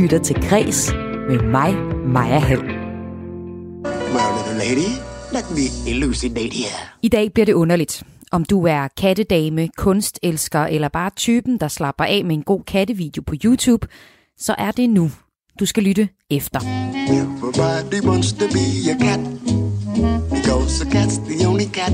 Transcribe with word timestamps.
lytter 0.00 0.18
til 0.18 0.36
Græs 0.48 0.92
med 1.28 1.42
mig, 1.42 1.74
Maja 2.06 2.38
Hall. 2.38 2.62
Well, 2.62 4.30
little 4.36 4.58
lady, 4.58 4.90
let 5.32 5.44
me 5.50 5.90
elucidate 5.90 6.54
here. 6.54 6.88
I 7.02 7.08
dag 7.08 7.32
bliver 7.32 7.46
det 7.46 7.52
underligt. 7.52 8.02
Om 8.32 8.44
du 8.44 8.66
er 8.66 8.88
kattedame, 9.00 9.68
kunstelsker 9.76 10.60
eller 10.60 10.88
bare 10.88 11.10
typen, 11.16 11.58
der 11.58 11.68
slapper 11.68 12.04
af 12.04 12.24
med 12.24 12.34
en 12.34 12.42
god 12.42 12.62
kattevideo 12.66 13.22
på 13.26 13.34
YouTube, 13.44 13.86
så 14.38 14.54
er 14.58 14.70
det 14.70 14.90
nu, 14.90 15.10
du 15.60 15.66
skal 15.66 15.82
lytte 15.82 16.08
efter. 16.30 16.60
Everybody 17.08 18.08
wants 18.08 18.32
to 18.32 18.46
be 18.46 18.90
a 18.90 18.96
cat 19.04 19.20
because 20.30 20.84
a 20.84 20.88
cat's 20.90 21.16
the 21.28 21.48
only 21.48 21.66
cat 21.72 21.92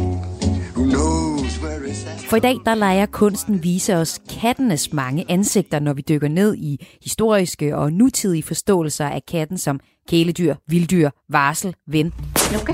For 0.76 2.36
i 2.36 2.40
dag 2.40 2.56
der 2.64 2.74
leger 2.74 3.06
kunsten 3.06 3.62
vise 3.62 3.96
os 3.96 4.20
kattenes 4.40 4.92
mange 4.92 5.24
ansigter, 5.28 5.78
når 5.78 5.92
vi 5.92 6.02
dykker 6.08 6.28
ned 6.28 6.54
i 6.56 6.86
historiske 7.02 7.76
og 7.76 7.92
nutidige 7.92 8.42
forståelser 8.42 9.08
af 9.08 9.22
katten 9.28 9.58
som 9.58 9.80
kæledyr, 10.08 10.54
vilddyr, 10.68 11.10
varsel, 11.28 11.74
ven. 11.86 12.14
Lukke. 12.52 12.72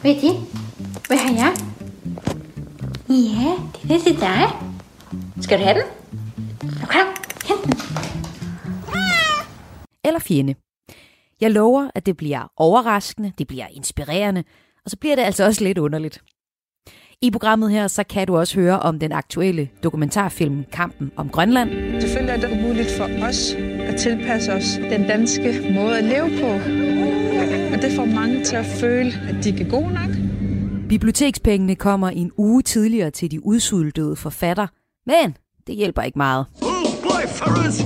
Hvad 0.00 0.14
er 0.14 0.20
det? 0.20 0.32
Hvad 1.06 1.16
har 1.16 1.34
jeg? 1.34 1.56
Ja, 3.08 3.56
det 3.82 3.96
er 3.96 4.00
til 4.00 4.20
dig. 4.20 4.48
Skal 5.40 5.58
du 5.58 5.64
have 5.64 5.78
den? 5.78 5.86
Nu 6.62 6.86
kom, 6.86 7.06
hent 7.48 7.64
den. 7.64 7.74
eller 10.04 10.20
fjende. 10.20 10.54
Jeg 11.40 11.50
lover, 11.50 11.90
at 11.94 12.06
det 12.06 12.16
bliver 12.16 12.52
overraskende, 12.56 13.32
det 13.38 13.46
bliver 13.46 13.66
inspirerende, 13.66 14.44
og 14.84 14.90
så 14.90 14.96
bliver 14.96 15.16
det 15.16 15.22
altså 15.22 15.44
også 15.44 15.64
lidt 15.64 15.78
underligt. 15.78 16.22
I 17.22 17.30
programmet 17.30 17.70
her, 17.70 17.88
så 17.88 18.04
kan 18.04 18.26
du 18.26 18.36
også 18.36 18.60
høre 18.60 18.80
om 18.80 18.98
den 18.98 19.12
aktuelle 19.12 19.68
dokumentarfilm 19.82 20.64
Kampen 20.72 21.12
om 21.16 21.28
Grønland. 21.28 22.00
Selvfølgelig 22.00 22.32
er 22.32 22.48
det 22.48 22.50
umuligt 22.50 22.90
for 22.90 23.04
os 23.04 23.54
at 23.80 23.96
tilpasse 23.96 24.52
os 24.52 24.64
den 24.90 25.06
danske 25.06 25.72
måde 25.74 25.98
at 25.98 26.04
leve 26.04 26.30
på. 26.40 26.46
Og 27.74 27.82
det 27.82 27.92
får 27.96 28.04
mange 28.04 28.44
til 28.44 28.56
at 28.56 28.66
føle, 28.66 29.12
at 29.28 29.44
de 29.44 29.48
ikke 29.48 29.64
er 29.64 29.70
gode 29.70 29.92
nok. 29.92 30.10
Bibliotekspengene 30.88 31.74
kommer 31.74 32.08
en 32.08 32.32
uge 32.36 32.62
tidligere 32.62 33.10
til 33.10 33.30
de 33.30 33.46
udsultede 33.46 34.16
forfatter, 34.16 34.66
men 35.06 35.36
det 35.66 35.74
hjælper 35.74 36.02
ikke 36.02 36.18
meget. 36.18 36.46
Oh 36.62 37.02
boy, 37.02 37.28
fellas, 37.28 37.82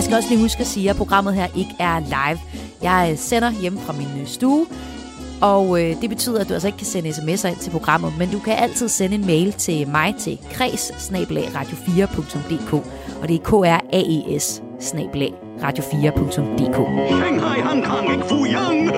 jeg 0.00 0.04
skal 0.04 0.16
også 0.16 0.28
lige 0.28 0.40
huske 0.40 0.60
at 0.60 0.66
sige, 0.66 0.90
at 0.90 0.96
programmet 0.96 1.34
her 1.34 1.46
ikke 1.56 1.76
er 1.78 2.00
live. 2.00 2.40
Jeg 2.82 3.08
øh, 3.12 3.18
sender 3.18 3.50
hjem 3.50 3.78
fra 3.78 3.92
min 3.92 4.20
øh, 4.20 4.26
stue, 4.26 4.66
og 5.40 5.82
øh, 5.82 6.00
det 6.00 6.10
betyder, 6.10 6.40
at 6.40 6.48
du 6.48 6.52
altså 6.52 6.68
ikke 6.68 6.78
kan 6.78 6.86
sende 6.86 7.08
sms'er 7.10 7.48
ind 7.48 7.56
til 7.56 7.70
programmet, 7.70 8.12
men 8.18 8.30
du 8.30 8.38
kan 8.38 8.52
altid 8.52 8.88
sende 8.88 9.14
en 9.14 9.26
mail 9.26 9.52
til 9.52 9.88
mig 9.88 10.14
til 10.18 10.38
kreds 10.52 10.90
radio4.dk, 10.90 12.72
og 13.22 13.28
det 13.28 13.34
er 13.34 13.44
k 13.44 13.52
r 13.52 13.80
a 13.92 14.02
e 14.02 14.40
s 14.40 14.62
radio4.dk. 15.62 16.78
Shanghai, 17.08 17.60
Hong 17.60 17.84
Kong, 17.84 18.12
ikke 18.12 18.24
Fu 18.28 18.44
Yang. 18.46 18.88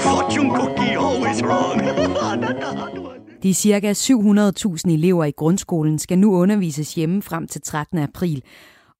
Fortune 0.00 0.50
cookie 0.56 0.96
always 0.98 1.42
wrong. 1.42 1.80
De 3.42 3.54
cirka 3.54 3.92
700.000 3.92 4.90
elever 4.90 5.24
i 5.24 5.30
grundskolen 5.30 5.98
skal 5.98 6.18
nu 6.18 6.36
undervises 6.36 6.94
hjemme 6.94 7.22
frem 7.22 7.46
til 7.48 7.60
13. 7.60 7.98
april, 7.98 8.42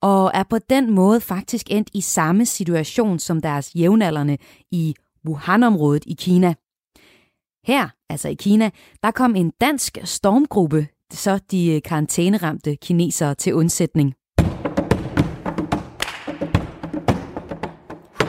og 0.03 0.31
er 0.35 0.43
på 0.43 0.59
den 0.59 0.91
måde 0.91 1.21
faktisk 1.21 1.67
endt 1.71 1.91
i 1.95 2.01
samme 2.01 2.47
situation 2.47 3.19
som 3.19 3.41
deres 3.41 3.75
jævnaldrende 3.75 4.39
i 4.71 4.95
Wuhan-området 5.27 6.05
i 6.07 6.15
Kina. 6.19 6.55
Her, 7.67 7.89
altså 8.09 8.29
i 8.29 8.35
Kina, 8.35 8.71
der 9.03 9.11
kom 9.11 9.37
en 9.37 9.53
dansk 9.61 9.99
stormgruppe, 10.05 10.87
så 11.13 11.41
de 11.51 11.73
øh, 11.75 11.83
karantæneramte 11.83 12.77
kinesere 12.77 13.35
til 13.35 13.55
undsætning. 13.55 14.15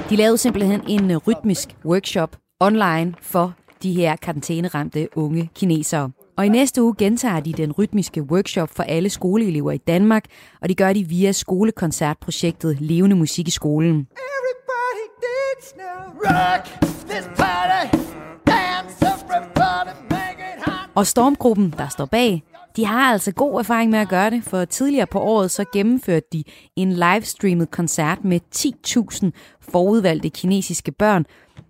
De 0.10 0.16
lavede 0.16 0.38
simpelthen 0.38 0.82
en 0.88 1.12
øh, 1.12 1.18
rytmisk 1.18 1.76
workshop 1.86 2.38
online 2.60 3.14
for 3.22 3.54
de 3.84 3.94
her 3.94 4.16
karantæneramte 4.16 5.08
unge 5.16 5.50
kinesere. 5.56 6.12
Og 6.38 6.46
i 6.46 6.50
næste 6.50 6.84
uge 6.84 6.96
gentager 6.98 7.40
de 7.40 7.54
den 7.54 7.72
rytmiske 7.72 8.22
workshop 8.24 8.70
for 8.76 8.84
alle 8.84 9.10
skoleelever 9.10 9.72
i 9.72 9.78
Danmark, 9.78 10.26
og 10.62 10.70
det 10.70 10.78
gør 10.78 10.94
de 10.94 11.04
via 11.04 11.32
skolekoncertprojektet 11.32 12.82
Levende 12.82 13.16
Musik 13.16 13.48
i 13.48 13.52
skolen. 13.52 14.08
Rock 16.24 16.66
this 17.10 17.26
party. 17.38 17.98
Dance 18.48 19.06
everybody. 19.06 19.72
Og 20.96 21.08
stormgruppen, 21.08 21.74
der 21.78 21.88
står 21.88 22.06
bag, 22.06 22.44
de 22.76 22.86
har 22.86 23.12
altså 23.12 23.32
god 23.32 23.60
erfaring 23.60 23.92
med 23.92 24.00
at 24.00 24.10
gøre 24.10 24.30
det, 24.30 24.44
for 24.44 24.66
tidligere 24.66 25.08
på 25.08 25.20
året 25.20 25.52
så 25.52 25.66
gennemførte 25.74 26.28
de 26.34 26.44
en 26.76 26.94
livestreamet 26.94 27.72
koncert 27.72 28.26
med 28.26 28.40
10.000 28.56 29.30
forudvalgte 29.72 30.30
kinesiske 30.30 30.92
børn, 30.92 31.26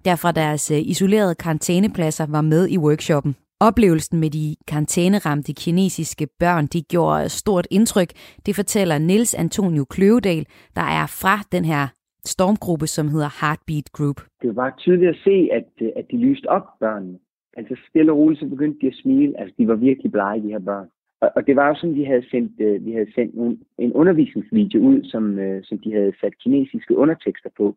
der 0.06 0.16
fra 0.16 0.32
deres 0.32 0.72
øh, 0.72 0.80
isolerede 0.82 1.36
karantænepladser 1.36 2.26
var 2.26 2.42
med 2.42 2.68
i 2.70 2.78
workshoppen. 2.78 3.36
Oplevelsen 3.68 4.20
med 4.20 4.30
de 4.30 4.56
karantæneramte 4.68 5.54
kinesiske 5.54 6.28
børn, 6.40 6.66
de 6.66 6.82
gjorde 6.82 7.30
stort 7.30 7.68
indtryk. 7.72 8.12
Det 8.46 8.56
fortæller 8.56 8.98
Nils 8.98 9.34
Antonio 9.44 9.86
Kløvedal, 9.94 10.46
der 10.76 10.88
er 11.00 11.08
fra 11.22 11.36
den 11.56 11.66
her 11.66 11.84
stormgruppe, 12.26 12.88
som 12.88 13.08
hedder 13.08 13.32
Heartbeat 13.42 13.88
Group. 13.98 14.20
det 14.42 14.56
var 14.56 14.74
tydeligt 14.78 15.10
at 15.10 15.22
se, 15.24 15.50
at, 15.58 15.68
at 15.96 16.06
de 16.12 16.18
lyste 16.18 16.46
op 16.46 16.66
børnene. 16.80 17.20
Altså 17.58 17.76
stille 17.90 18.12
og 18.12 18.18
roligt, 18.18 18.40
så 18.40 18.48
begyndte 18.48 18.80
de 18.82 18.88
at 18.88 19.00
smile. 19.02 19.40
Altså 19.40 19.56
de 19.58 19.68
var 19.68 19.76
virkelig 19.76 20.12
blege, 20.12 20.44
de 20.44 20.54
her 20.56 20.60
børn. 20.60 20.88
Og, 21.22 21.30
og 21.36 21.48
det 21.48 21.56
var 21.56 21.68
jo 21.68 21.76
sådan, 21.76 21.96
vi 21.96 22.04
havde 22.04 22.30
sendt, 22.32 22.52
øh, 22.62 22.86
vi 22.86 22.92
havde 22.92 23.14
sendt 23.16 23.36
nogle, 23.36 23.58
en 23.78 23.94
undervisningsvideo 23.94 24.80
ud, 24.82 25.04
som, 25.04 25.40
øh, 25.40 25.64
som 25.64 25.78
de 25.78 25.94
havde 25.94 26.14
sat 26.22 26.38
kinesiske 26.44 26.98
undertekster 26.98 27.50
på. 27.58 27.76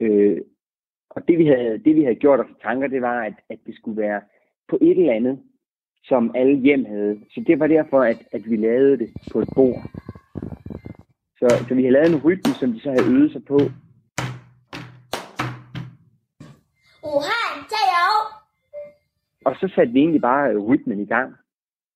Øh, 0.00 0.40
og 1.10 1.28
det 1.28 1.38
vi, 1.38 1.46
havde, 1.46 1.78
det 1.84 1.96
vi 1.96 2.02
havde 2.02 2.22
gjort 2.24 2.40
os 2.40 2.46
tanker, 2.62 2.88
det 2.88 3.02
var, 3.02 3.20
at, 3.20 3.34
at 3.48 3.58
det 3.66 3.74
skulle 3.76 4.02
være 4.02 4.20
på 4.68 4.78
et 4.80 4.98
eller 4.98 5.12
andet, 5.12 5.38
som 6.04 6.32
alle 6.34 6.56
hjem 6.56 6.84
havde. 6.84 7.20
Så 7.30 7.44
det 7.46 7.58
var 7.58 7.66
derfor, 7.66 8.02
at, 8.02 8.22
at 8.32 8.50
vi 8.50 8.56
lavede 8.56 8.98
det 8.98 9.10
på 9.32 9.40
et 9.40 9.48
bord. 9.54 9.82
Så, 11.38 11.64
så 11.68 11.74
vi 11.74 11.82
havde 11.82 11.92
lavet 11.92 12.12
en 12.12 12.22
rytme, 12.24 12.52
som 12.60 12.72
de 12.72 12.80
så 12.80 12.90
havde 12.90 13.14
øvet 13.14 13.32
sig 13.32 13.44
på. 13.44 13.58
Wuhan, 17.04 17.42
og 19.44 19.56
så 19.60 19.72
satte 19.74 19.92
vi 19.92 19.98
egentlig 19.98 20.20
bare 20.20 20.50
øh, 20.50 20.58
rytmen 20.58 21.00
i 21.00 21.06
gang. 21.06 21.34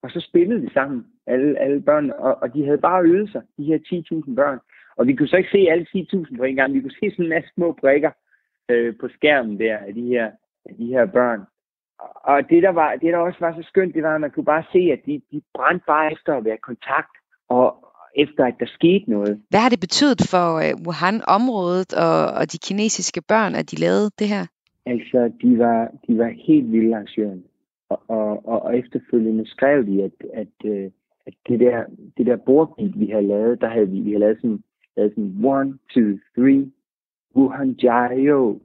Og 0.03 0.11
så 0.11 0.21
spillede 0.21 0.61
vi 0.61 0.69
sammen, 0.75 1.07
alle, 1.27 1.59
alle 1.59 1.81
børn, 1.81 2.11
og, 2.11 2.39
og 2.43 2.55
de 2.55 2.65
havde 2.65 2.79
bare 2.79 3.05
øvet 3.05 3.31
sig, 3.31 3.43
de 3.59 3.65
her 3.65 3.79
10.000 4.29 4.35
børn. 4.35 4.59
Og 4.97 5.07
vi 5.07 5.15
kunne 5.15 5.29
så 5.29 5.37
ikke 5.37 5.51
se 5.51 5.67
alle 5.71 5.87
10.000 5.97 6.37
på 6.37 6.45
en 6.45 6.57
gang, 6.57 6.75
vi 6.75 6.81
kunne 6.81 6.99
se 7.01 7.11
sådan 7.11 7.25
en 7.25 7.29
masse 7.29 7.51
små 7.55 7.73
prikker 7.73 8.11
øh, 8.69 8.95
på 9.01 9.09
skærmen 9.09 9.61
der 9.61 9.79
af 9.79 9.95
de 9.95 10.03
her, 10.03 10.31
af 10.65 10.75
de 10.79 10.87
her 10.87 11.07
børn. 11.07 11.41
Og- 11.99 12.49
det 12.51 12.63
der, 12.63 12.73
var, 12.73 12.93
det, 13.03 13.13
der 13.13 13.19
også 13.19 13.39
var 13.41 13.53
så 13.53 13.63
skønt, 13.69 13.95
det 13.95 14.03
var, 14.03 14.15
at 14.15 14.21
man 14.21 14.31
kunne 14.31 14.45
bare 14.45 14.65
se, 14.73 14.79
at 14.79 15.01
de, 15.07 15.21
de 15.33 15.43
brændte 15.55 15.85
bare 15.87 16.13
efter 16.13 16.35
at 16.35 16.45
være 16.45 16.55
i 16.55 16.67
kontakt, 16.71 17.15
og 17.49 17.67
efter 18.17 18.45
at 18.45 18.55
der 18.61 18.67
skete 18.67 19.11
noget. 19.11 19.43
Hvad 19.51 19.61
har 19.61 19.69
det 19.69 19.81
betydet 19.81 20.21
for 20.31 20.47
øh, 20.65 20.73
Wuhan-området 20.87 21.95
og, 21.95 22.27
og 22.39 22.53
de 22.53 22.59
kinesiske 22.59 23.23
børn, 23.29 23.55
at 23.55 23.71
de 23.71 23.77
lavede 23.77 24.11
det 24.19 24.29
her? 24.29 24.47
Altså, 24.87 25.33
de 25.43 25.59
var, 25.59 25.89
de 26.09 26.19
var 26.19 26.31
helt 26.47 26.73
vilde 26.73 26.95
arrangørerne. 26.95 27.43
Og, 27.89 28.03
og, 28.09 28.47
og, 28.49 28.63
og 28.63 28.79
efterfølgende 28.79 29.51
skrev 29.51 29.87
de, 29.87 30.03
at, 30.03 30.13
at, 30.35 30.71
øh, 30.71 30.91
at 31.27 31.35
det 31.49 31.61
der, 31.61 31.85
det 32.17 32.27
der 32.27 32.37
bordbeat, 32.37 33.01
vi 33.01 33.07
havde 33.07 33.27
lavet, 33.27 33.61
der 33.61 33.69
havde 33.69 33.89
vi, 33.89 34.01
vi 34.01 34.11
havde 34.11 34.21
lavet 34.21 34.39
sådan, 34.41 34.63
lavet 34.97 35.13
sådan 35.13 35.35
one, 35.45 35.79
two, 35.95 36.19
three, 36.35 36.71
Wuhan 37.37 37.71
Jiao. 37.83 38.61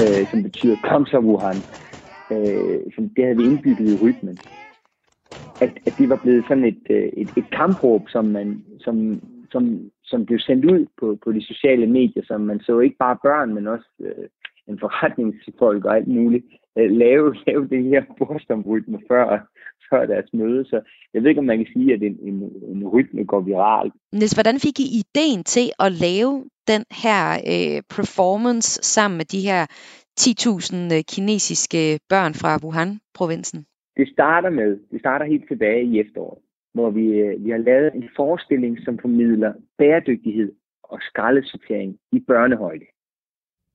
Øh, 0.00 0.28
som 0.30 0.42
betyder, 0.42 0.76
kom 0.76 1.06
så 1.06 1.18
Wuhan. 1.18 1.64
Øh, 2.32 2.80
som 2.94 3.08
det 3.08 3.24
havde 3.24 3.36
vi 3.36 3.44
indbygget 3.44 3.90
i 3.90 3.94
rytmen. 3.94 4.40
At, 5.60 5.70
at 5.86 5.94
det 5.98 6.08
var 6.08 6.16
blevet 6.16 6.44
sådan 6.48 6.64
et, 6.64 6.82
øh, 6.90 7.08
et, 7.16 7.30
et 7.36 7.50
kampråb, 7.50 8.08
som, 8.08 8.24
man, 8.24 8.64
som, 8.80 9.20
som, 9.50 9.90
som 10.04 10.26
blev 10.26 10.38
sendt 10.38 10.64
ud 10.64 10.86
på, 11.00 11.18
på 11.24 11.32
de 11.32 11.42
sociale 11.46 11.86
medier, 11.86 12.22
som 12.24 12.40
man 12.40 12.60
så 12.60 12.78
ikke 12.78 12.96
bare 12.96 13.18
børn, 13.22 13.54
men 13.54 13.66
også 13.66 13.88
øh, 14.00 14.28
en 14.68 14.78
forretningsfolk 14.78 15.84
og 15.84 15.96
alt 15.96 16.08
muligt 16.08 16.46
øh, 16.78 16.90
lave, 16.90 17.34
lave 17.46 17.68
det 17.68 17.84
her 17.84 18.02
bordstomrytme 18.18 18.98
før, 19.08 19.46
før 19.90 20.06
deres 20.06 20.30
møde. 20.32 20.64
Så 20.64 20.80
jeg 21.14 21.22
ved 21.22 21.28
ikke, 21.28 21.38
om 21.38 21.44
man 21.44 21.58
kan 21.58 21.72
sige, 21.72 21.94
at 21.94 22.02
en, 22.02 22.18
en, 22.22 22.36
en 22.72 22.88
rytme 22.88 23.24
går 23.24 23.40
viralt. 23.40 23.94
Niels, 24.12 24.32
hvordan 24.32 24.58
fik 24.66 24.80
I 24.80 24.88
ideen 25.02 25.44
til 25.44 25.66
at 25.84 25.92
lave 25.92 26.44
den 26.72 26.84
her 27.04 27.22
øh, 27.52 27.82
performance 27.96 28.82
sammen 28.82 29.16
med 29.16 29.24
de 29.24 29.40
her 29.40 29.62
10.000 30.20 30.94
øh, 30.94 31.02
kinesiske 31.12 31.98
børn 32.08 32.34
fra 32.34 32.58
Wuhan-provinsen? 32.64 33.66
Det 33.96 34.08
starter 34.08 34.50
med, 34.50 34.78
det 34.90 35.00
starter 35.00 35.26
helt 35.26 35.48
tilbage 35.48 35.84
i 35.84 36.00
efteråret, 36.00 36.38
hvor 36.74 36.90
vi, 36.90 37.06
øh, 37.06 37.44
vi 37.44 37.50
har 37.50 37.58
lavet 37.58 37.94
en 37.94 38.08
forestilling, 38.16 38.78
som 38.84 38.98
formidler 38.98 39.52
bæredygtighed 39.78 40.52
og 40.82 40.98
skraldesortering 41.02 41.98
i 42.12 42.20
børnehøjde. 42.20 42.86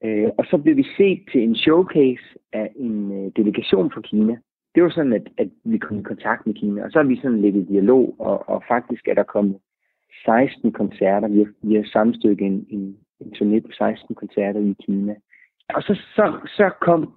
Øh, 0.03 0.29
og 0.37 0.45
så 0.45 0.57
blev 0.57 0.75
vi 0.77 0.85
set 0.97 1.19
til 1.31 1.41
en 1.43 1.55
showcase 1.55 2.25
af 2.53 2.71
en 2.75 3.11
øh, 3.11 3.31
delegation 3.35 3.91
fra 3.91 4.01
Kina. 4.01 4.37
Det 4.75 4.83
var 4.83 4.89
sådan, 4.89 5.13
at, 5.13 5.27
at 5.37 5.49
vi 5.63 5.77
kom 5.77 5.99
i 5.99 6.03
kontakt 6.03 6.47
med 6.47 6.53
Kina, 6.53 6.83
og 6.83 6.91
så 6.91 6.99
har 6.99 7.07
vi 7.07 7.21
sådan 7.21 7.41
lidt 7.41 7.55
i 7.55 7.63
dialog, 7.63 8.15
og, 8.19 8.49
og 8.49 8.63
faktisk 8.67 9.07
er 9.07 9.13
der 9.13 9.23
kommet 9.23 9.57
16 10.25 10.71
koncerter. 10.71 11.27
Vi 11.27 11.37
har, 11.37 11.51
vi 11.61 11.75
har 11.75 11.83
sammenstykket 11.83 12.45
en, 12.47 12.65
en, 12.69 12.97
en 13.19 13.33
turné 13.35 13.59
på 13.59 13.71
16 13.71 14.15
koncerter 14.15 14.59
i 14.59 14.75
Kina. 14.85 15.15
Og 15.69 15.81
så, 15.83 15.93
så, 16.15 16.39
så, 16.45 16.71
kom, 16.81 17.13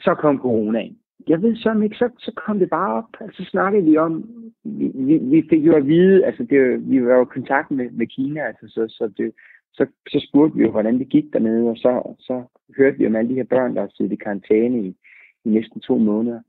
så 0.00 0.14
kom 0.14 0.38
coronaen. 0.38 0.98
Jeg 1.28 1.42
ved 1.42 1.56
så 1.56 1.80
ikke, 1.82 1.96
så, 1.96 2.08
så 2.18 2.32
kom 2.46 2.58
det 2.58 2.70
bare 2.70 2.94
op. 2.94 3.10
Altså, 3.20 3.44
så 3.44 3.50
snakkede 3.50 3.84
vi 3.84 3.96
om, 3.96 4.30
vi, 4.64 4.90
vi, 4.94 5.18
vi 5.18 5.46
fik 5.50 5.66
jo 5.66 5.76
at 5.76 5.86
vide, 5.86 6.24
altså 6.26 6.42
det, 6.42 6.90
vi 6.90 7.06
var 7.06 7.14
jo 7.14 7.22
i 7.22 7.34
kontakt 7.34 7.70
med, 7.70 7.90
med 7.90 8.06
Kina, 8.06 8.40
altså, 8.40 8.66
så, 8.68 8.86
så, 8.88 9.12
det, 9.16 9.32
så, 9.72 9.86
så 10.08 10.26
spurgte 10.28 10.56
vi 10.56 10.62
jo, 10.62 10.70
hvordan 10.70 10.98
det 10.98 11.08
gik 11.08 11.32
dernede, 11.32 11.70
og 11.70 11.76
så, 11.76 12.14
så 12.18 12.44
hørte 12.76 12.98
vi 12.98 13.06
om 13.06 13.16
alle 13.16 13.30
de 13.30 13.34
her 13.34 13.44
børn, 13.44 13.74
der 13.74 13.80
har 13.80 13.90
siddet 13.94 14.12
i 14.12 14.16
karantæne 14.24 14.80
i, 14.80 14.96
i 15.44 15.48
næsten 15.48 15.80
to 15.80 15.98
måneder. 15.98 16.40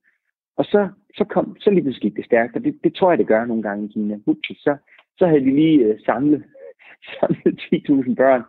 Og 0.58 0.66
så, 0.66 0.90
så, 1.18 1.24
kom, 1.24 1.56
så 1.60 1.70
lige 1.70 1.82
pludselig 1.84 2.12
gik 2.12 2.18
det 2.18 2.26
stærkt, 2.26 2.56
og 2.56 2.64
det, 2.64 2.80
det 2.84 2.94
tror 2.96 3.12
jeg, 3.12 3.18
det 3.18 3.28
gør 3.28 3.46
nogle 3.46 3.64
gange 3.64 3.86
i 3.86 3.92
Kina. 3.94 4.20
Så, 4.66 4.78
så 5.18 5.28
havde 5.28 5.44
vi 5.44 5.52
lige 5.52 5.80
øh, 5.86 6.00
samlet, 6.06 6.44
samlet 7.20 7.60
10.000 7.74 8.16
børn, 8.16 8.44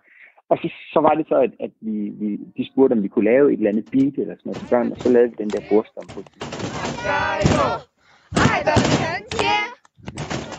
og 0.49 0.59
så, 0.63 0.69
så 0.93 1.01
var 1.01 1.15
det 1.15 1.27
så, 1.29 1.37
at, 1.47 1.53
at 1.61 1.71
vi, 1.81 2.09
vi, 2.21 2.37
de 2.57 2.69
spurgte, 2.73 2.93
om 2.93 3.03
vi 3.03 3.09
kunne 3.09 3.25
lave 3.25 3.53
et 3.53 3.57
eller 3.57 3.71
andet 3.71 3.89
beat 3.93 4.15
eller 4.19 4.35
sådan 4.35 4.43
noget 4.45 4.59
til 4.59 4.71
børn, 4.71 4.93
og 4.93 4.99
så 4.99 5.09
lavede 5.13 5.31
vi 5.31 5.37
den 5.39 5.51
der 5.51 5.63
bordstom 5.71 6.07
på 6.15 6.21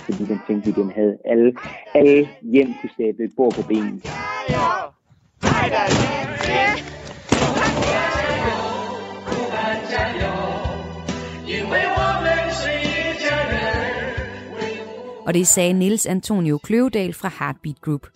Fordi 0.05 0.23
den 0.31 0.39
tænkte 0.47 0.65
vi, 0.65 0.81
den 0.81 0.91
havde 0.91 1.17
alle, 1.25 1.55
alle 1.95 2.27
hjem 2.41 2.69
kunne 2.81 2.95
sætte 2.97 3.23
et 3.23 3.33
bord 3.37 3.53
på 3.55 3.63
benene. 3.67 4.01
Og 15.29 15.35
det 15.35 15.47
sagde 15.47 15.73
Nils 15.73 16.05
Antonio 16.05 16.57
Kløvedal 16.57 17.13
fra 17.13 17.31
Heartbeat 17.39 17.81
Group. 17.81 18.07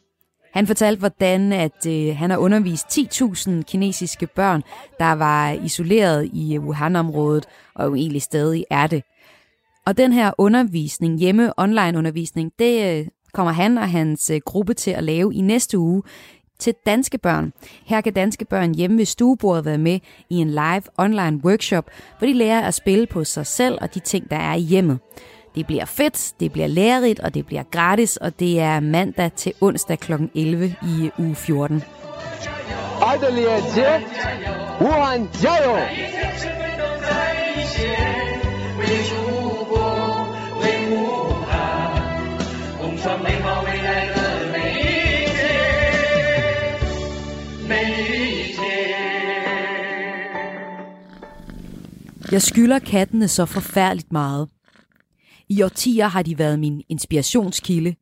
Han 0.53 0.67
fortalte, 0.67 0.99
hvordan 0.99 1.51
at 1.51 1.87
øh, 1.87 2.17
han 2.17 2.29
har 2.29 2.37
undervist 2.37 2.85
10.000 2.97 3.61
kinesiske 3.61 4.27
børn, 4.27 4.63
der 4.99 5.11
var 5.11 5.51
isoleret 5.51 6.29
i 6.33 6.59
Wuhan-området, 6.59 7.45
og 7.75 7.85
jo 7.85 7.95
egentlig 7.95 8.21
stadig 8.21 8.65
er 8.69 8.87
det. 8.87 9.03
Og 9.85 9.97
den 9.97 10.13
her 10.13 10.31
undervisning, 10.37 11.19
hjemme 11.19 11.59
online 11.59 11.97
undervisning, 11.97 12.51
det 12.59 12.99
øh, 12.99 13.07
kommer 13.33 13.53
han 13.53 13.77
og 13.77 13.89
hans 13.89 14.29
øh, 14.29 14.41
gruppe 14.45 14.73
til 14.73 14.91
at 14.91 15.03
lave 15.03 15.33
i 15.33 15.41
næste 15.41 15.77
uge 15.77 16.03
til 16.59 16.73
danske 16.85 17.17
børn. 17.17 17.53
Her 17.85 18.01
kan 18.01 18.13
danske 18.13 18.45
børn 18.45 18.75
hjemme 18.75 18.97
ved 18.97 19.05
stuebordet 19.05 19.65
være 19.65 19.77
med 19.77 19.99
i 20.29 20.35
en 20.35 20.49
live 20.49 20.83
online 20.97 21.41
workshop, 21.45 21.89
hvor 22.17 22.27
de 22.27 22.33
lærer 22.33 22.61
at 22.61 22.73
spille 22.73 23.07
på 23.07 23.23
sig 23.23 23.47
selv 23.47 23.77
og 23.81 23.93
de 23.93 23.99
ting, 23.99 24.29
der 24.29 24.37
er 24.37 24.53
i 24.53 24.61
hjemmet. 24.61 24.99
Det 25.55 25.67
bliver 25.67 25.85
fedt, 25.85 26.33
det 26.39 26.51
bliver 26.51 26.67
lærerigt, 26.67 27.19
og 27.19 27.33
det 27.33 27.45
bliver 27.45 27.63
gratis, 27.71 28.17
og 28.17 28.39
det 28.39 28.59
er 28.59 28.79
mandag 28.79 29.31
til 29.31 29.53
onsdag 29.61 29.99
kl. 29.99 30.13
11 30.35 30.75
i 30.83 31.09
uge 31.17 31.35
14. 31.35 31.83
Jeg 52.31 52.41
skylder 52.41 52.79
kattene 52.79 53.27
så 53.27 53.45
forfærdeligt 53.45 54.11
meget. 54.11 54.52
I 55.49 55.63
årtier 55.63 56.07
har 56.07 56.23
de 56.23 56.37
været 56.37 56.59
min 56.59 56.83
inspirationskilde. 56.89 57.95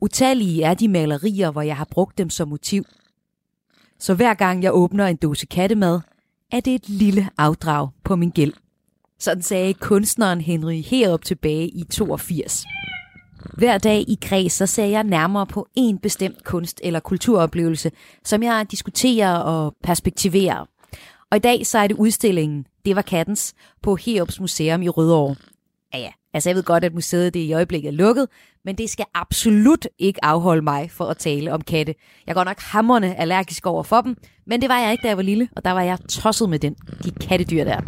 Utallige 0.00 0.62
er 0.62 0.74
de 0.74 0.88
malerier, 0.88 1.50
hvor 1.50 1.62
jeg 1.62 1.76
har 1.76 1.88
brugt 1.90 2.18
dem 2.18 2.30
som 2.30 2.48
motiv. 2.48 2.84
Så 3.98 4.14
hver 4.14 4.34
gang 4.34 4.62
jeg 4.62 4.74
åbner 4.74 5.06
en 5.06 5.16
dose 5.16 5.46
kattemad, 5.46 6.00
er 6.52 6.60
det 6.60 6.74
et 6.74 6.88
lille 6.88 7.28
afdrag 7.38 7.88
på 8.04 8.16
min 8.16 8.30
gæld. 8.30 8.52
Sådan 9.18 9.42
sagde 9.42 9.74
kunstneren 9.74 10.40
Henry 10.40 10.82
herop 10.82 11.24
tilbage 11.24 11.68
i 11.68 11.84
82. 11.84 12.66
Hver 13.54 13.78
dag 13.78 14.04
i 14.08 14.18
kreds, 14.22 14.52
så 14.52 14.66
ser 14.66 14.84
jeg 14.84 15.04
nærmere 15.04 15.46
på 15.46 15.68
en 15.74 15.98
bestemt 15.98 16.44
kunst- 16.44 16.80
eller 16.82 17.00
kulturoplevelse, 17.00 17.90
som 18.24 18.42
jeg 18.42 18.66
diskuterer 18.70 19.38
og 19.38 19.74
perspektiverer. 19.82 20.66
Og 21.30 21.36
i 21.36 21.40
dag 21.40 21.66
så 21.66 21.78
er 21.78 21.86
det 21.86 21.96
udstillingen 21.96 22.66
Det 22.84 22.96
var 22.96 23.02
kattens 23.02 23.54
på 23.82 23.96
Heops 23.96 24.40
Museum 24.40 24.82
i 24.82 24.88
Rødovre. 24.88 25.36
Ja 25.94 25.98
ja, 25.98 26.10
altså 26.36 26.48
jeg 26.48 26.56
ved 26.56 26.62
godt, 26.62 26.84
at 26.84 26.94
museet 26.94 27.34
det 27.34 27.40
i 27.40 27.52
øjeblikket 27.52 27.88
er 27.88 27.92
lukket, 27.92 28.28
men 28.64 28.78
det 28.78 28.90
skal 28.90 29.04
absolut 29.14 29.88
ikke 29.98 30.24
afholde 30.24 30.62
mig 30.62 30.90
for 30.90 31.04
at 31.04 31.16
tale 31.16 31.52
om 31.52 31.60
katte. 31.60 31.94
Jeg 32.26 32.34
går 32.34 32.44
nok 32.44 32.60
hammerne 32.60 33.20
allergisk 33.20 33.66
over 33.66 33.82
for 33.82 34.00
dem, 34.00 34.16
men 34.46 34.60
det 34.60 34.68
var 34.68 34.78
jeg 34.78 34.92
ikke, 34.92 35.02
da 35.02 35.08
jeg 35.08 35.16
var 35.16 35.22
lille, 35.22 35.48
og 35.56 35.64
der 35.64 35.70
var 35.70 35.82
jeg 35.82 35.98
tosset 36.08 36.50
med 36.50 36.58
den, 36.58 36.74
de 37.04 37.10
kattedyr 37.10 37.64
der. 37.64 37.80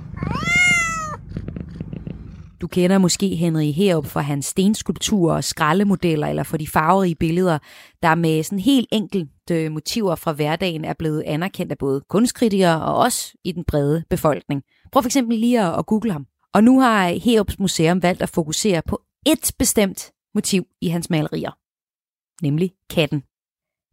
Du 2.61 2.67
kender 2.67 2.99
måske 2.99 3.35
Henry 3.35 3.73
Herup 3.73 4.06
for 4.06 4.21
hans 4.21 4.47
stenskulpturer 4.47 5.37
og 5.37 5.44
skraldemodeller, 5.44 6.27
eller 6.27 6.43
for 6.43 6.56
de 6.56 6.67
farverige 6.67 7.15
billeder, 7.15 7.59
der 8.03 8.15
med 8.15 8.43
sådan 8.43 8.59
helt 8.59 8.89
enkelte 8.93 9.55
øh, 9.55 9.73
motiver 9.73 10.15
fra 10.15 10.33
hverdagen 10.33 10.85
er 10.85 10.94
blevet 10.99 11.23
anerkendt 11.27 11.73
af 11.73 11.79
både 11.79 12.03
kunstkritikere 12.09 12.83
og 12.83 12.97
også 12.97 13.33
i 13.44 13.53
den 13.53 13.65
brede 13.65 14.05
befolkning. 14.11 14.62
Prøv 14.93 15.03
for 15.03 15.09
eksempel 15.09 15.39
lige 15.39 15.61
at 15.61 15.87
google 15.87 16.12
ham. 16.12 16.27
Og 16.55 16.61
nu 16.65 16.81
har 16.81 17.00
Heops 17.25 17.59
Museum 17.59 18.03
valgt 18.03 18.23
at 18.23 18.33
fokusere 18.35 18.83
på 18.91 18.97
et 19.27 19.47
bestemt 19.59 20.12
motiv 20.35 20.62
i 20.81 20.89
hans 20.89 21.11
malerier, 21.11 21.53
nemlig 22.43 22.71
katten. 22.95 23.21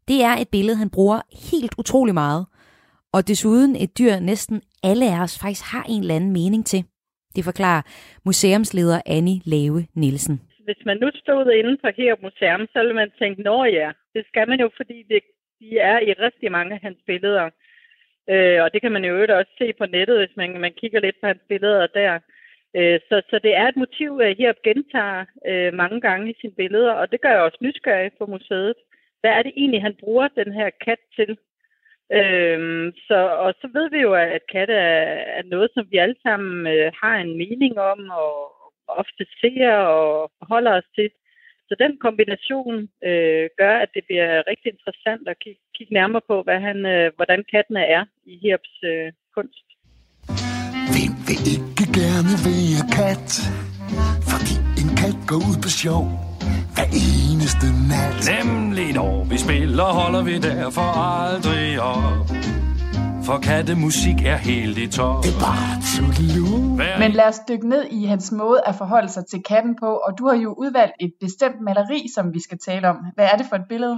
Det 0.07 0.24
er 0.30 0.36
et 0.42 0.50
billede, 0.52 0.78
han 0.78 0.90
bruger 0.90 1.19
helt 1.52 1.74
utrolig 1.78 2.13
meget, 2.13 2.46
og 3.13 3.28
desuden 3.28 3.75
et 3.75 3.98
dyr, 4.00 4.16
næsten 4.19 4.62
alle 4.84 5.06
af 5.13 5.18
os 5.24 5.40
faktisk 5.44 5.66
har 5.74 5.86
en 5.90 6.02
eller 6.02 6.16
anden 6.16 6.34
mening 6.34 6.66
til. 6.66 6.81
Det 7.36 7.44
forklarer 7.44 7.81
museumsleder 8.25 9.01
Annie 9.06 9.42
Lave 9.46 9.80
Nielsen. 10.01 10.42
Hvis 10.68 10.81
man 10.86 10.98
nu 10.98 11.10
stod 11.16 11.51
inde 11.60 11.78
på 11.84 11.90
her 11.98 12.16
museum, 12.25 12.62
så 12.74 12.80
ville 12.80 12.94
man 13.01 13.12
tænke, 13.19 13.42
nå 13.42 13.63
ja, 13.63 13.92
det 14.13 14.24
skal 14.28 14.48
man 14.50 14.60
jo, 14.60 14.69
fordi 14.78 14.98
det, 15.12 15.22
de 15.60 15.78
er 15.78 16.00
i 16.00 16.12
rigtig 16.13 16.51
mange 16.51 16.74
af 16.75 16.82
hans 16.82 17.00
billeder. 17.06 17.50
Øh, 18.29 18.63
og 18.63 18.68
det 18.74 18.82
kan 18.82 18.91
man 18.91 19.06
jo 19.06 19.13
også 19.39 19.53
se 19.58 19.74
på 19.79 19.86
nettet, 19.86 20.18
hvis 20.20 20.36
man, 20.38 20.60
man 20.65 20.74
kigger 20.82 21.00
lidt 21.00 21.18
på 21.22 21.27
hans 21.27 21.44
billeder 21.50 21.88
der. 21.88 22.20
Øh, 22.77 23.00
så, 23.10 23.22
så 23.29 23.39
det 23.44 23.55
er 23.55 23.67
et 23.67 23.75
motiv, 23.75 24.20
at 24.24 24.38
her 24.38 24.53
gentager 24.63 25.25
øh, 25.48 25.74
mange 25.74 26.01
gange 26.01 26.32
i 26.32 26.36
sine 26.41 26.53
billeder, 26.53 26.91
og 26.91 27.12
det 27.12 27.22
gør 27.22 27.29
jeg 27.29 27.41
også 27.41 27.58
nysgerrig 27.62 28.12
på 28.17 28.25
museet. 28.25 28.75
Hvad 29.22 29.32
er 29.32 29.44
det 29.44 29.53
egentlig, 29.58 29.82
han 29.82 29.96
bruger 30.00 30.27
den 30.27 30.53
her 30.53 30.70
kat 30.86 31.00
til? 31.15 31.38
Øhm, 32.12 32.91
så, 33.08 33.20
og 33.44 33.53
så 33.62 33.67
ved 33.74 33.89
vi 33.89 33.98
jo, 33.98 34.13
at 34.13 34.41
katte 34.51 34.74
er, 34.74 35.03
er 35.39 35.44
noget, 35.44 35.70
som 35.74 35.88
vi 35.91 35.98
alle 35.98 36.15
sammen 36.24 36.67
øh, 36.67 36.91
har 37.01 37.15
en 37.17 37.38
mening 37.38 37.79
om, 37.79 38.10
og 38.10 38.55
ofte 38.88 39.25
ser 39.41 39.72
og 39.72 40.32
holder 40.41 40.74
os 40.77 40.89
til. 40.96 41.10
Så 41.70 41.75
den 41.79 41.98
kombination 41.98 42.89
øh, 43.03 43.50
gør, 43.58 43.77
at 43.77 43.89
det 43.94 44.03
bliver 44.05 44.48
rigtig 44.48 44.72
interessant 44.72 45.27
at 45.27 45.39
kigge, 45.39 45.62
kigge 45.75 45.94
nærmere 45.94 46.22
på, 46.27 46.44
hvad 46.44 46.60
han, 46.60 46.86
øh, 46.86 47.12
hvordan 47.15 47.44
kattene 47.51 47.86
er 47.86 48.05
i 48.25 48.38
Hirps 48.38 48.84
øh, 48.84 49.12
kunst. 49.36 49.75
Vil 51.27 51.41
ikke 51.55 51.86
gerne 52.01 52.34
være 52.46 52.82
kat? 52.98 53.29
Fordi 54.32 54.55
en 54.82 54.89
kat 55.01 55.17
går 55.29 55.39
ud 55.50 55.58
på 55.65 55.70
sjov 55.82 56.03
hver 56.75 56.89
eneste 57.08 57.67
nat. 57.91 58.17
Nemlig 58.36 58.89
når 59.00 59.15
vi 59.32 59.38
spiller, 59.46 59.88
holder 60.00 60.24
vi 60.29 60.36
derfor 60.50 60.88
aldrig 61.22 61.70
op. 61.96 62.27
For 63.27 63.38
kattemusik 63.48 64.17
er 64.34 64.39
helt 64.50 64.77
i 64.86 64.88
top. 64.98 65.17
Det 65.25 65.34
er 65.36 65.41
bare 65.48 67.00
Men 67.03 67.12
lad 67.20 67.27
os 67.34 67.41
dykke 67.50 67.67
ned 67.74 67.84
i 68.00 68.01
hans 68.13 68.27
måde 68.41 68.60
at 68.70 68.75
forholde 68.82 69.10
sig 69.15 69.24
til 69.32 69.39
katten 69.51 69.74
på, 69.84 69.89
og 70.05 70.12
du 70.17 70.24
har 70.29 70.38
jo 70.46 70.50
udvalgt 70.63 70.96
et 71.05 71.13
bestemt 71.25 71.60
maleri, 71.67 72.01
som 72.15 72.25
vi 72.36 72.41
skal 72.48 72.60
tale 72.70 72.86
om. 72.91 72.98
Hvad 73.15 73.27
er 73.32 73.38
det 73.39 73.46
for 73.50 73.58
et 73.62 73.67
billede? 73.74 73.98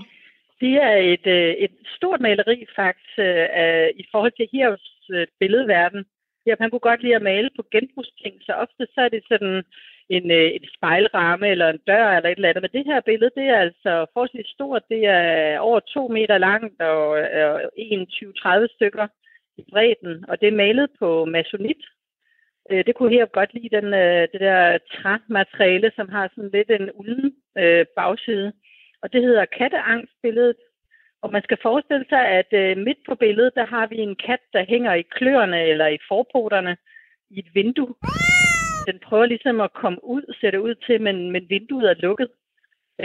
Det 0.64 0.74
er 0.88 0.96
et, 1.14 1.26
øh, 1.38 1.52
et 1.66 1.76
stort 1.98 2.20
maleri 2.28 2.58
faktisk 2.80 3.14
uh, 3.30 3.88
i 4.02 4.04
forhold 4.12 4.34
til 4.36 4.48
Hirvs 4.54 4.88
uh, 5.16 5.24
billedverden. 5.40 6.02
Ja, 6.48 6.56
han 6.60 6.70
kunne 6.70 6.88
godt 6.90 7.04
lide 7.04 7.16
at 7.16 7.22
male 7.22 7.50
på 7.56 7.64
genbrugsting, 7.72 8.36
så 8.42 8.54
ofte 8.54 8.88
så 8.94 9.02
er 9.02 9.10
det 9.10 9.24
sådan 9.28 9.64
en, 10.10 10.32
øh, 10.32 10.50
en 10.58 10.66
spejlramme 10.78 11.48
eller 11.48 11.70
en 11.70 11.80
dør 11.88 12.08
eller 12.18 12.30
et 12.30 12.36
eller 12.36 12.50
andet. 12.50 12.62
Men 12.62 12.76
det 12.78 12.86
her 12.86 13.02
billede, 13.02 13.32
det 13.36 13.44
er 13.44 13.60
altså 13.60 14.06
forholdsvis 14.14 14.48
stort. 14.48 14.84
Det 14.90 15.06
er 15.06 15.60
over 15.60 15.80
to 15.80 16.08
meter 16.08 16.38
langt 16.38 16.82
og, 16.82 17.08
og 17.50 17.72
21-30 17.78 18.68
stykker 18.76 19.08
i 19.58 19.64
bredden, 19.72 20.26
og 20.30 20.42
det 20.42 20.48
er 20.48 20.62
malet 20.64 20.90
på 21.00 21.26
masonit. 21.26 21.84
Øh, 22.72 22.86
det 22.86 22.96
kunne 22.96 23.14
her 23.18 23.26
godt 23.26 23.54
lide, 23.54 23.76
den, 23.78 23.94
øh, 23.94 24.28
det 24.32 24.40
der 24.40 24.78
træmateriale, 24.96 25.92
som 25.96 26.10
har 26.10 26.32
sådan 26.36 26.50
lidt 26.54 26.72
en 26.72 26.90
ulden 26.94 27.36
øh, 27.58 27.86
bagside. 27.96 28.54
Og 29.02 29.14
det 29.14 29.22
hedder 29.22 29.46
katteangstbilledet. 29.46 30.56
Og 31.28 31.34
man 31.34 31.44
skal 31.44 31.58
forestille 31.62 32.06
sig, 32.10 32.24
at 32.40 32.52
øh, 32.62 32.78
midt 32.78 32.98
på 33.08 33.16
billedet, 33.16 33.56
der 33.56 33.66
har 33.66 33.88
vi 33.88 33.98
en 33.98 34.16
kat, 34.16 34.44
der 34.54 34.66
hænger 34.66 34.94
i 34.94 35.02
kløerne 35.02 35.62
eller 35.64 35.88
i 35.88 35.98
forpoterne 36.08 36.78
i 37.30 37.40
et 37.40 37.50
vindue. 37.54 37.96
Den 38.90 39.00
prøver 39.00 39.26
ligesom 39.26 39.62
at 39.62 39.74
komme 39.74 40.00
ud, 40.04 40.24
ser 40.40 40.52
det 40.52 40.58
ud 40.58 40.76
til, 40.76 41.02
men, 41.02 41.32
men 41.32 41.50
vinduet 41.50 41.90
er 41.90 42.02
lukket. 42.06 42.30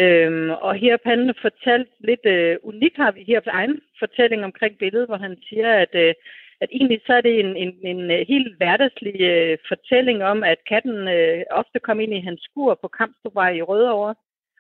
Øhm, 0.03 0.51
og 0.51 0.75
her 0.75 0.97
har 1.05 1.11
han 1.11 1.35
fortalt 1.43 1.89
lidt 2.01 2.27
øh, 2.27 2.57
unikt, 2.63 2.97
har 2.97 3.13
vi 3.13 3.23
her 3.23 3.41
egen 3.47 3.81
fortælling 3.99 4.45
omkring 4.45 4.79
billedet, 4.79 5.09
hvor 5.09 5.17
han 5.17 5.37
siger, 5.49 5.73
at, 5.73 5.95
øh, 5.95 6.15
at 6.61 6.69
egentlig 6.73 7.01
så 7.07 7.13
er 7.13 7.21
det 7.21 7.41
en, 7.41 7.57
en, 7.57 7.73
en 7.83 8.11
øh, 8.11 8.27
helt 8.29 8.57
hverdagslig 8.57 9.21
øh, 9.21 9.59
fortælling 9.69 10.25
om, 10.25 10.45
at 10.45 10.59
katten 10.69 11.09
øh, 11.09 11.43
ofte 11.51 11.79
kom 11.79 12.01
ind 12.01 12.15
i 12.15 12.21
hans 12.21 12.41
skur 12.43 12.79
på 12.83 12.89
Kampstrupvej 12.89 13.51
i 13.53 13.63
Rødovre, 13.63 14.15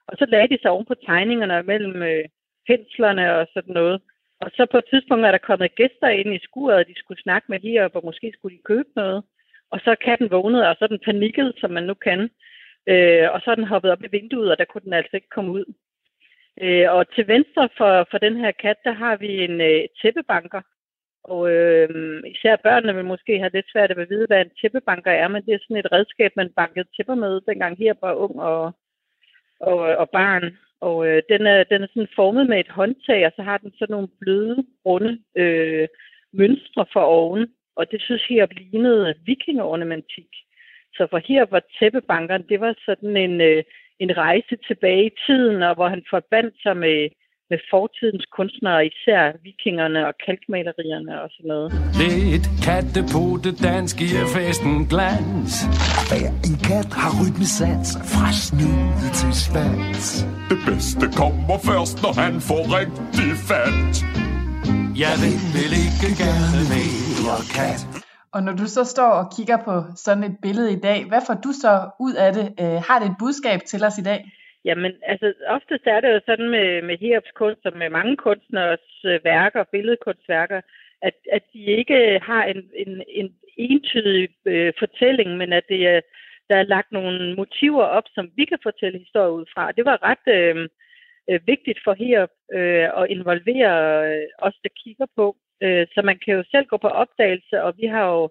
og 0.09 0.15
så 0.19 0.27
lagde 0.29 0.49
de 0.49 0.59
sig 0.63 0.71
oven 0.71 0.87
på 0.87 0.95
tegningerne 0.95 1.63
mellem 1.63 2.03
øh, 2.03 2.25
penslerne 2.67 3.35
og 3.39 3.47
sådan 3.55 3.75
noget. 3.75 4.01
Og 4.41 4.51
så 4.57 4.67
på 4.71 4.79
et 4.79 4.85
tidspunkt 4.91 5.27
er 5.27 5.31
der 5.31 5.49
kommet 5.49 5.75
gæster 5.75 6.09
ind 6.09 6.35
i 6.35 6.45
skuret, 6.47 6.77
og 6.77 6.87
de 6.87 6.95
skulle 6.99 7.23
snakke 7.23 7.47
med 7.49 7.61
her, 7.61 7.89
og 7.89 8.05
måske 8.05 8.33
skulle 8.35 8.57
de 8.57 8.63
købe 8.65 8.89
noget. 8.97 9.23
Og 9.71 9.81
så 9.85 9.97
katten 10.05 10.31
vågnet, 10.31 10.69
og 10.69 10.77
så 10.77 10.85
er 10.85 10.89
den 10.89 11.05
panikket, 11.05 11.55
som 11.61 11.71
man 11.71 11.83
nu 11.83 11.95
kan. 11.95 12.21
Øh, 12.87 13.27
og 13.33 13.41
så 13.41 13.51
er 13.51 13.55
den 13.55 13.73
hoppet 13.73 13.91
op 13.91 14.03
i 14.05 14.13
vinduet, 14.13 14.51
og 14.51 14.59
der 14.59 14.65
kunne 14.65 14.85
den 14.85 14.93
altså 14.93 15.17
ikke 15.17 15.35
komme 15.37 15.53
ud. 15.53 15.65
Øh, 16.61 16.93
og 16.93 17.15
til 17.15 17.29
venstre 17.29 17.69
for, 17.79 18.07
for 18.11 18.19
den 18.19 18.37
her 18.37 18.53
kat, 18.53 18.77
der 18.85 18.93
har 18.93 19.17
vi 19.17 19.45
en 19.45 19.61
øh, 19.61 19.83
tæppebanker. 20.03 20.61
Og 21.25 21.51
øh, 21.51 22.23
især 22.27 22.57
børnene 22.57 22.95
vil 22.95 23.05
måske 23.05 23.39
have 23.39 23.51
lidt 23.55 23.67
svært 23.73 23.91
at 23.91 24.09
vide, 24.11 24.27
hvad 24.27 24.41
en 24.41 24.51
tæppebanker 24.61 25.11
er, 25.11 25.29
men 25.29 25.43
det 25.47 25.55
er 25.55 25.59
sådan 25.63 25.77
et 25.77 25.93
redskab, 25.93 26.33
man 26.37 26.53
bankede 26.57 26.89
tæpper 26.97 27.15
med, 27.15 27.41
dengang 27.41 27.79
her 27.79 27.95
var 28.01 28.15
ung 28.15 28.41
og, 28.41 28.73
og, 29.63 29.79
og 29.79 30.11
barn. 30.11 30.57
Og 30.81 31.07
øh, 31.09 31.23
den, 31.29 31.47
er, 31.47 31.65
den 31.65 31.83
er 31.83 31.87
sådan 31.87 32.17
formet 32.17 32.47
med 32.49 32.61
et 32.61 32.69
håndtag, 32.69 33.27
og 33.27 33.33
så 33.37 33.43
har 33.43 33.59
den 33.59 33.73
sådan 33.79 33.93
nogle 33.93 34.09
bløde, 34.21 34.67
runde 34.87 35.19
øh, 35.37 35.89
mønstre 36.33 36.87
for 36.93 37.01
oven. 37.01 37.47
Og 37.77 37.91
det 37.91 38.03
synes 38.03 38.31
jeg 38.31 38.49
lignede 38.55 39.15
vikingeornamentik. 39.27 40.31
Så 40.97 41.07
for 41.11 41.19
her 41.19 41.45
var 41.51 41.63
tæppebankeren, 41.79 42.49
det 42.49 42.61
var 42.61 42.75
sådan 42.87 43.17
en, 43.17 43.41
øh, 43.41 43.63
en 43.99 44.17
rejse 44.17 44.57
tilbage 44.67 45.07
i 45.07 45.17
tiden, 45.27 45.63
og 45.63 45.75
hvor 45.75 45.89
han 45.89 46.05
forbandt 46.11 46.55
sig 46.63 46.77
med, 46.77 47.09
med 47.53 47.61
fortidens 47.75 48.27
kunstnere, 48.37 48.81
især 48.91 49.23
vikingerne 49.47 50.01
og 50.09 50.15
kalkmalerierne 50.27 51.13
og 51.23 51.29
sådan 51.35 51.51
noget. 51.55 51.69
Lidt 52.03 52.47
katte 52.67 53.01
på 53.15 53.23
det 53.45 53.55
danske 53.71 54.07
festen 54.35 54.75
glans. 54.93 55.53
Hver 56.09 56.31
en 56.49 56.57
kat 56.69 56.91
har 57.03 57.13
rytmesans 57.21 57.89
fra 58.13 58.29
snude 58.45 59.09
til 59.21 59.33
svans. 59.45 60.05
Det 60.51 60.59
bedste 60.69 61.07
kommer 61.21 61.57
først, 61.71 61.97
når 62.05 62.13
han 62.23 62.35
får 62.49 62.63
rigtig 62.79 63.33
fat. 63.51 63.95
Jeg 65.05 65.15
vil 65.57 65.73
ikke 65.85 66.11
gerne 66.25 66.61
mere 66.75 67.41
kat. 67.57 67.81
Og 68.35 68.41
når 68.47 68.55
du 68.61 68.67
så 68.77 68.83
står 68.95 69.13
og 69.21 69.27
kigger 69.37 69.59
på 69.69 69.75
sådan 70.05 70.25
et 70.25 70.37
billede 70.45 70.71
i 70.77 70.81
dag, 70.89 70.99
hvad 71.11 71.23
får 71.27 71.37
du 71.47 71.51
så 71.65 71.73
ud 72.07 72.15
af 72.25 72.31
det? 72.37 72.47
Øh, 72.63 72.79
har 72.89 72.97
det 73.01 73.09
et 73.11 73.17
budskab 73.23 73.61
til 73.71 73.81
os 73.89 73.99
i 73.99 74.07
dag? 74.11 74.21
Jamen, 74.65 74.93
altså, 75.03 75.35
oftest 75.47 75.87
er 75.87 76.01
det 76.01 76.09
jo 76.15 76.21
sådan 76.27 76.49
med, 76.49 76.83
med 76.83 76.99
Heops 76.99 77.31
kunst 77.35 77.67
og 77.67 77.77
med 77.77 77.91
mange 77.91 78.17
kunstners 78.17 79.05
øh, 79.05 79.21
værker, 79.25 79.65
billedkunstværker, 79.73 80.61
at, 81.03 81.15
at 81.33 81.43
de 81.53 81.65
ikke 81.65 82.19
har 82.23 82.45
en, 82.45 82.71
en, 82.77 83.03
en 83.09 83.35
entydig 83.57 84.29
øh, 84.45 84.73
fortælling, 84.79 85.37
men 85.37 85.53
at 85.53 85.65
det 85.69 85.87
er, 85.87 86.01
der 86.51 86.57
er 86.57 86.63
lagt 86.75 86.93
nogle 86.93 87.35
motiver 87.35 87.85
op, 87.85 88.05
som 88.15 88.31
vi 88.37 88.45
kan 88.45 88.59
fortælle 88.63 88.99
historier 88.99 89.29
ud 89.29 89.47
fra. 89.55 89.73
Det 89.73 89.85
var 89.85 89.99
ret 90.03 90.27
øh, 90.39 90.69
øh, 91.31 91.41
vigtigt 91.47 91.79
for 91.85 91.95
Heop 91.95 92.31
øh, 92.53 93.03
at 93.03 93.11
involvere 93.11 93.75
øh, 94.11 94.27
os, 94.39 94.55
der 94.63 94.69
kigger 94.85 95.07
på. 95.17 95.37
Øh, 95.63 95.87
så 95.95 96.03
man 96.05 96.19
kan 96.25 96.35
jo 96.35 96.45
selv 96.51 96.67
gå 96.67 96.77
på 96.77 96.89
opdagelse, 96.89 97.63
og 97.63 97.75
vi 97.77 97.87
har 97.87 98.05
jo 98.07 98.31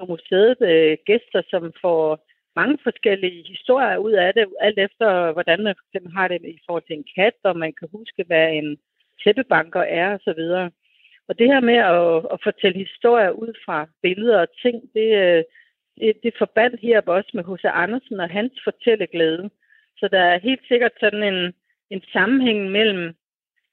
på 0.00 0.06
museet 0.06 0.56
øh, 0.60 0.96
gæster, 1.06 1.42
som 1.50 1.72
får 1.80 2.28
mange 2.60 2.78
forskellige 2.88 3.40
historier 3.52 3.96
ud 4.06 4.14
af 4.24 4.30
det, 4.34 4.44
alt 4.66 4.78
efter 4.86 5.32
hvordan 5.32 5.60
man 5.64 5.74
for 5.78 5.84
eksempel 5.86 6.12
har 6.18 6.28
det 6.28 6.40
i 6.56 6.60
forhold 6.66 6.84
til 6.86 6.96
en 6.96 7.08
kat, 7.16 7.36
og 7.48 7.54
man 7.64 7.72
kan 7.78 7.88
huske, 7.98 8.24
hvad 8.28 8.46
en 8.60 8.68
tæppebanker 9.22 9.84
er 10.00 10.08
osv. 10.16 10.42
Og 11.28 11.32
det 11.38 11.46
her 11.52 11.60
med 11.70 11.78
at, 11.92 12.08
at 12.34 12.38
fortælle 12.48 12.84
historier 12.86 13.30
ud 13.42 13.52
fra 13.64 13.78
billeder 14.02 14.38
og 14.44 14.48
ting, 14.62 14.76
det, 14.96 15.08
øh, 15.24 15.42
det, 16.00 16.12
det 16.24 16.32
forbandt 16.38 16.80
her 16.86 17.00
også 17.18 17.30
med 17.34 17.44
H.C. 17.48 17.64
Andersen 17.84 18.20
og 18.20 18.28
hans 18.38 18.54
fortælleglæde. 18.64 19.50
Så 19.98 20.08
der 20.14 20.22
er 20.32 20.38
helt 20.48 20.64
sikkert 20.68 20.94
sådan 21.00 21.22
en, 21.32 21.40
en 21.90 22.02
sammenhæng 22.12 22.70
mellem 22.70 23.14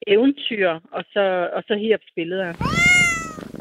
eventyr 0.07 0.69
og 0.97 1.03
så, 1.13 1.49
og 1.55 1.63
så 1.67 1.73
Hiops 1.75 2.09
billeder. 2.15 2.53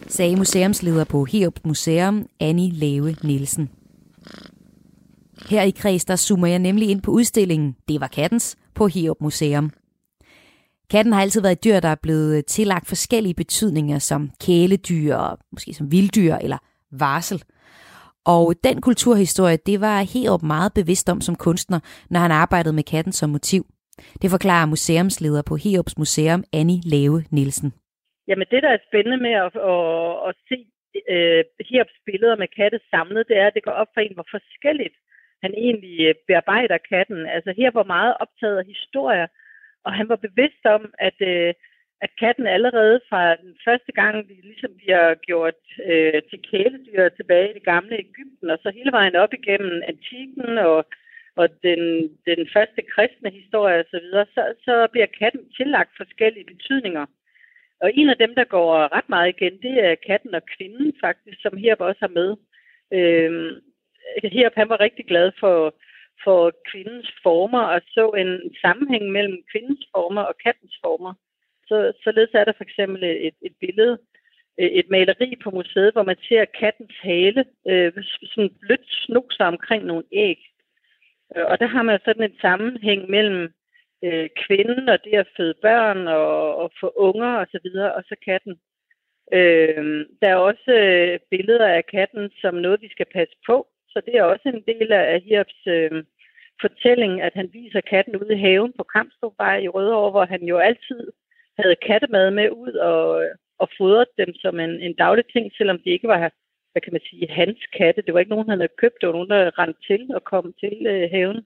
Sagde 0.06 0.36
museumsleder 0.36 1.04
på 1.12 1.24
Hiob 1.24 1.56
Museum, 1.64 2.16
Annie 2.40 2.72
Leve 2.82 3.10
Nielsen. 3.28 3.70
Her 5.50 5.62
i 5.62 5.70
Kreds, 5.70 6.04
der 6.04 6.16
zoomer 6.16 6.46
jeg 6.46 6.58
nemlig 6.58 6.90
ind 6.90 7.02
på 7.02 7.10
udstillingen 7.10 7.76
Det 7.88 8.00
var 8.00 8.06
kattens 8.06 8.56
på 8.74 8.86
Hiob 8.86 9.20
Museum. 9.20 9.70
Katten 10.90 11.12
har 11.12 11.20
altid 11.20 11.42
været 11.42 11.52
et 11.52 11.64
dyr, 11.64 11.80
der 11.80 11.88
er 11.88 12.02
blevet 12.02 12.36
øh, 12.36 12.42
tillagt 12.44 12.88
forskellige 12.88 13.34
betydninger 13.34 13.98
som 13.98 14.30
kæledyr, 14.46 15.16
måske 15.52 15.74
som 15.74 15.92
vilddyr 15.92 16.34
eller 16.34 16.58
varsel. 16.92 17.42
Og 18.26 18.54
den 18.64 18.80
kulturhistorie, 18.80 19.58
det 19.66 19.80
var 19.80 19.98
Heop 20.12 20.42
meget 20.42 20.72
bevidst 20.74 21.08
om 21.08 21.20
som 21.20 21.36
kunstner, 21.36 21.80
når 22.10 22.20
han 22.20 22.30
arbejdede 22.30 22.74
med 22.74 22.82
katten 22.82 23.12
som 23.12 23.30
motiv. 23.30 23.62
Det 24.22 24.30
forklarer 24.30 24.66
museumsleder 24.66 25.42
på 25.42 25.54
Heops 25.56 25.98
Museum, 25.98 26.44
Annie 26.52 26.80
Lave 26.92 27.18
Nielsen. 27.30 27.72
Jamen 28.28 28.46
det, 28.50 28.62
der 28.62 28.70
er 28.72 28.86
spændende 28.88 29.18
med 29.26 29.34
at, 29.44 29.52
at, 29.72 29.84
at 30.28 30.34
se 30.48 30.58
øh, 31.14 31.40
Heops 31.70 31.96
billeder 32.08 32.36
med 32.42 32.48
katte 32.58 32.78
samlet, 32.92 33.24
det 33.28 33.36
er, 33.42 33.46
at 33.46 33.54
det 33.56 33.64
går 33.68 33.76
op 33.82 33.90
for 33.94 34.00
en, 34.00 34.14
hvor 34.14 34.28
forskelligt 34.36 34.96
han 35.44 35.54
egentlig 35.66 35.96
øh, 36.08 36.14
bearbejder 36.28 36.78
katten. 36.92 37.20
Altså 37.36 37.50
her 37.60 37.70
var 37.78 37.92
meget 37.96 38.14
optaget 38.24 38.58
af 38.58 38.66
historier, 38.74 39.26
og 39.84 39.92
han 39.98 40.08
var 40.08 40.16
bevidst 40.26 40.64
om, 40.76 40.82
at, 41.08 41.18
øh, 41.32 41.52
at 42.04 42.10
katten 42.22 42.46
allerede 42.46 43.00
fra 43.08 43.22
den 43.42 43.52
første 43.66 43.92
gang, 44.00 44.14
vi 44.28 44.34
ligesom 44.42 44.72
bliver 44.80 45.14
gjort 45.28 45.60
øh, 45.90 46.20
til 46.30 46.40
kæledyr 46.50 47.08
tilbage 47.08 47.50
i 47.50 47.56
det 47.58 47.64
gamle 47.72 47.94
Ægypten, 48.06 48.50
og 48.50 48.58
så 48.62 48.68
hele 48.78 48.92
vejen 48.92 49.16
op 49.16 49.32
igennem 49.32 49.82
antikken 49.92 50.58
og 50.58 50.78
og 51.36 51.48
den, 51.62 51.82
den 52.26 52.48
første 52.54 52.82
kristne 52.94 53.30
historie 53.30 53.78
osv., 53.80 53.90
så, 53.90 53.98
videre, 54.02 54.26
så, 54.34 54.54
så 54.64 54.88
bliver 54.92 55.06
katten 55.06 55.50
tillagt 55.56 55.90
forskellige 55.96 56.50
betydninger. 56.52 57.06
Og 57.82 57.90
en 57.94 58.08
af 58.08 58.16
dem, 58.16 58.34
der 58.34 58.44
går 58.44 58.96
ret 58.96 59.08
meget 59.08 59.28
igen, 59.28 59.56
det 59.62 59.74
er 59.84 59.94
katten 59.94 60.34
og 60.34 60.42
kvinden 60.56 60.92
faktisk, 61.00 61.38
som 61.42 61.56
her 61.56 61.74
også 61.74 62.00
har 62.00 62.14
med. 62.20 62.30
Øhm, 62.92 63.50
Øh, 64.24 64.30
her 64.30 64.50
han 64.56 64.68
var 64.68 64.80
rigtig 64.80 65.06
glad 65.06 65.32
for, 65.40 65.74
for 66.24 66.52
kvindens 66.70 67.10
former 67.22 67.62
og 67.62 67.80
så 67.86 68.10
en 68.10 68.54
sammenhæng 68.60 69.12
mellem 69.12 69.38
kvindens 69.52 69.84
former 69.94 70.22
og 70.22 70.34
kattens 70.44 70.74
former. 70.84 71.14
Så, 71.68 71.92
således 72.04 72.30
er 72.34 72.44
der 72.44 72.52
for 72.56 72.64
eksempel 72.64 73.04
et, 73.04 73.34
et 73.42 73.54
billede, 73.60 73.98
øh, 74.60 74.66
et 74.66 74.90
maleri 74.90 75.36
på 75.42 75.50
museet, 75.50 75.92
hvor 75.92 76.02
man 76.02 76.16
ser 76.28 76.44
kattens 76.44 76.96
hale 77.02 77.44
øh, 77.68 77.92
sådan 78.22 78.50
blødt 78.60 78.86
snog 78.86 79.30
omkring 79.40 79.84
nogle 79.84 80.04
æg. 80.12 80.38
Øh, 81.36 81.44
og 81.50 81.60
der 81.60 81.66
har 81.66 81.82
man 81.82 81.98
sådan 82.04 82.30
en 82.30 82.38
sammenhæng 82.40 83.10
mellem 83.10 83.52
øh, 84.04 84.28
kvinden 84.46 84.88
og 84.88 84.98
det 85.04 85.14
at 85.14 85.28
føde 85.36 85.54
børn 85.62 86.08
og, 86.08 86.56
og 86.56 86.72
få 86.80 86.92
unger 86.96 87.34
og 87.36 87.46
så 87.50 87.58
videre, 87.64 87.94
og 87.94 88.02
så 88.08 88.16
katten. 88.24 88.56
Øh, 89.32 90.06
der 90.20 90.28
er 90.28 90.36
også 90.36 90.70
øh, 90.72 91.18
billeder 91.30 91.68
af 91.68 91.86
katten 91.86 92.30
som 92.40 92.54
noget, 92.54 92.82
vi 92.82 92.88
skal 92.88 93.06
passe 93.14 93.36
på. 93.46 93.66
Så 93.94 94.00
det 94.06 94.14
er 94.16 94.22
også 94.22 94.48
en 94.48 94.62
del 94.66 94.92
af 94.92 95.20
Hirps 95.20 95.60
øh, 95.66 96.04
fortælling, 96.60 97.22
at 97.22 97.32
han 97.34 97.48
viser 97.52 97.80
katten 97.80 98.16
ude 98.16 98.34
i 98.34 98.42
haven 98.46 98.72
på 98.78 98.84
Kampstrupvej 98.94 99.56
i 99.58 99.68
Rødovre, 99.68 100.10
hvor 100.10 100.24
han 100.24 100.42
jo 100.42 100.56
altid 100.58 101.12
havde 101.58 101.76
kattemad 101.76 102.30
med 102.30 102.50
ud 102.50 102.72
og, 102.72 103.24
øh, 103.24 103.30
og 103.58 103.68
fodret 103.78 104.08
dem 104.18 104.34
som 104.34 104.60
en, 104.60 104.70
en 104.70 104.94
daglig 104.94 105.24
ting, 105.32 105.52
selvom 105.56 105.78
de 105.84 105.90
ikke 105.90 106.08
var 106.08 106.30
hvad 106.74 106.82
kan 106.82 106.92
man 106.92 107.08
sige, 107.10 107.30
hans 107.30 107.60
katte. 107.78 108.02
Det 108.02 108.14
var 108.14 108.20
ikke 108.20 108.34
nogen, 108.34 108.48
han 108.48 108.60
havde 108.60 108.80
købt, 108.82 108.96
det 109.00 109.06
var 109.06 109.12
nogen, 109.12 109.30
der 109.30 109.58
rendte 109.58 109.80
til 109.88 110.02
og 110.16 110.24
kom 110.24 110.54
til 110.62 110.76
øh, 110.86 111.10
haven. 111.10 111.40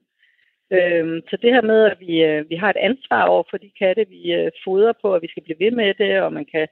Øhm, 0.71 1.21
så 1.29 1.37
det 1.41 1.53
her 1.55 1.61
med, 1.61 1.79
at 1.91 1.99
vi, 1.99 2.23
øh, 2.29 2.49
vi 2.49 2.55
har 2.55 2.69
et 2.69 2.83
ansvar 2.89 3.23
over 3.33 3.43
for 3.49 3.57
de 3.57 3.71
katte, 3.79 4.05
vi 4.15 4.21
øh, 4.33 4.51
fodrer 4.63 4.93
på, 5.01 5.07
og 5.15 5.21
vi 5.21 5.27
skal 5.27 5.43
blive 5.43 5.59
ved 5.59 5.71
med 5.71 5.93
det, 5.93 6.21
og 6.21 6.33
man 6.33 6.45
kan 6.45 6.67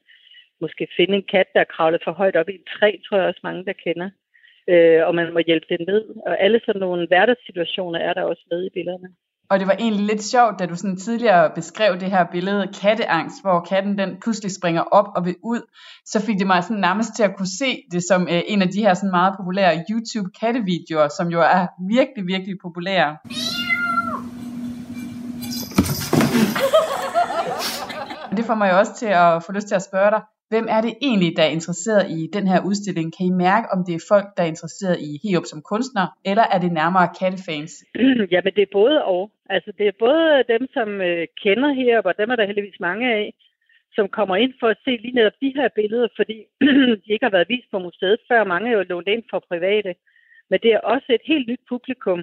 måske 0.62 0.88
finde 0.98 1.16
en 1.16 1.30
kat, 1.34 1.48
der 1.54 1.60
er 1.60 1.74
kravlet 1.76 2.02
for 2.04 2.12
højt 2.12 2.36
op 2.36 2.50
i 2.50 2.56
et 2.56 2.68
træ, 2.76 2.98
tror 3.06 3.18
jeg 3.18 3.28
også 3.28 3.40
mange, 3.44 3.66
der 3.66 3.74
kender. 3.74 4.10
Øh, 4.74 5.08
og 5.08 5.16
man 5.16 5.34
må 5.34 5.40
hjælpe 5.48 5.66
det 5.70 5.80
ned. 5.88 6.02
Og 6.28 6.34
alle 6.44 6.60
sådan 6.66 6.80
nogle 6.80 7.08
hverdagssituationer 7.08 8.00
er 8.00 8.14
der 8.14 8.24
også 8.24 8.44
med 8.52 8.66
i 8.66 8.70
billederne. 8.76 9.10
Og 9.50 9.60
det 9.60 9.68
var 9.68 9.76
egentlig 9.80 10.06
lidt 10.06 10.24
sjovt, 10.24 10.60
da 10.60 10.66
du 10.66 10.76
sådan 10.76 10.98
tidligere 10.98 11.52
beskrev 11.56 12.00
det 12.00 12.12
her 12.12 12.26
billede 12.32 12.68
katteangst, 12.82 13.42
hvor 13.44 13.60
katten 13.70 13.98
den 13.98 14.18
pludselig 14.24 14.52
springer 14.52 14.82
op 14.82 15.08
og 15.16 15.26
vil 15.26 15.36
ud, 15.44 15.62
så 16.06 16.26
fik 16.26 16.40
det 16.40 16.48
mig 16.48 16.64
sådan 16.64 16.82
nærmest 16.82 17.16
til 17.16 17.24
at 17.24 17.36
kunne 17.38 17.54
se 17.62 17.84
det 17.92 18.04
som 18.04 18.22
øh, 18.22 18.42
en 18.48 18.62
af 18.62 18.68
de 18.68 18.82
her 18.82 18.94
sådan 18.94 19.12
meget 19.12 19.34
populære 19.40 19.84
YouTube 19.92 20.30
kattevideoer, 20.40 21.08
som 21.18 21.28
jo 21.28 21.40
er 21.42 21.68
virkelig, 21.96 22.28
virkelig 22.28 22.56
populære. 22.62 23.18
Det 28.38 28.46
får 28.46 28.56
mig 28.56 28.72
jo 28.72 28.78
også 28.78 28.96
til 28.96 29.06
at 29.06 29.44
få 29.44 29.52
lyst 29.52 29.68
til 29.68 29.76
at 29.76 29.88
spørge 29.90 30.12
dig, 30.12 30.22
hvem 30.52 30.66
er 30.76 30.82
det 30.82 30.94
egentlig, 31.08 31.32
der 31.38 31.44
er 31.44 31.56
interesseret 31.58 32.04
i 32.18 32.20
den 32.36 32.46
her 32.52 32.60
udstilling? 32.70 33.08
Kan 33.18 33.26
I 33.26 33.40
mærke, 33.46 33.68
om 33.74 33.80
det 33.88 33.96
er 33.96 34.08
folk, 34.14 34.28
der 34.36 34.44
er 34.44 34.54
interesseret 34.54 34.98
i 35.10 35.12
Heop 35.24 35.46
som 35.52 35.62
kunstner, 35.72 36.06
eller 36.30 36.46
er 36.54 36.60
det 36.60 36.72
nærmere 36.72 37.08
kattefans? 37.20 37.72
Jamen, 38.34 38.54
det 38.56 38.64
er 38.64 38.78
både 38.80 39.04
og. 39.04 39.32
Altså, 39.50 39.72
det 39.78 39.88
er 39.88 40.02
både 40.06 40.24
øh, 40.38 40.44
dem, 40.54 40.64
som 40.76 40.88
øh, 41.02 41.28
kender 41.44 41.72
Heop, 41.80 42.06
og 42.06 42.18
dem 42.20 42.30
er 42.30 42.36
der 42.36 42.46
heldigvis 42.50 42.80
mange 42.80 43.06
af, 43.20 43.34
som 43.96 44.08
kommer 44.18 44.36
ind 44.36 44.54
for 44.60 44.68
at 44.68 44.82
se 44.86 44.92
lige 45.04 45.16
netop 45.16 45.38
de 45.42 45.54
her 45.56 45.70
billeder, 45.80 46.08
fordi 46.16 46.38
de 47.04 47.14
ikke 47.14 47.26
har 47.26 47.36
været 47.38 47.50
vist 47.54 47.72
på 47.72 47.80
museet 47.80 48.20
før. 48.28 48.44
Mange 48.44 48.70
er 48.70 48.78
jo 48.78 48.90
lånt 48.90 49.08
ind 49.08 49.24
for 49.32 49.40
private. 49.50 49.96
Men 50.50 50.60
det 50.64 50.72
er 50.74 50.88
også 50.94 51.08
et 51.10 51.26
helt 51.32 51.48
nyt 51.48 51.64
publikum, 51.70 52.20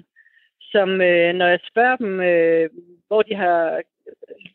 som 0.75 0.89
øh, 1.09 1.31
når 1.39 1.47
jeg 1.53 1.59
spørger 1.71 1.97
dem, 2.03 2.13
øh, 2.31 2.69
hvor 3.07 3.21
de 3.21 3.35
har 3.43 3.59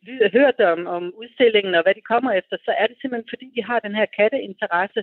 øh, 0.07 0.31
hørt 0.37 0.59
om, 0.73 0.79
om 0.95 1.03
udstillingen 1.21 1.73
og 1.75 1.83
hvad 1.83 1.95
de 1.95 2.09
kommer 2.11 2.31
efter, 2.31 2.55
så 2.65 2.71
er 2.81 2.87
det 2.87 2.97
simpelthen 2.97 3.31
fordi, 3.33 3.47
de 3.55 3.63
har 3.69 3.79
den 3.79 3.95
her 3.99 4.07
katteinteresse 4.17 5.01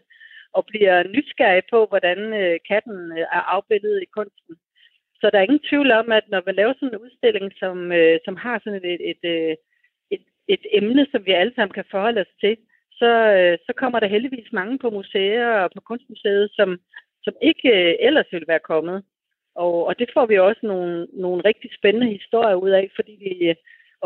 og 0.57 0.63
bliver 0.71 0.97
nysgerrige 1.15 1.69
på, 1.73 1.79
hvordan 1.91 2.19
øh, 2.41 2.57
katten 2.71 2.99
øh, 3.19 3.27
er 3.37 3.43
afbildet 3.55 4.03
i 4.03 4.09
kunsten. 4.17 4.55
Så 5.21 5.31
der 5.31 5.39
er 5.39 5.49
ingen 5.49 5.69
tvivl 5.71 5.91
om, 6.01 6.13
at 6.19 6.25
når 6.33 6.41
vi 6.47 6.53
laver 6.53 6.75
sådan 6.75 6.95
en 6.95 7.05
udstilling, 7.05 7.47
som, 7.63 7.93
øh, 7.93 8.19
som 8.25 8.37
har 8.37 8.57
sådan 8.59 8.79
et, 8.81 8.87
et, 8.95 9.03
et, 9.13 9.25
øh, 9.35 9.55
et, 10.15 10.25
et 10.55 10.65
emne, 10.79 11.07
som 11.13 11.27
vi 11.27 11.33
alle 11.33 11.55
sammen 11.55 11.75
kan 11.75 11.91
forholde 11.91 12.21
os 12.21 12.35
til, 12.41 12.57
så, 13.01 13.11
øh, 13.39 13.59
så 13.67 13.73
kommer 13.77 13.99
der 14.01 14.15
heldigvis 14.15 14.53
mange 14.53 14.79
på 14.79 14.91
museer 14.91 15.51
og 15.63 15.71
på 15.75 15.81
kunstmuseet, 15.81 16.51
som, 16.59 16.69
som 17.25 17.35
ikke 17.43 17.69
øh, 17.69 17.95
ellers 18.01 18.29
ville 18.33 18.49
være 18.49 18.69
kommet. 18.73 19.05
Og, 19.65 19.75
og 19.89 19.95
det 20.01 20.09
får 20.15 20.27
vi 20.27 20.37
også 20.39 20.63
nogle, 20.73 21.07
nogle 21.25 21.41
rigtig 21.49 21.71
spændende 21.79 22.09
historier 22.17 22.57
ud 22.65 22.71
af, 22.81 22.87
fordi 22.99 23.15
vi 23.25 23.33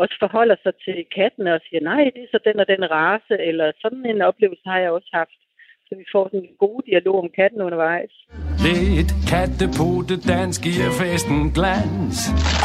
også 0.01 0.15
forholder 0.23 0.57
sig 0.63 0.73
til 0.85 0.97
kattene 1.17 1.53
og 1.53 1.61
siger, 1.67 1.81
nej, 1.91 2.03
det 2.13 2.21
er 2.23 2.31
så 2.31 2.39
den 2.47 2.57
og 2.63 2.67
den 2.73 2.83
race, 2.97 3.35
eller 3.49 3.67
sådan 3.83 4.05
en 4.11 4.21
oplevelse 4.29 4.65
har 4.71 4.79
jeg 4.79 4.91
også 4.91 5.11
haft. 5.13 5.39
Så 5.87 5.91
vi 5.99 6.05
får 6.13 6.25
sådan 6.27 6.39
en 6.49 6.55
god 6.65 6.77
dialog 6.89 7.15
om 7.23 7.29
katten 7.39 7.61
undervejs. 7.67 8.13
Lidt 8.67 9.11
kattepodedans 9.31 10.55
giver 10.65 10.89
festen 11.01 11.41
glans. 11.57 12.17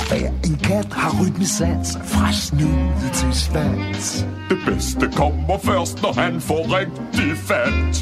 Hver 0.08 0.30
en 0.48 0.56
kat 0.68 0.90
har 1.00 1.12
rytmesans 1.20 1.88
fra 2.12 2.28
snude 2.46 3.08
til 3.20 3.32
svans. 3.44 4.06
Det 4.50 4.60
bedste 4.68 5.04
kommer 5.20 5.56
først, 5.70 5.96
når 6.04 6.12
han 6.22 6.34
får 6.48 6.62
rigtig 6.78 7.32
fat. 7.48 7.94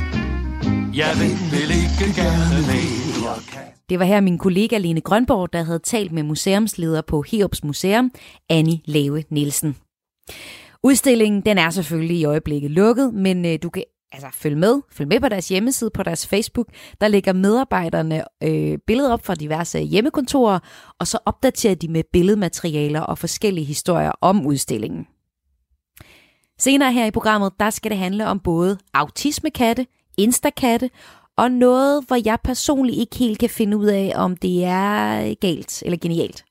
Jeg 1.02 1.12
vil, 1.20 1.34
vil 1.52 1.70
ikke 1.82 2.08
gerne 2.22 2.58
mere. 2.70 3.75
Det 3.88 3.98
var 3.98 4.04
her 4.04 4.20
min 4.20 4.38
kollega 4.38 4.78
Lene 4.78 5.00
Grønborg, 5.00 5.52
der 5.52 5.62
havde 5.62 5.78
talt 5.78 6.12
med 6.12 6.22
museumsleder 6.22 7.02
på 7.02 7.22
Heops 7.22 7.64
Museum, 7.64 8.10
Annie 8.50 8.80
Lave 8.84 9.24
Nielsen. 9.30 9.76
Udstillingen 10.82 11.40
den 11.40 11.58
er 11.58 11.70
selvfølgelig 11.70 12.16
i 12.16 12.24
øjeblikket 12.24 12.70
lukket, 12.70 13.14
men 13.14 13.46
øh, 13.46 13.58
du 13.62 13.70
kan 13.70 13.84
altså 14.12 14.28
følge 14.32 14.56
med. 14.56 14.80
Følg 14.92 15.08
med 15.08 15.20
på 15.20 15.28
deres 15.28 15.48
hjemmeside, 15.48 15.90
på 15.90 16.02
deres 16.02 16.26
Facebook. 16.26 16.66
Der 17.00 17.08
ligger 17.08 17.32
medarbejderne 17.32 18.24
øh, 18.42 18.78
billeder 18.86 19.12
op 19.12 19.26
fra 19.26 19.34
diverse 19.34 19.80
hjemmekontorer, 19.80 20.58
og 21.00 21.06
så 21.06 21.18
opdaterer 21.26 21.74
de 21.74 21.88
med 21.88 22.02
billedmaterialer 22.12 23.00
og 23.00 23.18
forskellige 23.18 23.64
historier 23.64 24.12
om 24.20 24.46
udstillingen. 24.46 25.06
Senere 26.58 26.92
her 26.92 27.06
i 27.06 27.10
programmet, 27.10 27.52
der 27.60 27.70
skal 27.70 27.90
det 27.90 27.98
handle 27.98 28.26
om 28.26 28.40
både 28.40 28.78
autismekatte, 28.94 29.86
instakatte 30.18 30.90
og 31.36 31.50
noget, 31.50 32.04
hvor 32.06 32.16
jeg 32.24 32.38
personligt 32.44 32.98
ikke 32.98 33.16
helt 33.16 33.38
kan 33.38 33.50
finde 33.50 33.76
ud 33.76 33.86
af, 33.86 34.12
om 34.14 34.36
det 34.36 34.64
er 34.64 35.34
galt 35.34 35.82
eller 35.82 35.98
genialt. 35.98 36.44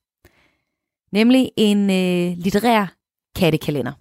Nemlig 1.12 1.50
en 1.56 1.90
øh, 1.90 2.38
litterær 2.38 2.96
kattekalender. 3.36 3.92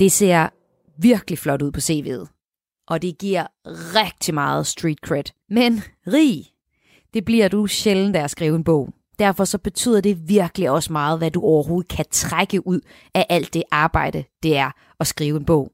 Det 0.00 0.12
ser 0.12 0.48
virkelig 0.98 1.38
flot 1.38 1.62
ud 1.62 1.72
på 1.72 1.80
CV'et, 1.80 2.26
og 2.88 3.02
det 3.02 3.18
giver 3.18 3.46
rigtig 3.66 4.34
meget 4.34 4.66
street 4.66 4.98
cred. 4.98 5.24
Men 5.48 5.82
rig, 6.06 6.46
det 7.14 7.24
bliver 7.24 7.48
du 7.48 7.66
sjældent 7.66 8.16
af 8.16 8.24
at 8.24 8.30
skrive 8.30 8.56
en 8.56 8.64
bog. 8.64 8.88
Derfor 9.18 9.44
så 9.44 9.58
betyder 9.58 10.00
det 10.00 10.28
virkelig 10.28 10.70
også 10.70 10.92
meget, 10.92 11.18
hvad 11.18 11.30
du 11.30 11.40
overhovedet 11.40 11.90
kan 11.90 12.04
trække 12.10 12.66
ud 12.66 12.80
af 13.14 13.26
alt 13.28 13.54
det 13.54 13.62
arbejde, 13.70 14.24
det 14.42 14.56
er 14.56 14.70
at 15.00 15.06
skrive 15.06 15.36
en 15.36 15.44
bog. 15.44 15.72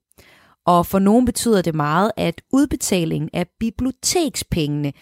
Og 0.66 0.86
for 0.86 0.98
nogen 0.98 1.24
betyder 1.26 1.62
det 1.62 1.74
meget, 1.74 2.10
at 2.16 2.42
udbetalingen 2.52 3.30
af 3.34 3.46
bibliotekspengene 3.60 4.92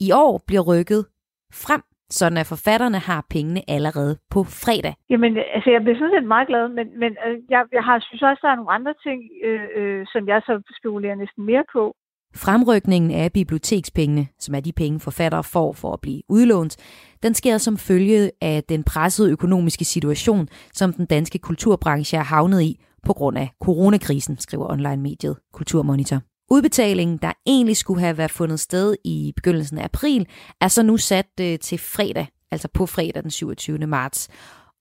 i 0.00 0.12
år 0.12 0.40
bliver 0.46 0.64
rykket 0.70 1.06
frem, 1.52 1.82
sådan 2.10 2.38
at 2.38 2.46
forfatterne 2.46 2.98
har 2.98 3.26
pengene 3.30 3.62
allerede 3.68 4.18
på 4.30 4.40
fredag. 4.44 4.94
Jamen, 5.10 5.36
altså, 5.54 5.70
jeg 5.70 5.80
bliver 5.82 5.98
sådan 5.98 6.14
set 6.16 6.28
meget 6.34 6.48
glad, 6.48 6.68
men, 6.68 6.86
men 7.02 7.12
øh, 7.26 7.36
jeg, 7.50 7.60
jeg 7.72 7.84
har, 7.88 7.96
synes 8.08 8.22
også, 8.22 8.40
der 8.42 8.48
er 8.48 8.56
nogle 8.56 8.76
andre 8.78 8.94
ting, 9.06 9.18
øh, 9.44 9.66
øh, 9.78 10.06
som 10.12 10.28
jeg 10.28 10.42
så 10.46 10.62
spekulerer 10.78 11.14
næsten 11.14 11.42
mere 11.44 11.64
på. 11.72 11.94
Fremrykningen 12.36 13.10
af 13.10 13.32
bibliotekspengene, 13.32 14.26
som 14.38 14.54
er 14.54 14.60
de 14.60 14.72
penge 14.72 15.00
forfattere 15.00 15.44
får 15.44 15.72
for 15.72 15.92
at 15.92 16.00
blive 16.00 16.22
udlånt, 16.28 16.76
den 17.22 17.34
sker 17.34 17.58
som 17.58 17.76
følge 17.76 18.30
af 18.40 18.64
den 18.68 18.84
pressede 18.84 19.32
økonomiske 19.32 19.84
situation, 19.84 20.48
som 20.72 20.92
den 20.92 21.06
danske 21.06 21.38
kulturbranche 21.38 22.18
er 22.18 22.22
havnet 22.22 22.62
i 22.62 22.80
på 23.06 23.12
grund 23.12 23.38
af 23.38 23.48
coronakrisen, 23.64 24.38
skriver 24.38 24.70
online-mediet 24.72 25.36
Kulturmonitor. 25.52 26.20
Udbetalingen, 26.50 27.18
der 27.22 27.32
egentlig 27.46 27.76
skulle 27.76 28.00
have 28.00 28.18
været 28.18 28.30
fundet 28.30 28.60
sted 28.60 28.94
i 29.04 29.32
begyndelsen 29.36 29.78
af 29.78 29.84
april, 29.84 30.26
er 30.60 30.68
så 30.68 30.82
nu 30.82 30.96
sat 30.96 31.30
øh, 31.40 31.58
til 31.58 31.78
fredag, 31.78 32.26
altså 32.50 32.68
på 32.74 32.86
fredag 32.86 33.22
den 33.22 33.30
27. 33.30 33.78
marts. 33.86 34.28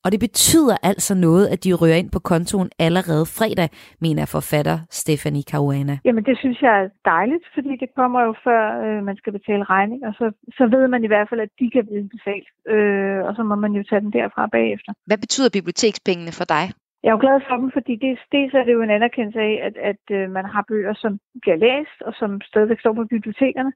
Og 0.04 0.12
det 0.12 0.20
betyder 0.20 0.76
altså 0.84 1.14
noget, 1.16 1.46
at 1.54 1.64
de 1.64 1.74
rører 1.74 2.00
ind 2.02 2.12
på 2.12 2.20
kontoen 2.20 2.70
allerede 2.88 3.26
fredag, 3.40 3.70
mener 4.02 4.26
forfatter 4.26 4.78
Stephanie 5.02 5.44
Caruana. 5.52 5.96
Jamen, 6.06 6.24
det 6.30 6.38
synes 6.38 6.62
jeg 6.62 6.74
er 6.84 6.88
dejligt, 7.06 7.46
fordi 7.56 7.72
det 7.84 7.90
kommer 7.96 8.20
jo 8.28 8.34
før 8.44 8.62
øh, 8.86 9.04
man 9.10 9.18
skal 9.18 9.34
betale 9.34 9.64
regning, 9.64 10.00
og 10.08 10.14
så, 10.20 10.26
så 10.58 10.64
ved 10.76 10.88
man 10.88 11.04
i 11.04 11.08
hvert 11.08 11.28
fald, 11.30 11.42
at 11.42 11.52
de 11.60 11.68
kan 11.76 11.84
blive 11.90 12.10
betalt, 12.16 12.48
øh, 12.74 13.20
og 13.28 13.32
så 13.36 13.44
må 13.44 13.56
man 13.56 13.72
jo 13.78 13.84
tage 13.90 14.02
den 14.02 14.14
derfra 14.14 14.48
bagefter. 14.58 14.92
Hvad 15.06 15.18
betyder 15.18 15.50
bibliotekspengene 15.58 16.32
for 16.40 16.46
dig? 16.56 16.66
Jeg 17.04 17.10
er 17.10 17.16
jo 17.18 17.24
glad 17.26 17.42
for 17.48 17.56
dem, 17.56 17.72
fordi 17.72 17.96
dels, 17.96 18.22
dels 18.32 18.54
er 18.54 18.64
det 18.64 18.74
jo 18.74 18.82
en 18.82 18.98
anerkendelse 18.98 19.40
af, 19.40 19.56
at, 19.68 19.76
at 19.92 20.04
øh, 20.18 20.32
man 20.32 20.46
har 20.46 20.66
bøger, 20.68 20.94
som 20.94 21.20
bliver 21.42 21.56
læst, 21.56 22.02
og 22.02 22.14
som 22.20 22.42
stadigvæk 22.42 22.80
står 22.80 22.94
på 22.94 23.04
bibliotekerne. 23.04 23.74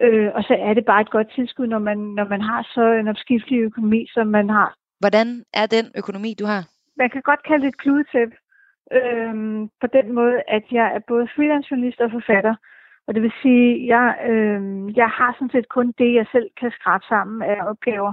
Øh, 0.00 0.30
og 0.34 0.42
så 0.42 0.54
er 0.58 0.74
det 0.74 0.84
bare 0.84 1.00
et 1.00 1.10
godt 1.10 1.30
tilskud, 1.34 1.66
når 1.66 1.78
man, 1.78 1.98
når 1.98 2.24
man 2.28 2.40
har 2.40 2.62
så 2.74 2.84
en 3.00 3.08
opskiftelig 3.08 3.60
økonomi, 3.60 4.06
som 4.14 4.26
man 4.26 4.50
har. 4.50 4.74
Hvordan 5.00 5.44
er 5.54 5.66
den 5.66 5.86
økonomi, 5.96 6.34
du 6.40 6.44
har? 6.46 6.62
Man 6.96 7.10
kan 7.10 7.22
godt 7.22 7.42
kalde 7.42 7.62
det 7.62 7.68
et 7.68 7.78
kludetæp. 7.78 8.32
Øh, 8.92 9.34
på 9.80 9.86
den 9.96 10.12
måde, 10.12 10.42
at 10.48 10.64
jeg 10.70 10.86
er 10.94 11.00
både 11.08 11.28
freelance 11.36 11.68
journalist 11.70 12.00
og 12.00 12.10
forfatter. 12.10 12.54
Og 13.06 13.14
det 13.14 13.22
vil 13.22 13.32
sige, 13.42 13.74
at 13.74 13.86
jeg, 13.86 14.06
øh, 14.30 14.60
jeg 14.96 15.08
har 15.08 15.32
sådan 15.32 15.50
set 15.50 15.68
kun 15.68 15.94
det, 15.98 16.14
jeg 16.14 16.26
selv 16.32 16.48
kan 16.60 16.70
skrabe 16.70 17.04
sammen 17.08 17.42
af 17.42 17.58
opgaver. 17.70 18.12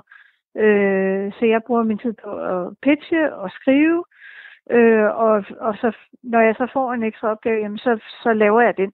Øh, 0.57 1.33
så 1.37 1.45
jeg 1.45 1.61
bruger 1.67 1.83
min 1.83 1.97
tid 1.97 2.13
på 2.23 2.31
at 2.37 2.73
pitche 2.83 3.35
og 3.35 3.49
skrive, 3.51 4.03
Øh, 4.03 4.24
og, 5.25 5.45
og 5.59 5.75
så, 5.81 5.91
når 6.23 6.39
jeg 6.39 6.55
så 6.57 6.67
får 6.73 6.93
en 6.93 7.03
ekstra 7.03 7.31
opgave, 7.31 7.61
jamen, 7.61 7.77
så, 7.77 7.99
så 8.23 8.33
laver 8.33 8.61
jeg 8.61 8.77
den. 8.77 8.91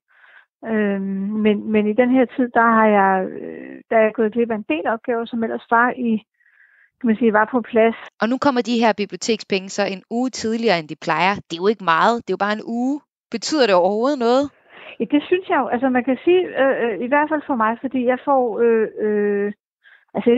Øh, 0.66 1.02
men, 1.46 1.72
men 1.72 1.88
i 1.88 1.94
den 1.94 2.10
her 2.12 2.26
tid, 2.26 2.50
der 2.54 2.68
har 2.78 2.88
jeg, 2.88 3.26
øh, 3.26 3.82
der 3.90 3.98
er 3.98 4.02
jeg 4.02 4.14
gået 4.14 4.34
glip 4.34 4.52
af 4.52 4.56
en 4.56 4.66
del 4.70 4.88
opgaver, 4.88 5.26
som 5.26 5.44
ellers 5.44 5.66
var 5.70 5.90
i, 5.92 6.12
kan 7.00 7.08
man 7.08 7.16
sige, 7.16 7.34
var 7.34 7.50
på 7.52 7.62
plads. 7.62 7.96
Og 8.22 8.30
nu 8.30 8.38
kommer 8.38 8.62
de 8.62 8.80
her 8.84 8.94
bibliotekspenge 8.98 9.70
så 9.70 9.84
en 9.86 10.04
uge 10.10 10.30
tidligere, 10.30 10.80
end 10.80 10.88
de 10.88 10.96
plejer. 11.02 11.36
Det 11.36 11.56
er 11.56 11.64
jo 11.64 11.68
ikke 11.68 11.84
meget, 11.84 12.16
det 12.24 12.30
er 12.30 12.38
jo 12.38 12.46
bare 12.46 12.58
en 12.60 12.68
uge. 12.80 13.02
Betyder 13.32 13.66
det 13.68 13.76
overhovedet 13.76 14.20
noget? 14.20 14.44
Ja, 15.00 15.06
det 15.14 15.24
synes 15.24 15.50
jeg 15.50 15.60
jo. 15.62 15.68
Altså 15.68 15.90
man 15.90 16.04
kan 16.04 16.18
sige, 16.26 16.42
øh, 16.62 16.76
øh, 16.84 16.96
i 17.06 17.08
hvert 17.08 17.30
fald 17.32 17.42
for 17.48 17.56
mig, 17.56 17.78
fordi 17.82 18.06
jeg 18.06 18.20
får, 18.26 18.44
øh, 18.66 18.88
øh, 19.06 19.54
altså 20.14 20.30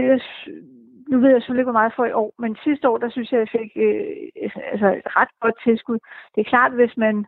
nu 1.10 1.20
ved 1.20 1.30
jeg 1.30 1.39
selvfølgelig 1.42 1.62
ikke, 1.62 1.72
hvor 1.72 1.82
meget 1.82 1.94
for 1.96 2.06
i 2.06 2.12
år, 2.12 2.34
men 2.39 2.58
sidste 2.63 2.89
år, 2.89 2.98
der 2.98 3.10
synes 3.10 3.32
jeg, 3.32 3.39
jeg 3.39 3.54
fik 3.58 3.72
øh, 3.76 4.06
altså 4.72 4.88
et 5.00 5.16
ret 5.20 5.34
godt 5.42 5.58
tilskud. 5.63 6.00
Det 6.34 6.42
er 6.42 6.52
klart, 6.54 6.74
hvis 6.80 6.98
man, 6.98 7.26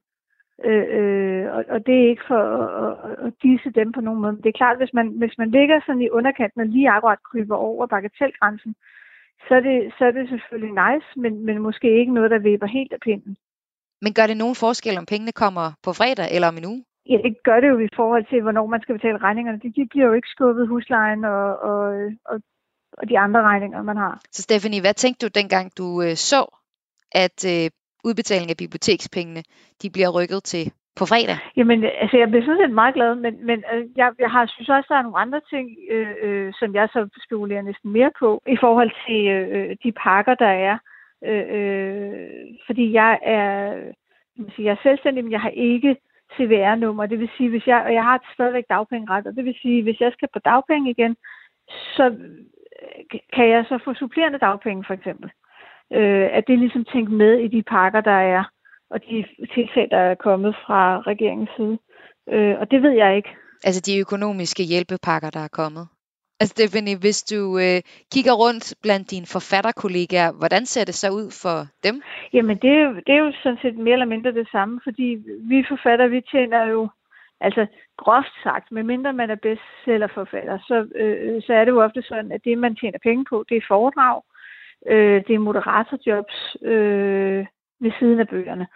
øh, 0.65 0.85
øh, 0.97 1.45
og, 1.55 1.61
og 1.73 1.79
det 1.85 1.95
er 1.97 2.09
ikke 2.09 2.27
for 2.27 2.43
at, 2.85 3.25
at 3.25 3.33
disse 3.43 3.69
dem 3.79 3.91
på 3.91 4.01
nogen 4.01 4.21
måde, 4.21 4.33
men 4.33 4.43
det 4.43 4.49
er 4.49 4.61
klart, 4.61 4.77
hvis 4.77 4.93
man, 4.93 5.07
hvis 5.21 5.37
man 5.37 5.49
ligger 5.51 5.79
sådan 5.85 6.01
i 6.01 6.09
underkanten 6.09 6.61
og 6.61 6.67
lige 6.67 6.89
akkurat 6.89 7.23
kryber 7.29 7.55
over 7.55 7.85
bagatelgrænsen, 7.87 8.75
så 9.47 9.55
er 9.55 9.63
det, 9.69 9.93
så 9.97 10.05
er 10.05 10.11
det 10.11 10.29
selvfølgelig 10.29 10.73
nice, 10.83 11.07
men, 11.15 11.45
men 11.45 11.57
måske 11.67 11.99
ikke 11.99 12.13
noget, 12.13 12.31
der 12.31 12.39
vipper 12.39 12.67
helt 12.67 12.93
af 12.93 12.99
pinden. 12.99 13.37
Men 14.01 14.13
gør 14.13 14.27
det 14.27 14.37
nogen 14.37 14.55
forskel, 14.55 14.97
om 14.97 15.05
pengene 15.05 15.31
kommer 15.31 15.67
på 15.85 15.91
fredag 15.99 16.27
eller 16.35 16.47
om 16.47 16.57
en 16.57 16.65
uge? 16.71 16.83
Ja, 17.09 17.17
det 17.25 17.43
gør 17.43 17.59
det 17.59 17.69
jo 17.69 17.79
i 17.79 17.95
forhold 17.95 18.25
til, 18.25 18.41
hvornår 18.41 18.65
man 18.65 18.81
skal 18.81 18.95
betale 18.95 19.17
regningerne. 19.17 19.59
De, 19.63 19.73
de 19.77 19.87
bliver 19.91 20.07
jo 20.07 20.13
ikke 20.13 20.27
skubbet 20.27 20.67
huslejen 20.67 21.25
og, 21.25 21.59
og, 21.59 21.81
og 22.25 22.41
og 22.97 23.09
de 23.09 23.19
andre 23.19 23.41
regninger, 23.41 23.81
man 23.83 23.97
har. 23.97 24.19
Så 24.31 24.41
Stephanie, 24.41 24.81
hvad 24.81 24.93
tænkte 24.93 25.25
du 25.25 25.39
dengang 25.39 25.77
du 25.77 26.01
øh, 26.01 26.15
så, 26.15 26.41
at 27.11 27.37
øh, 27.53 27.69
udbetaling 28.07 28.49
af 28.51 28.57
bibliotekspengene, 28.57 29.43
de 29.81 29.89
bliver 29.89 30.09
rykket 30.09 30.43
til 30.43 30.71
på 30.99 31.05
fredag? 31.05 31.37
Jamen, 31.57 31.83
altså 31.83 32.17
jeg 32.17 32.27
bliver 32.29 32.45
sådan 32.45 32.61
set 32.61 32.73
meget 32.81 32.95
glad, 32.95 33.15
men, 33.15 33.45
men 33.45 33.63
øh, 33.73 33.83
jeg, 33.95 34.11
jeg 34.19 34.31
har 34.31 34.45
synes 34.45 34.69
også, 34.69 34.87
der 34.89 34.95
er 34.95 35.01
nogle 35.07 35.23
andre 35.25 35.41
ting, 35.49 35.65
øh, 35.91 36.15
øh, 36.21 36.53
som 36.59 36.75
jeg 36.75 36.89
så 36.93 37.09
spekulerer 37.25 37.61
næsten 37.61 37.91
mere 37.91 38.11
på, 38.19 38.41
i 38.47 38.57
forhold 38.59 38.91
til 39.05 39.21
øh, 39.27 39.75
de 39.83 39.91
pakker, 39.91 40.35
der 40.35 40.53
er. 40.69 40.77
Øh, 41.29 41.45
øh, 41.57 42.27
fordi 42.65 42.93
jeg 42.93 43.19
er, 43.23 43.47
jeg 44.57 44.71
er 44.77 44.83
selvstændig, 44.83 45.23
men 45.23 45.31
jeg 45.31 45.41
har 45.41 45.49
ikke 45.49 45.95
CVR-nummer. 46.37 47.05
Det 47.05 47.19
vil 47.19 47.29
sige, 47.37 47.49
hvis 47.49 47.67
jeg, 47.67 47.83
og 47.87 47.93
jeg 47.93 48.03
har 48.03 48.31
stadigvæk 48.33 48.65
dagpengeret, 48.69 49.27
og 49.27 49.35
det 49.35 49.45
vil 49.45 49.57
sige, 49.61 49.83
hvis 49.83 49.99
jeg 49.99 50.11
skal 50.13 50.29
på 50.33 50.39
dagpenge 50.39 50.91
igen, 50.91 51.15
så 51.95 52.05
øh, 52.09 52.45
kan 53.33 53.49
jeg 53.49 53.65
så 53.69 53.79
få 53.85 53.93
supplerende 53.93 54.39
dagpenge 54.39 54.83
for 54.87 54.93
eksempel. 54.93 55.29
Øh, 55.93 56.29
at 56.37 56.43
det 56.47 56.59
ligesom 56.59 56.85
tænkt 56.85 57.11
med 57.11 57.33
i 57.39 57.47
de 57.47 57.63
pakker, 57.63 58.01
der 58.01 58.19
er, 58.35 58.43
og 58.89 58.99
de 59.09 59.25
tiltag, 59.53 59.87
der 59.91 59.97
er 59.97 60.15
kommet 60.15 60.55
fra 60.65 61.01
regeringens 61.01 61.49
side. 61.57 61.77
Øh, 62.33 62.59
og 62.59 62.71
det 62.71 62.81
ved 62.81 62.91
jeg 62.91 63.15
ikke. 63.15 63.29
Altså 63.63 63.81
de 63.81 63.99
økonomiske 63.99 64.63
hjælpepakker, 64.63 65.29
der 65.29 65.39
er 65.39 65.57
kommet? 65.61 65.87
Altså 66.39 66.51
Stephanie, 66.51 66.97
hvis 66.97 67.23
du 67.23 67.57
øh, 67.65 67.81
kigger 68.13 68.33
rundt 68.43 68.65
blandt 68.81 69.11
dine 69.11 69.25
forfatterkollegaer, 69.25 70.31
hvordan 70.31 70.65
ser 70.65 70.85
det 70.85 70.95
så 70.95 71.09
ud 71.09 71.27
for 71.43 71.57
dem? 71.83 72.01
Jamen 72.33 72.57
det 72.57 72.69
er, 72.69 72.83
jo, 72.85 72.93
det 73.05 73.13
er 73.15 73.21
jo 73.25 73.31
sådan 73.43 73.59
set 73.61 73.77
mere 73.77 73.93
eller 73.93 74.13
mindre 74.13 74.31
det 74.31 74.47
samme, 74.51 74.79
fordi 74.83 75.17
vi 75.51 75.65
forfatter, 75.69 76.07
vi 76.07 76.21
tjener 76.31 76.63
jo, 76.73 76.89
altså 77.47 77.65
groft 77.97 78.33
sagt, 78.43 78.71
medmindre 78.71 79.13
man 79.13 79.29
er 79.29 79.35
bestsellerforfatter, 79.35 80.57
så, 80.67 80.87
øh, 80.95 81.41
så 81.45 81.53
er 81.53 81.65
det 81.65 81.71
jo 81.71 81.83
ofte 81.83 82.01
sådan, 82.01 82.31
at 82.31 82.41
det 82.45 82.57
man 82.57 82.75
tjener 82.75 82.99
penge 83.03 83.25
på, 83.29 83.45
det 83.49 83.57
er 83.57 83.67
foredrag, 83.67 84.21
øh, 84.91 85.23
det 85.27 85.33
er 85.35 85.47
moderatorjobs 85.47 86.57
øh, 86.61 87.45
ved 87.83 87.91
siden 87.99 88.19
af 88.19 88.27
bøgerne. 88.27 88.67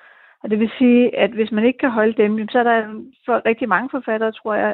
Og 0.43 0.49
det 0.49 0.59
vil 0.59 0.71
sige, 0.77 1.17
at 1.17 1.31
hvis 1.31 1.51
man 1.51 1.65
ikke 1.65 1.79
kan 1.79 1.91
holde 1.91 2.13
dem, 2.23 2.47
så 2.47 2.59
er 2.59 2.63
der 2.63 2.79
for 3.25 3.41
rigtig 3.45 3.69
mange 3.69 3.89
forfattere, 3.91 4.31
tror 4.31 4.53
jeg, 4.53 4.71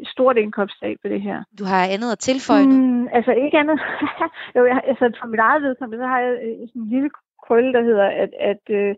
et 0.00 0.08
stort 0.08 0.36
indkomstab 0.36 0.96
ved 1.02 1.10
det 1.10 1.22
her. 1.22 1.38
Du 1.58 1.64
har 1.64 1.92
andet 1.94 2.12
at 2.12 2.18
tilføje? 2.18 2.66
Mm, 2.66 3.08
altså 3.08 3.32
ikke 3.32 3.58
andet. 3.58 3.78
jo, 4.56 4.66
jeg, 4.66 4.80
altså 4.90 5.04
for 5.20 5.26
mit 5.26 5.40
eget 5.40 5.62
vedkommende, 5.62 6.02
så 6.02 6.06
har 6.06 6.20
jeg 6.20 6.32
sådan 6.68 6.82
en 6.82 6.88
lille 6.88 7.10
krølle, 7.46 7.72
der 7.72 7.82
hedder, 7.82 8.08
at, 8.22 8.30
at, 8.40 8.64
øh, 8.70 8.94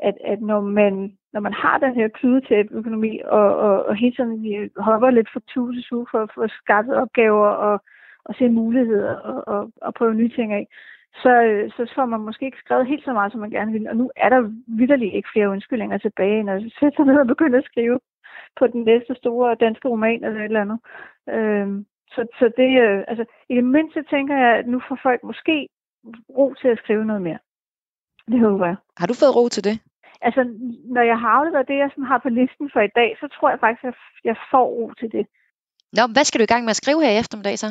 at, 0.00 0.14
at 0.24 0.40
når, 0.40 0.60
man, 0.60 1.18
når 1.32 1.40
man 1.40 1.52
har 1.52 1.78
den 1.78 1.94
her 1.94 2.08
kludetæp 2.08 2.66
økonomi, 2.70 3.20
og, 3.24 3.56
og, 3.56 3.84
og 3.86 3.96
hele 3.96 4.16
tiden 4.16 4.70
hopper 4.76 5.10
lidt 5.10 5.28
fra 5.32 5.40
tue 5.48 5.74
til 5.74 5.84
tue 5.84 6.06
for 6.10 6.22
at 6.22 6.30
få 6.34 6.48
skaffet 6.48 6.94
opgaver 6.96 7.46
og, 7.46 7.80
og 8.24 8.34
se 8.34 8.48
muligheder 8.48 9.14
og, 9.14 9.48
og, 9.54 9.70
og 9.82 9.94
prøve 9.94 10.14
nye 10.14 10.28
ting 10.36 10.52
af, 10.52 10.66
så, 11.22 11.42
øh, 11.42 11.70
så 11.70 11.92
får 11.94 12.04
man 12.06 12.20
måske 12.20 12.44
ikke 12.46 12.58
skrevet 12.64 12.86
helt 12.86 13.04
så 13.04 13.12
meget, 13.12 13.32
som 13.32 13.40
man 13.40 13.50
gerne 13.50 13.72
vil. 13.72 13.88
Og 13.88 13.96
nu 13.96 14.10
er 14.16 14.28
der 14.28 14.50
vidderligt 14.66 15.14
ikke 15.14 15.28
flere 15.32 15.50
undskyldninger 15.50 15.98
tilbage, 15.98 16.42
når 16.42 16.58
sætte 16.80 16.96
sig 16.96 17.06
ned 17.06 17.18
og 17.18 17.26
begynder 17.26 17.58
at 17.58 17.64
skrive 17.64 18.00
på 18.58 18.66
den 18.66 18.82
næste 18.84 19.14
store 19.14 19.54
danske 19.54 19.88
roman 19.88 20.24
eller 20.24 20.40
et 20.40 20.44
eller 20.44 20.60
andet. 20.60 20.78
Øhm, 21.28 21.86
så, 22.14 22.26
så 22.38 22.50
det, 22.56 22.70
øh, 22.82 23.04
altså, 23.08 23.24
i 23.48 23.54
det 23.56 23.64
mindste 23.64 24.02
tænker 24.02 24.36
jeg, 24.36 24.56
at 24.58 24.66
nu 24.66 24.80
får 24.88 24.98
folk 25.02 25.22
måske 25.24 25.68
ro 26.38 26.54
til 26.54 26.68
at 26.68 26.78
skrive 26.78 27.04
noget 27.04 27.22
mere. 27.22 27.38
Det 28.32 28.40
håber 28.40 28.66
jeg. 28.66 28.76
Har 28.96 29.06
du 29.06 29.14
fået 29.14 29.36
ro 29.36 29.48
til 29.48 29.64
det? 29.64 29.76
Altså, 30.20 30.42
når 30.94 31.02
jeg 31.02 31.18
har 31.20 31.28
afleveret 31.28 31.68
det, 31.68 31.76
jeg 31.78 31.90
sådan 31.90 32.04
har 32.04 32.18
på 32.18 32.28
listen 32.28 32.70
for 32.72 32.80
i 32.80 32.94
dag, 32.98 33.16
så 33.20 33.28
tror 33.28 33.50
jeg 33.50 33.60
faktisk, 33.60 33.84
at 33.84 33.94
jeg 34.24 34.36
får 34.50 34.64
ro 34.64 34.92
til 35.00 35.12
det. 35.12 35.26
Nå, 35.92 36.02
hvad 36.14 36.24
skal 36.24 36.38
du 36.38 36.42
i 36.42 36.52
gang 36.52 36.64
med 36.64 36.74
at 36.74 36.82
skrive 36.82 37.02
her 37.02 37.12
i 37.12 37.18
eftermiddag 37.18 37.58
så? 37.58 37.70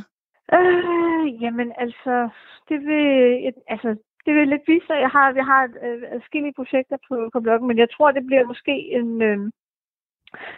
Øh, 0.58 1.42
jamen 1.44 1.70
altså, 1.78 2.30
det 2.70 2.80
vil, 2.88 3.06
altså, 3.68 3.90
det 4.26 4.34
vil 4.36 4.48
lidt 4.48 4.68
vise 4.68 4.86
sig. 4.88 4.98
Jeg 5.06 5.10
har, 5.10 5.34
jeg 5.42 5.46
har 5.46 5.64
øh, 5.86 6.02
forskellige 6.22 6.58
projekter 6.60 6.98
på, 7.08 7.30
på 7.34 7.40
bloggen, 7.40 7.68
men 7.68 7.78
jeg 7.78 7.90
tror, 7.92 8.12
det 8.12 8.26
bliver 8.26 8.46
måske 8.46 8.76
en... 8.98 9.22
Øh, 9.22 9.40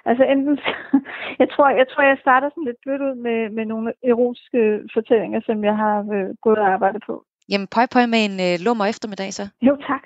altså 0.05 0.23
enten... 0.23 0.59
jeg, 1.41 1.49
tror, 1.49 1.69
jeg 1.69 1.87
tror, 1.89 2.03
jeg 2.03 2.17
starter 2.21 2.49
sådan 2.49 2.63
lidt 2.63 2.81
blødt 2.83 3.01
ud 3.01 3.15
med, 3.15 3.49
med 3.49 3.65
nogle 3.65 3.93
erotiske 4.03 4.89
fortællinger, 4.93 5.41
som 5.45 5.63
jeg 5.63 5.75
har 5.77 5.97
øh, 6.15 6.29
gået 6.41 6.57
og 6.57 6.67
arbejdet 6.67 7.03
på. 7.05 7.25
Jamen, 7.49 7.67
pøj 7.67 7.85
pøj 7.91 8.05
med 8.05 8.25
en 8.25 8.39
øh, 8.39 8.59
lummer 8.59 8.85
eftermiddag 8.85 9.33
så. 9.33 9.47
Jo, 9.61 9.75
tak 9.87 10.01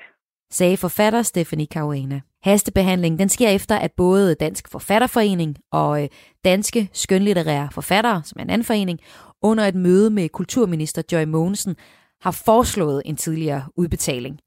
sagde 0.51 0.77
forfatter 0.77 1.21
Stephanie 1.21 1.65
Caruana. 1.65 2.21
Hastebehandlingen 2.43 3.19
den 3.19 3.29
sker 3.29 3.49
efter, 3.49 3.75
at 3.75 3.91
både 3.91 4.35
Dansk 4.35 4.67
Forfatterforening 4.67 5.57
og 5.71 6.03
øh, 6.03 6.09
Danske 6.45 6.89
Skønlitterære 6.93 7.69
Forfattere, 7.71 8.21
som 8.23 8.39
er 8.39 8.43
en 8.43 8.49
anden 8.49 8.65
forening, 8.65 8.99
under 9.41 9.63
et 9.63 9.75
møde 9.75 10.09
med 10.09 10.29
kulturminister 10.29 11.01
Joy 11.11 11.23
Mogensen 11.23 11.75
har 12.21 12.31
foreslået 12.31 13.01
en 13.05 13.15
tidligere 13.15 13.63
udbetaling. 13.75 14.39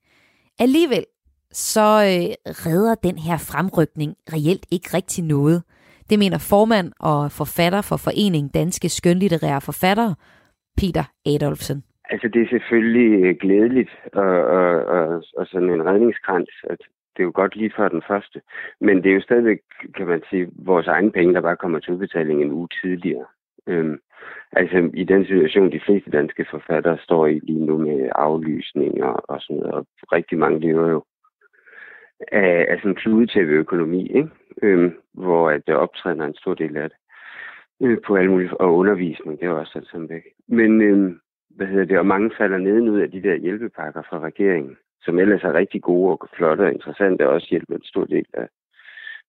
Alligevel 0.59 1.05
så 1.53 1.81
øh, 1.81 2.53
redder 2.53 2.95
den 2.95 3.19
her 3.19 3.37
fremrykning 3.37 4.15
reelt 4.33 4.67
ikke 4.71 4.95
rigtig 4.95 5.25
noget. 5.25 5.63
Det 6.11 6.19
mener 6.19 6.39
formand 6.39 6.93
og 7.01 7.33
forfatter 7.33 7.81
for 7.81 7.97
Foreningen 7.97 8.49
Danske 8.49 8.89
Skønlitterære 8.89 9.61
Forfattere, 9.61 10.15
Peter 10.77 11.05
Adolfsen. 11.27 11.83
Altså 12.11 12.29
det 12.29 12.43
er 12.43 12.49
selvfølgelig 12.49 13.25
øh, 13.25 13.37
glædeligt 13.41 13.91
og, 14.13 14.45
og, 14.45 14.85
og, 14.85 15.25
og 15.37 15.47
sådan 15.47 15.71
en 15.71 15.87
redningskrans, 15.87 16.51
at 16.71 16.79
det 17.17 17.23
er 17.23 17.25
jo 17.25 17.33
godt 17.35 17.57
lige 17.57 17.73
før 17.77 17.89
den 17.89 18.03
første. 18.09 18.41
Men 18.81 19.03
det 19.03 19.11
er 19.11 19.15
jo 19.15 19.21
stadigvæk, 19.21 19.59
kan 19.97 20.07
man 20.07 20.23
sige, 20.31 20.49
vores 20.53 20.87
egne 20.87 21.13
penge, 21.13 21.35
der 21.35 21.41
bare 21.41 21.57
kommer 21.57 21.79
til 21.79 21.93
udbetaling 21.93 22.43
en 22.43 22.53
uge 22.53 22.69
tidligere. 22.83 23.27
Øhm, 23.67 23.99
altså 24.53 24.91
i 24.95 25.05
den 25.05 25.25
situation, 25.25 25.73
de 25.73 25.81
fleste 25.81 26.11
danske 26.11 26.47
forfattere 26.51 26.99
står 26.99 27.27
i 27.27 27.39
lige 27.39 27.67
nu 27.67 27.79
med 27.79 28.09
aflysning 28.15 29.05
og, 29.05 29.31
og 29.31 29.41
sådan 29.41 29.57
noget, 29.57 29.75
og 29.75 29.87
rigtig 30.13 30.39
mange 30.39 30.61
lever 30.61 30.89
jo 30.89 31.05
af, 32.33 32.67
af 32.69 32.79
sådan 32.83 33.29
en 33.37 33.49
økonomi, 33.49 34.09
ikke? 34.09 34.29
Øhm, 34.63 34.95
hvor 35.15 35.51
at 35.51 35.67
det 35.67 35.75
optræder 35.75 36.25
en 36.25 36.35
stor 36.35 36.55
del 36.55 36.77
af 36.77 36.91
det 36.91 36.99
øh, 37.81 37.99
på 38.07 38.17
alle 38.17 38.31
mulige, 38.31 38.61
og 38.61 38.77
undervisning, 38.77 39.41
det 39.41 39.47
er 39.47 39.51
også 39.51 39.79
alt 39.79 39.89
sammen 39.89 40.09
væk. 40.09 40.23
Men 40.49 40.83
øhm, 40.83 41.21
hvad 41.57 41.67
hedder 41.67 41.85
det, 41.85 41.99
og 41.99 42.07
mange 42.07 42.31
falder 42.39 42.91
ud 42.91 43.01
af 43.01 43.11
de 43.11 43.23
der 43.23 43.37
hjælpepakker 43.37 44.03
fra 44.09 44.19
regeringen, 44.21 44.77
som 45.03 45.19
ellers 45.19 45.43
er 45.43 45.53
rigtig 45.55 45.83
gode 45.83 46.11
og 46.13 46.29
flotte 46.37 46.63
og 46.63 46.73
interessante, 46.73 47.29
og 47.29 47.35
også 47.35 47.47
hjælper 47.51 47.75
en 47.75 47.85
stor 47.85 48.05
del 48.05 48.27
af 48.35 48.49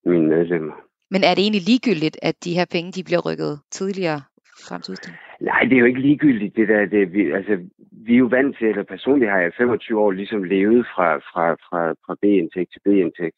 mine 0.06 0.28
medlemmer. 0.28 0.74
Men 1.12 1.22
er 1.24 1.34
det 1.36 1.44
egentlig 1.44 1.68
ligegyldigt, 1.72 2.18
at 2.22 2.36
de 2.44 2.54
her 2.54 2.66
penge 2.72 2.92
de 2.92 3.04
bliver 3.04 3.22
rykket 3.28 3.60
tidligere 3.72 4.22
frem 4.68 4.82
til 4.82 4.96
Nej, 5.42 5.62
det 5.64 5.74
er 5.74 5.80
jo 5.80 5.86
ikke 5.86 6.02
ligegyldigt. 6.02 6.56
Det 6.56 6.68
der, 6.68 6.86
det, 6.86 7.14
vi, 7.14 7.32
altså, 7.32 7.54
vi 7.92 8.14
er 8.14 8.18
jo 8.18 8.26
vant 8.26 8.58
til, 8.58 8.68
eller 8.68 8.84
personligt 8.84 9.32
har 9.32 9.40
jeg 9.40 9.52
25 9.58 10.00
år 10.00 10.12
ligesom 10.12 10.44
levet 10.44 10.86
fra, 10.96 11.18
fra, 11.18 11.54
fra, 11.54 11.82
fra 12.06 12.16
B-indtægt 12.22 12.72
til 12.72 12.82
B-indtægt. 12.86 13.36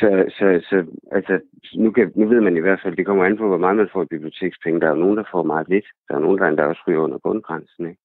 Så, 0.00 0.08
så, 0.38 0.46
så 0.70 0.86
altså, 1.12 1.40
nu, 1.74 1.90
kan, 1.90 2.12
nu 2.14 2.28
ved 2.28 2.40
man 2.40 2.56
i 2.56 2.60
hvert 2.60 2.80
fald, 2.82 2.96
det 2.96 3.06
kommer 3.06 3.24
an 3.24 3.36
på, 3.36 3.46
hvor 3.46 3.56
meget 3.56 3.76
man 3.76 3.88
får 3.92 4.02
i 4.02 4.12
bibliotekspenge. 4.14 4.80
Der 4.80 4.86
er 4.86 4.90
jo 4.90 5.02
nogen, 5.04 5.16
der 5.16 5.24
får 5.32 5.42
meget 5.42 5.68
lidt. 5.68 5.86
Der 6.08 6.14
er 6.14 6.18
nogen, 6.18 6.38
der 6.38 6.48
endda 6.48 6.64
også 6.64 6.82
ryger 6.88 7.00
under 7.00 7.18
bundgrænsen. 7.18 7.86
Ikke? 7.88 8.00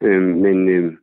Øhm, 0.00 0.34
men, 0.44 0.68
øhm, 0.68 0.98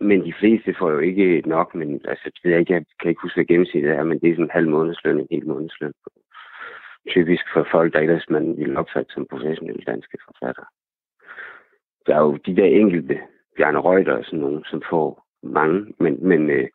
men 0.00 0.24
de 0.24 0.34
fleste 0.40 0.74
får 0.78 0.90
jo 0.90 0.98
ikke 0.98 1.42
nok, 1.46 1.74
men 1.74 2.00
altså, 2.04 2.30
det 2.42 2.50
jeg, 2.50 2.60
ikke, 2.60 2.74
jeg 2.74 2.84
kan 3.00 3.08
ikke 3.08 3.22
huske, 3.22 3.36
hvad 3.36 3.44
gennemsnittet 3.44 3.92
er, 3.92 4.04
men 4.04 4.20
det 4.20 4.28
er 4.28 4.34
sådan 4.34 4.44
en 4.44 4.58
halv 4.58 4.68
månedsløn, 4.68 5.20
en 5.20 5.26
hel 5.30 5.46
månedsløn. 5.46 5.92
Typisk 7.08 7.44
for 7.52 7.66
folk, 7.70 7.92
der 7.92 8.00
ellers 8.00 8.30
man 8.30 8.56
ville 8.56 8.78
opfatte 8.78 9.14
som 9.14 9.26
professionelle 9.30 9.82
danske 9.86 10.18
forfattere. 10.24 10.66
Der 12.06 12.14
er 12.16 12.20
jo 12.20 12.36
de 12.46 12.56
der 12.56 12.64
enkelte, 12.64 13.20
Bjarne 13.56 13.80
Reuter 13.80 14.16
og 14.16 14.24
sådan 14.24 14.40
nogen, 14.40 14.64
som 14.64 14.82
får 14.90 15.26
mange, 15.42 15.94
men, 15.98 16.28
men 16.28 16.50
øh, 16.50 16.68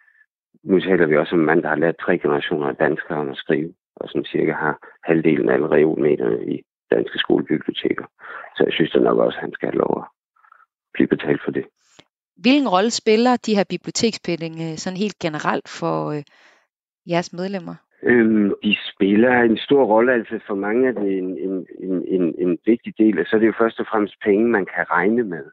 nu 0.63 0.79
taler 0.79 1.05
vi 1.05 1.17
også 1.17 1.35
om 1.35 1.39
en 1.39 1.45
mand, 1.45 1.63
der 1.63 1.69
har 1.69 1.75
lært 1.75 1.97
tre 1.97 2.17
generationer 2.17 2.67
af 2.67 2.75
danskere 2.75 3.29
at 3.29 3.37
skrive, 3.37 3.73
og 3.95 4.09
som 4.09 4.25
cirka 4.25 4.51
har 4.51 4.77
halvdelen 5.03 5.49
af 5.49 5.53
alle 5.53 5.67
reolmeterne 5.67 6.45
i 6.53 6.61
danske 6.91 7.17
skolebiblioteker. 7.17 8.05
Så 8.55 8.63
jeg 8.63 8.73
synes 8.73 8.91
da 8.91 8.99
nok 8.99 9.17
også, 9.17 9.37
at 9.37 9.41
han 9.41 9.53
skal 9.53 9.69
have 9.69 9.77
lov 9.77 9.93
at 9.97 10.07
blive 10.93 11.07
betalt 11.07 11.41
for 11.43 11.51
det. 11.51 11.65
Hvilken 12.37 12.69
rolle 12.69 12.91
spiller 12.91 13.35
de 13.45 13.55
her 13.55 13.65
bibliotekspenge 13.69 14.77
sådan 14.77 14.97
helt 14.97 15.19
generelt 15.19 15.69
for 15.79 16.11
øh, 16.11 16.23
jeres 17.11 17.33
medlemmer? 17.33 17.75
Øhm, 18.03 18.53
de 18.63 18.77
spiller 18.93 19.41
en 19.41 19.57
stor 19.57 19.83
rolle, 19.85 20.13
altså 20.13 20.39
for 20.47 20.55
mange 20.55 20.87
er 20.87 20.91
det 20.91 21.17
en, 21.17 21.37
en, 21.37 21.67
en, 21.79 22.05
en, 22.07 22.35
en 22.37 22.57
vigtig 22.65 22.93
del, 22.97 23.19
og 23.19 23.25
så 23.25 23.35
er 23.35 23.39
det 23.39 23.47
jo 23.47 23.53
først 23.57 23.79
og 23.79 23.85
fremmest 23.91 24.15
penge, 24.25 24.47
man 24.47 24.65
kan 24.65 24.85
regne 24.89 25.23
med. 25.23 25.45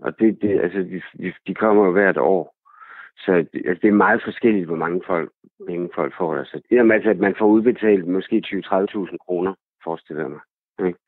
Og 0.00 0.18
det, 0.18 0.42
det 0.42 0.60
altså, 0.60 0.78
de, 1.18 1.32
de 1.46 1.54
kommer 1.54 1.84
jo 1.84 1.92
hvert 1.92 2.16
år. 2.16 2.54
Så 3.16 3.32
altså, 3.32 3.80
det 3.82 3.88
er 3.88 4.02
meget 4.06 4.22
forskelligt, 4.24 4.66
hvor 4.66 4.76
mange 4.76 5.00
folk, 5.06 5.32
penge 5.66 5.88
folk 5.94 6.12
får. 6.18 6.36
Altså, 6.36 6.60
det 6.70 6.78
er 6.78 6.92
altså, 6.92 7.10
at 7.10 7.18
man 7.18 7.34
får 7.38 7.46
udbetalt 7.46 8.06
måske 8.08 8.42
20-30.000 8.46 9.16
kroner, 9.26 9.54
forestiller 9.84 10.22
jeg 10.22 10.30
mig. 10.30 10.40
Ikke? 10.86 10.98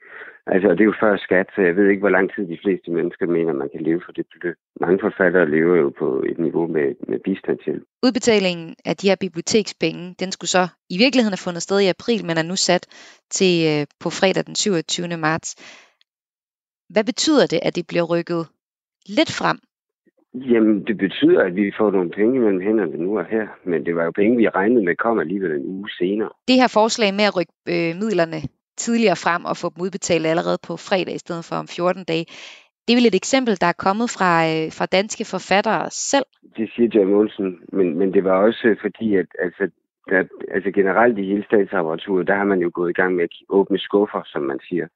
Altså, 0.46 0.68
det 0.68 0.80
er 0.80 0.90
jo 0.92 1.00
før 1.00 1.16
skat, 1.16 1.46
så 1.54 1.60
jeg 1.62 1.76
ved 1.76 1.88
ikke, 1.88 2.00
hvor 2.00 2.16
lang 2.16 2.34
tid 2.34 2.48
de 2.48 2.58
fleste 2.64 2.90
mennesker 2.90 3.26
mener, 3.26 3.52
man 3.52 3.68
kan 3.72 3.82
leve 3.82 4.02
for 4.04 4.12
det 4.12 4.26
beløb. 4.32 4.56
Mange 4.80 4.98
forfattere 5.00 5.50
lever 5.50 5.76
jo 5.76 5.88
på 5.98 6.24
et 6.30 6.38
niveau 6.38 6.66
med, 6.66 6.94
med 7.08 7.18
bistand 7.24 7.58
til. 7.64 7.82
Udbetalingen 8.06 8.74
af 8.84 8.96
de 8.96 9.08
her 9.08 9.16
bibliotekspenge, 9.20 10.14
den 10.20 10.32
skulle 10.32 10.50
så 10.50 10.64
i 10.90 10.98
virkeligheden 10.98 11.32
have 11.36 11.46
fundet 11.46 11.62
sted 11.62 11.80
i 11.80 11.92
april, 11.96 12.24
men 12.24 12.36
er 12.38 12.42
nu 12.42 12.56
sat 12.56 12.84
til 13.30 13.54
øh, 13.70 13.86
på 14.00 14.10
fredag 14.10 14.46
den 14.46 14.54
27. 14.54 15.16
marts. 15.16 15.50
Hvad 16.88 17.04
betyder 17.04 17.46
det, 17.46 17.60
at 17.62 17.76
det 17.76 17.86
bliver 17.86 18.06
rykket 18.12 18.42
lidt 19.18 19.32
frem? 19.40 19.58
Jamen, 20.34 20.84
det 20.84 20.96
betyder, 20.98 21.40
at 21.42 21.56
vi 21.56 21.72
får 21.78 21.90
nogle 21.90 22.10
penge 22.10 22.40
mellem 22.40 22.60
hænderne 22.60 22.96
nu 22.96 23.18
og 23.18 23.24
her. 23.24 23.46
Men 23.64 23.86
det 23.86 23.96
var 23.96 24.04
jo 24.04 24.10
penge, 24.10 24.36
vi 24.36 24.48
regnede 24.48 24.84
med 24.84 24.96
kom 24.96 25.18
alligevel 25.18 25.50
en 25.50 25.66
uge 25.66 25.88
senere. 25.98 26.30
Det 26.48 26.56
her 26.56 26.68
forslag 26.68 27.14
med 27.14 27.24
at 27.24 27.36
rykke 27.36 27.52
øh, 27.68 27.96
midlerne 28.02 28.40
tidligere 28.76 29.16
frem 29.16 29.44
og 29.44 29.56
få 29.56 29.68
dem 29.74 29.82
udbetalt 29.82 30.26
allerede 30.26 30.58
på 30.68 30.76
fredag 30.76 31.14
i 31.14 31.18
stedet 31.18 31.44
for 31.44 31.56
om 31.56 31.68
14 31.68 32.04
dage, 32.04 32.26
Det 32.84 32.92
er 32.92 32.98
vel 33.00 33.06
et 33.06 33.20
eksempel, 33.22 33.60
der 33.60 33.66
er 33.66 33.82
kommet 33.86 34.08
fra, 34.16 34.32
øh, 34.52 34.66
fra 34.78 34.86
danske 34.86 35.24
forfattere 35.34 35.90
selv. 35.90 36.28
Det 36.56 36.70
siger 36.74 36.88
John 36.94 37.14
Olsen, 37.14 37.58
men, 37.72 37.98
men 37.98 38.14
det 38.14 38.24
var 38.24 38.36
også 38.46 38.76
fordi, 38.84 39.16
at 39.16 39.26
altså, 39.38 39.64
der, 40.10 40.24
altså 40.54 40.70
generelt 40.70 41.18
i 41.18 41.28
hele 41.30 41.44
statsapparaturet, 41.44 42.26
der 42.26 42.34
har 42.34 42.44
man 42.44 42.60
jo 42.60 42.70
gået 42.74 42.90
i 42.90 42.98
gang 43.00 43.14
med 43.14 43.24
at 43.24 43.34
åbne 43.48 43.78
skuffer, 43.78 44.22
som 44.26 44.42
man 44.42 44.60
siger, 44.68 44.86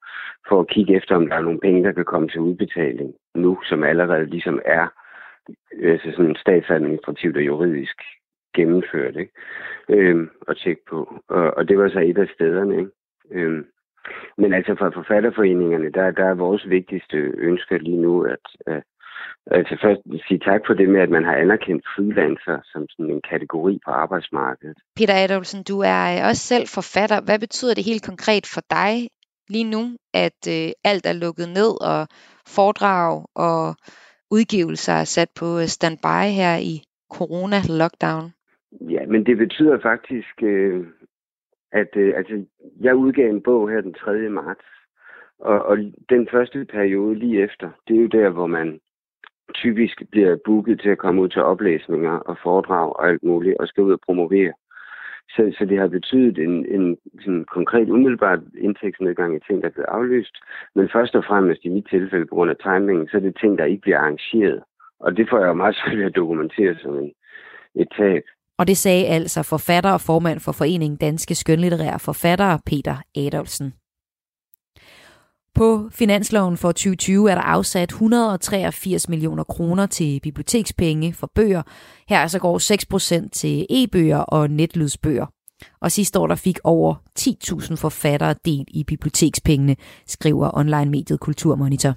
for 0.47 0.59
at 0.59 0.67
kigge 0.67 0.95
efter, 0.95 1.15
om 1.15 1.27
der 1.27 1.35
er 1.35 1.41
nogle 1.41 1.59
penge, 1.59 1.83
der 1.83 1.91
kan 1.91 2.05
komme 2.05 2.27
til 2.29 2.39
udbetaling 2.39 3.13
nu, 3.35 3.59
som 3.69 3.83
allerede 3.83 4.25
ligesom 4.25 4.59
er 4.65 4.87
altså 5.83 6.11
sådan 6.11 6.35
statsadministrativt 6.35 7.37
og 7.37 7.45
juridisk 7.45 7.97
gennemført, 8.55 9.15
ikke? 9.15 9.31
Øhm, 9.89 10.29
og 10.41 10.57
tjekke 10.57 10.81
på. 10.89 11.21
Og, 11.27 11.57
og 11.57 11.67
det 11.67 11.77
var 11.77 11.89
så 11.89 11.99
et 11.99 12.17
af 12.17 12.27
stederne, 12.35 12.79
ikke? 12.79 12.91
Øhm, 13.31 13.65
men 14.37 14.53
altså 14.53 14.75
for 14.75 14.89
forfatterforeningerne, 14.89 15.89
der, 15.91 16.11
der 16.11 16.25
er 16.25 16.33
vores 16.33 16.69
vigtigste 16.69 17.17
ønsker 17.17 17.77
lige 17.77 18.01
nu, 18.01 18.23
at, 18.23 18.45
at 18.67 18.83
Altså 19.51 19.77
først 19.81 20.01
sige 20.27 20.39
tak 20.39 20.61
for 20.67 20.73
det 20.73 20.89
med, 20.89 21.01
at 21.01 21.09
man 21.09 21.23
har 21.23 21.35
anerkendt 21.35 21.85
freelancer 21.95 22.57
som 22.71 22.87
sådan 22.89 23.11
en 23.11 23.21
kategori 23.29 23.79
på 23.85 23.91
arbejdsmarkedet. 23.91 24.77
Peter 24.95 25.13
Adolfsen, 25.13 25.63
du 25.63 25.79
er 25.79 26.01
øh, 26.13 26.27
også 26.29 26.41
selv 26.41 26.67
forfatter. 26.67 27.21
Hvad 27.21 27.39
betyder 27.39 27.73
det 27.73 27.85
helt 27.85 28.05
konkret 28.05 28.45
for 28.53 28.61
dig 28.69 29.09
lige 29.49 29.69
nu, 29.75 29.83
at 30.13 30.39
øh, 30.55 30.71
alt 30.83 31.05
er 31.05 31.13
lukket 31.13 31.49
ned, 31.49 31.71
og 31.91 32.07
foredrag 32.55 33.25
og 33.35 33.75
udgivelser 34.31 34.93
er 34.93 35.03
sat 35.03 35.29
på 35.39 35.45
øh, 35.59 35.65
standby 35.65 36.23
her 36.39 36.57
i 36.57 36.83
corona-lockdown? 37.13 38.25
Ja, 38.89 39.05
men 39.05 39.25
det 39.25 39.37
betyder 39.37 39.79
faktisk, 39.81 40.43
øh, 40.43 40.87
at 41.71 41.95
øh, 41.95 42.13
altså, 42.17 42.45
jeg 42.79 42.95
udgav 42.95 43.29
en 43.29 43.41
bog 43.41 43.69
her 43.69 43.81
den 43.81 43.93
3. 43.93 44.29
marts, 44.29 44.65
og, 45.39 45.61
og 45.65 45.77
den 46.09 46.27
første 46.31 46.65
periode 46.65 47.19
lige 47.19 47.43
efter, 47.43 47.69
det 47.87 47.97
er 47.97 48.01
jo 48.01 48.07
der, 48.07 48.29
hvor 48.29 48.47
man 48.47 48.79
typisk 49.53 50.03
bliver 50.11 50.37
booket 50.45 50.81
til 50.81 50.89
at 50.89 50.97
komme 50.97 51.21
ud 51.21 51.29
til 51.29 51.41
oplæsninger 51.41 52.11
og 52.11 52.37
foredrag 52.43 52.95
og 52.95 53.07
alt 53.07 53.23
muligt, 53.23 53.57
og 53.59 53.67
skal 53.67 53.83
ud 53.83 53.91
og 53.91 53.99
promovere. 54.05 54.53
Så, 55.35 55.41
så 55.57 55.65
det 55.65 55.77
har 55.79 55.87
betydet 55.87 56.37
en, 56.37 56.65
en 56.75 56.97
sådan 57.23 57.45
konkret 57.45 57.89
umiddelbart 57.89 58.39
indtægtsnedgang 58.57 59.35
i 59.35 59.39
ting, 59.47 59.61
der 59.61 59.67
er 59.67 59.71
blevet 59.71 59.93
aflyst. 59.97 60.35
Men 60.75 60.89
først 60.93 61.15
og 61.15 61.23
fremmest 61.27 61.61
i 61.63 61.69
mit 61.69 61.87
tilfælde, 61.89 62.25
på 62.25 62.35
grund 62.35 62.51
af 62.51 62.57
timingen, 62.63 63.07
så 63.07 63.17
er 63.17 63.21
det 63.21 63.37
ting, 63.41 63.57
der 63.57 63.65
ikke 63.65 63.81
bliver 63.81 63.99
arrangeret. 63.99 64.63
Og 64.99 65.17
det 65.17 65.29
får 65.29 65.39
jeg 65.39 65.47
jo 65.47 65.53
meget 65.53 65.75
svært 65.75 66.05
at 66.05 66.15
dokumentere 66.15 66.75
som 66.75 66.97
en, 66.99 67.11
et 67.75 67.87
tab. 67.97 68.23
Og 68.59 68.67
det 68.67 68.77
sagde 68.77 69.07
altså 69.07 69.43
forfatter 69.43 69.91
og 69.91 70.01
formand 70.01 70.39
for 70.39 70.51
Foreningen 70.51 70.97
Danske 70.97 71.35
Skønlitterære 71.35 71.99
Forfattere, 71.99 72.59
Peter 72.65 72.95
Adolfsen. 73.17 73.73
På 75.59 75.89
finansloven 75.91 76.57
for 76.57 76.71
2020 76.71 77.31
er 77.31 77.35
der 77.35 77.41
afsat 77.41 77.89
183 77.89 79.09
millioner 79.09 79.43
kroner 79.43 79.85
til 79.85 80.19
bibliotekspenge 80.23 81.13
for 81.13 81.31
bøger. 81.35 81.61
Her 82.09 82.27
så 82.27 82.39
går 82.39 83.23
6% 83.25 83.29
til 83.29 83.65
e-bøger 83.69 84.17
og 84.17 84.49
netlydsbøger. 84.49 85.25
Og 85.81 85.91
sidste 85.91 86.19
år 86.19 86.27
der 86.27 86.35
fik 86.35 86.59
over 86.63 86.95
10.000 87.19 87.75
forfattere 87.75 88.35
del 88.45 88.65
i 88.67 88.83
bibliotekspengene, 88.83 89.75
skriver 90.07 90.57
online-mediet 90.57 91.19
Kulturmonitor. 91.19 91.95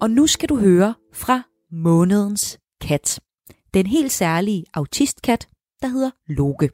Og 0.00 0.10
nu 0.10 0.26
skal 0.26 0.48
du 0.48 0.56
høre 0.56 0.94
fra 1.14 1.42
månedens 1.72 2.58
kat. 2.80 3.20
Den 3.74 3.86
helt 3.86 4.12
særlige 4.12 4.64
autistkat, 4.74 5.48
der 5.82 5.88
hedder 5.88 6.10
Loke. 6.28 6.68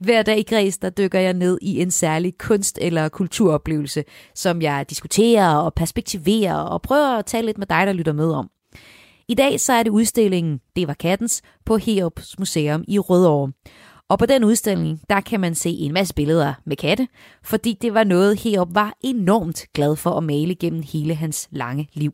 Hver 0.00 0.22
dag 0.22 0.38
i 0.38 0.42
Græs, 0.42 0.78
der 0.78 0.90
dykker 0.90 1.20
jeg 1.20 1.34
ned 1.34 1.58
i 1.62 1.82
en 1.82 1.90
særlig 1.90 2.38
kunst- 2.38 2.78
eller 2.80 3.08
kulturoplevelse, 3.08 4.04
som 4.34 4.62
jeg 4.62 4.86
diskuterer 4.90 5.56
og 5.56 5.74
perspektiverer 5.74 6.56
og 6.56 6.82
prøver 6.82 7.18
at 7.18 7.26
tale 7.26 7.46
lidt 7.46 7.58
med 7.58 7.66
dig, 7.66 7.86
der 7.86 7.92
lytter 7.92 8.12
med 8.12 8.32
om. 8.32 8.50
I 9.28 9.34
dag 9.34 9.60
så 9.60 9.72
er 9.72 9.82
det 9.82 9.90
udstillingen 9.90 10.60
Det 10.76 10.88
var 10.88 10.94
kattens 10.94 11.42
på 11.64 11.76
Heops 11.76 12.38
Museum 12.38 12.84
i 12.88 12.98
Rødovre. 12.98 13.52
Og 14.08 14.18
på 14.18 14.26
den 14.26 14.44
udstilling, 14.44 15.00
der 15.10 15.20
kan 15.20 15.40
man 15.40 15.54
se 15.54 15.70
en 15.70 15.92
masse 15.92 16.14
billeder 16.14 16.54
med 16.66 16.76
katte, 16.76 17.08
fordi 17.44 17.78
det 17.82 17.94
var 17.94 18.04
noget 18.04 18.40
Heop 18.40 18.68
var 18.74 18.96
enormt 19.00 19.66
glad 19.74 19.96
for 19.96 20.10
at 20.10 20.24
male 20.24 20.54
gennem 20.54 20.82
hele 20.92 21.14
hans 21.14 21.48
lange 21.50 21.88
liv. 21.92 22.12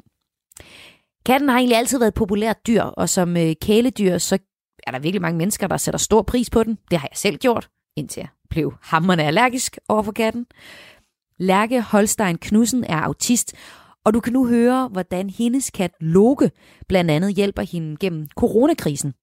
Katten 1.26 1.48
har 1.48 1.58
egentlig 1.58 1.78
altid 1.78 1.98
været 1.98 2.08
et 2.08 2.14
populært 2.14 2.66
dyr, 2.66 2.82
og 2.82 3.08
som 3.08 3.36
øh, 3.36 3.54
kæledyr, 3.62 4.18
så 4.18 4.38
er 4.86 4.90
der 4.90 4.98
virkelig 4.98 5.22
mange 5.22 5.38
mennesker, 5.38 5.66
der 5.66 5.76
sætter 5.76 5.98
stor 5.98 6.22
pris 6.22 6.50
på 6.50 6.62
den. 6.62 6.78
Det 6.90 6.98
har 6.98 7.08
jeg 7.10 7.16
selv 7.16 7.36
gjort, 7.36 7.68
indtil 7.96 8.20
jeg 8.20 8.28
blev 8.50 8.74
hammerne 8.82 9.22
allergisk 9.22 9.78
over 9.88 10.02
for 10.02 10.12
katten. 10.12 10.46
Lærke 11.38 11.82
Holstein 11.82 12.38
Knudsen 12.38 12.84
er 12.84 12.96
autist, 12.96 13.54
og 14.04 14.14
du 14.14 14.20
kan 14.20 14.32
nu 14.32 14.46
høre, 14.46 14.88
hvordan 14.92 15.30
hendes 15.30 15.70
kat 15.70 15.90
Loke 16.00 16.50
blandt 16.88 17.10
andet 17.10 17.34
hjælper 17.34 17.62
hende 17.72 17.96
gennem 17.96 18.28
coronakrisen. 18.36 19.14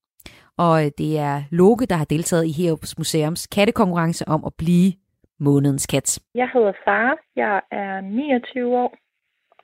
Og 0.58 0.84
øh, 0.84 0.90
det 0.98 1.18
er 1.18 1.42
Loke, 1.50 1.86
der 1.86 1.96
har 1.96 2.04
deltaget 2.04 2.46
i 2.46 2.52
Herups 2.62 2.98
Museums 2.98 3.46
kattekonkurrence 3.46 4.28
om 4.28 4.44
at 4.46 4.52
blive 4.58 4.92
månedens 5.38 5.86
kat. 5.86 6.18
Jeg 6.34 6.50
hedder 6.54 6.72
Sara, 6.84 7.14
jeg 7.36 7.60
er 7.70 8.00
29 8.00 8.76
år, 8.76 8.94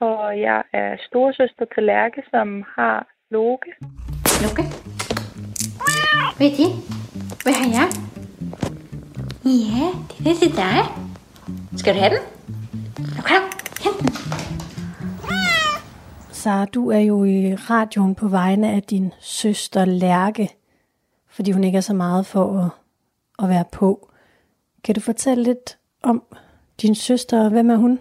og 0.01 0.39
jeg 0.39 0.63
er 0.73 0.97
storesøster 1.07 1.65
til 1.73 1.83
Lærke, 1.83 2.21
som 2.31 2.63
har 2.75 3.07
Loke. 3.31 3.71
Loke? 4.43 4.63
Hvad 4.63 4.96
det? 6.39 6.69
Hvad 7.43 7.53
har 7.53 7.69
jeg? 7.77 7.87
Ja, 9.45 9.87
det 10.23 10.31
er 10.31 10.39
til 10.43 10.55
dig. 10.55 10.79
Skal 11.77 11.93
du 11.93 11.99
have 11.99 12.13
den? 12.15 12.23
Nu 13.15 13.21
kom, 13.29 13.43
hent 13.83 13.99
den. 13.99 14.09
Sara, 16.31 16.65
du 16.65 16.89
er 16.91 16.99
jo 16.99 17.23
i 17.23 17.55
radioen 17.55 18.15
på 18.15 18.27
vegne 18.27 18.71
af 18.71 18.83
din 18.83 19.13
søster 19.19 19.85
Lærke, 19.85 20.49
fordi 21.29 21.51
hun 21.51 21.63
ikke 21.63 21.77
er 21.77 21.81
så 21.81 21.93
meget 21.93 22.25
for 22.25 22.59
at, 22.59 22.69
at 23.43 23.49
være 23.49 23.65
på. 23.73 24.11
Kan 24.83 24.95
du 24.95 25.01
fortælle 25.01 25.43
lidt 25.43 25.77
om 26.03 26.23
din 26.81 26.95
søster, 26.95 27.49
hvem 27.49 27.69
er 27.69 27.75
hun? 27.75 27.99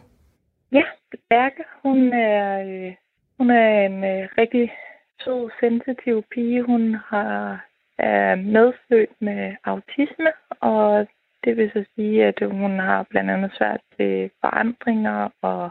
Ja, 0.72 0.83
Lærke, 1.31 1.64
hun 1.83 2.12
er, 2.12 2.61
øh, 2.61 2.94
hun 3.38 3.50
er 3.50 3.87
en 3.87 4.05
øh, 4.05 4.29
rigtig 4.38 4.72
sød, 5.20 5.50
sensitiv 5.61 6.22
pige. 6.35 6.62
Hun 6.62 6.96
har 7.07 7.65
er 7.98 8.35
medfødt 8.35 9.11
med 9.20 9.56
autisme, 9.64 10.32
og 10.61 11.06
det 11.44 11.56
vil 11.56 11.70
så 11.72 11.85
sige, 11.94 12.24
at 12.24 12.38
hun 12.50 12.78
har 12.78 13.02
blandt 13.02 13.30
andet 13.30 13.52
svært 13.59 13.80
til 13.96 14.30
forandringer, 14.40 15.28
og 15.42 15.70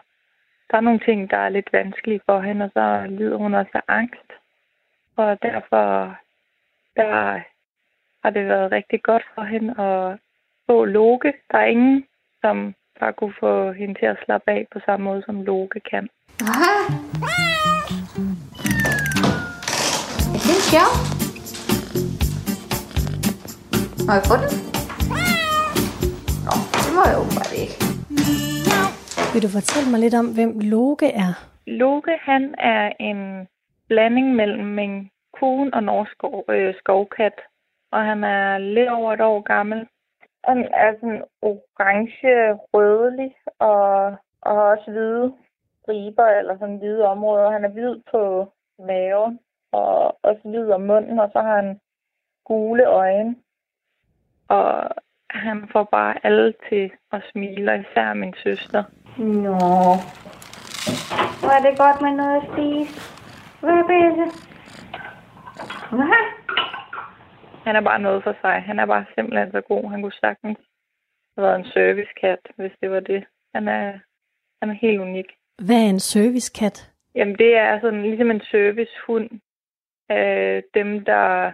der 0.72 0.78
er 0.78 0.82
nogle 0.82 1.00
ting, 1.00 1.32
der 1.32 1.38
er 1.38 1.50
lidt 1.50 1.70
vanskelige 1.74 2.22
for 2.26 2.40
hende, 2.42 2.66
og 2.66 2.72
så 2.74 3.06
lider 3.10 3.38
hun 3.38 3.54
også 3.54 3.72
af 3.74 3.82
angst. 3.88 4.32
Og 5.18 5.38
derfor 5.42 6.16
der 6.96 7.42
har 8.24 8.30
det 8.30 8.48
været 8.48 8.72
rigtig 8.72 9.04
godt 9.04 9.24
for 9.36 9.44
hende 9.44 9.82
at 9.82 10.20
få 10.66 10.86
Loke. 10.86 11.34
Der 11.52 11.58
er 11.58 11.66
ingen, 11.66 12.06
som 12.42 12.76
der 13.00 13.12
kunne 13.12 13.34
få 13.40 13.72
hende 13.72 14.00
til 14.00 14.06
at 14.06 14.18
slappe 14.26 14.52
af 14.52 14.68
på 14.74 14.80
samme 14.86 15.04
måde, 15.04 15.24
som 15.26 15.42
Loke 15.42 15.80
kan. 15.80 16.10
Aha. 16.42 16.76
Er 20.36 20.52
det 20.52 20.62
sjovt? 20.72 21.15
Må 24.08 24.14
jeg 24.18 24.26
få 24.32 24.36
den? 24.44 24.52
Nå, 26.48 26.54
det 26.84 26.92
må 26.98 27.04
jeg 27.12 27.18
bare 27.38 27.56
ikke. 27.64 27.78
Vil 29.34 29.44
du 29.46 29.50
fortælle 29.58 29.88
mig 29.92 30.00
lidt 30.00 30.16
om, 30.22 30.28
hvem 30.38 30.52
Loke 30.74 31.08
er? 31.26 31.32
Loke, 31.82 32.14
han 32.22 32.56
er 32.58 32.92
en 33.00 33.48
blanding 33.88 34.36
mellem 34.36 34.80
en 34.80 35.10
kun 35.40 35.74
og 35.74 35.84
norsk 35.84 36.18
øh, 36.50 36.74
skovkat. 36.80 37.38
Og 37.92 38.02
han 38.10 38.24
er 38.24 38.58
lidt 38.58 38.90
over 38.90 39.14
et 39.14 39.22
år 39.22 39.42
gammel. 39.42 39.88
Han 40.44 40.60
er 40.84 40.92
sådan 41.00 41.24
orange-rødlig 41.42 43.32
og, 43.60 43.86
og 44.42 44.56
også 44.72 44.92
hvide 44.92 45.34
striber 45.82 46.28
eller 46.40 46.58
sådan 46.58 46.78
hvide 46.78 47.06
områder. 47.06 47.52
Han 47.52 47.66
er 47.66 47.70
hvid 47.70 47.96
på 48.12 48.52
maven 48.80 49.40
og 49.72 50.18
også 50.24 50.42
hvid 50.44 50.72
om 50.72 50.82
munden, 50.82 51.20
og 51.20 51.30
så 51.34 51.40
har 51.40 51.56
han 51.56 51.80
gule 52.44 52.86
øjne 52.86 53.36
og 54.48 54.90
han 55.30 55.70
får 55.72 55.84
bare 55.84 56.26
alle 56.26 56.54
til 56.70 56.92
at 57.12 57.22
smile, 57.32 57.86
især 57.90 58.14
min 58.14 58.34
søster. 58.44 58.84
Nå, 59.18 59.58
hvor 61.40 61.52
er 61.58 61.62
det 61.70 61.78
godt 61.78 62.02
med 62.02 62.12
noget 62.12 62.42
at 62.42 62.48
spise. 62.52 63.16
Hvad 63.60 63.84
bedre? 63.94 64.28
Hvad? 65.98 66.46
Han 67.66 67.76
er 67.76 67.82
bare 67.82 68.00
noget 68.00 68.24
for 68.24 68.36
sig. 68.42 68.62
Han 68.62 68.80
er 68.80 68.86
bare 68.86 69.06
simpelthen 69.16 69.52
så 69.52 69.62
god. 69.62 69.92
Han 69.92 70.02
kunne 70.02 70.22
sagtens 70.22 70.58
have 71.36 71.48
været 71.48 71.60
en 71.60 71.72
servicekat, 71.74 72.40
hvis 72.56 72.72
det 72.82 72.92
var 72.92 73.00
det. 73.00 73.26
Han 73.56 73.68
er, 73.68 74.00
han 74.62 74.70
er 74.70 74.74
helt 74.74 75.00
unik. 75.00 75.26
Hvad 75.66 75.76
er 75.76 75.90
en 75.90 76.00
servicekat? 76.00 76.92
Jamen, 77.16 77.38
det 77.38 77.56
er 77.58 77.80
sådan 77.80 78.02
ligesom 78.02 78.32
en 78.32 78.42
servicehund. 78.42 79.30
Øh, 80.12 80.64
dem, 80.74 81.06
der 81.06 81.52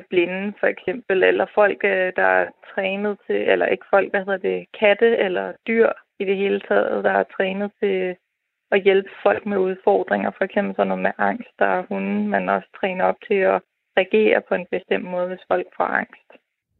er 0.00 0.10
blinde, 0.10 0.52
for 0.60 0.66
eksempel, 0.66 1.22
eller 1.22 1.46
folk, 1.54 1.80
øh, 1.84 2.12
der 2.16 2.28
er 2.40 2.46
trænet 2.74 3.18
til, 3.26 3.40
eller 3.52 3.66
ikke 3.66 3.86
folk, 3.90 4.10
hvad 4.10 4.20
hedder 4.20 4.48
det, 4.50 4.66
katte 4.80 5.10
eller 5.26 5.52
dyr, 5.66 5.88
i 6.20 6.24
det 6.24 6.36
hele 6.36 6.60
taget, 6.60 7.04
der 7.04 7.10
er 7.10 7.24
trænet 7.36 7.70
til 7.80 8.16
at 8.70 8.82
hjælpe 8.82 9.10
folk 9.22 9.46
med 9.46 9.58
udfordringer, 9.58 10.30
for 10.36 10.44
eksempel 10.44 10.74
sådan 10.76 10.88
noget 10.88 11.02
med 11.02 11.12
angst. 11.18 11.52
Der 11.58 11.66
er 11.66 11.82
hunde, 11.88 12.28
man 12.28 12.48
også 12.48 12.68
træner 12.80 13.04
op 13.04 13.20
til 13.28 13.40
at 13.54 13.62
reagere 13.96 14.40
på 14.48 14.54
en 14.54 14.66
bestemt 14.70 15.04
måde, 15.04 15.28
hvis 15.28 15.48
folk 15.48 15.66
får 15.76 15.84
angst. 15.84 16.30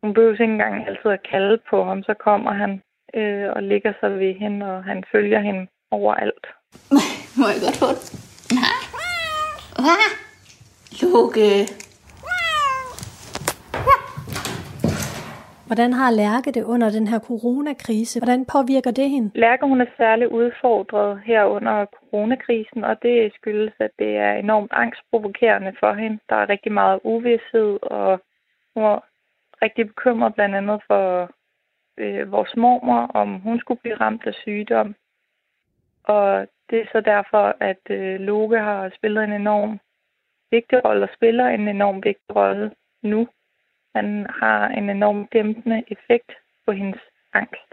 Hun 0.02 0.14
behøver 0.14 0.32
ikke 0.32 0.44
engang 0.44 0.88
altid 0.88 1.10
at 1.10 1.28
kalde 1.30 1.58
på 1.70 1.84
ham, 1.84 2.02
så 2.02 2.14
kommer 2.14 2.52
han 2.52 2.82
øh, 3.14 3.48
og 3.56 3.62
ligger 3.62 3.92
sig 4.00 4.18
ved 4.18 4.34
hende, 4.34 4.66
og 4.66 4.84
han 4.84 5.04
følger 5.12 5.40
hende 5.40 5.66
overalt. 5.90 6.46
Må 7.38 7.46
jeg 7.52 7.60
godt 7.66 7.78
få 7.82 7.88
det? 7.96 8.08
Nej. 8.60 8.78
Hvad? 9.84 10.06
Lukke. 11.02 11.87
Hvordan 15.68 15.92
har 15.92 16.10
Lærke 16.10 16.50
det 16.52 16.64
under 16.64 16.90
den 16.90 17.06
her 17.06 17.20
coronakrise? 17.20 18.20
Hvordan 18.20 18.46
påvirker 18.54 18.90
det 18.90 19.10
hende? 19.10 19.30
Lærke 19.34 19.66
hun 19.66 19.80
er 19.80 19.90
særligt 19.96 20.30
udfordret 20.30 21.20
her 21.20 21.44
under 21.44 21.86
coronakrisen, 21.96 22.84
og 22.84 23.02
det 23.02 23.32
skyldes, 23.34 23.74
at 23.80 23.90
det 23.98 24.16
er 24.16 24.32
enormt 24.32 24.72
angstprovokerende 24.74 25.72
for 25.80 25.92
hende. 25.92 26.18
Der 26.28 26.36
er 26.36 26.48
rigtig 26.48 26.72
meget 26.72 27.00
uvidshed, 27.04 27.78
og 27.82 28.20
hun 28.74 28.84
er 28.84 28.98
rigtig 29.62 29.86
bekymret 29.86 30.34
blandt 30.34 30.54
andet 30.54 30.80
for 30.86 31.30
øh, 31.98 32.32
vores 32.32 32.56
mormor, 32.56 33.02
om 33.14 33.40
hun 33.40 33.60
skulle 33.60 33.80
blive 33.80 34.00
ramt 34.00 34.26
af 34.26 34.34
sygdom. 34.34 34.94
Og 36.04 36.46
det 36.70 36.78
er 36.80 36.86
så 36.92 37.00
derfor, 37.00 37.56
at 37.60 37.82
øh, 37.90 38.20
Loke 38.20 38.58
har 38.58 38.92
spillet 38.96 39.24
en 39.24 39.32
enorm 39.32 39.80
vigtig 40.50 40.84
rolle, 40.84 41.04
og 41.04 41.14
spiller 41.14 41.46
en 41.46 41.68
enorm 41.68 41.96
vigtig 42.04 42.36
rolle 42.36 42.70
nu 43.02 43.28
han 43.98 44.26
har 44.40 44.68
en 44.68 44.90
enorm 44.90 45.28
dæmpende 45.32 45.84
effekt 45.88 46.30
på 46.66 46.72
hendes 46.72 47.00
angst. 47.32 47.72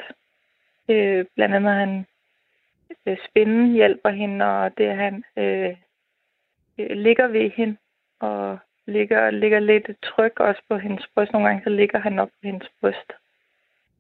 Øh, 0.90 1.26
blandt 1.36 1.56
andet 1.56 1.74
han 1.74 2.06
øh, 3.06 3.18
spinden 3.28 3.74
hjælper 3.74 4.10
hende, 4.10 4.46
og 4.46 4.78
det 4.78 4.96
han 4.96 5.24
øh, 5.38 5.76
øh, 6.80 6.98
ligger 7.06 7.28
ved 7.28 7.52
hende 7.58 7.78
og 8.20 8.58
ligger, 8.88 9.32
ligger 9.32 9.60
lidt 9.60 9.88
tryk 10.04 10.40
også 10.40 10.62
på 10.70 10.78
hendes 10.78 11.06
bryst. 11.14 11.34
Nogle 11.34 11.48
gange 11.48 11.64
så 11.64 11.70
ligger 11.70 12.00
han 12.00 12.20
op 12.20 12.28
på 12.28 12.42
hendes 12.44 12.70
bryst. 12.82 13.10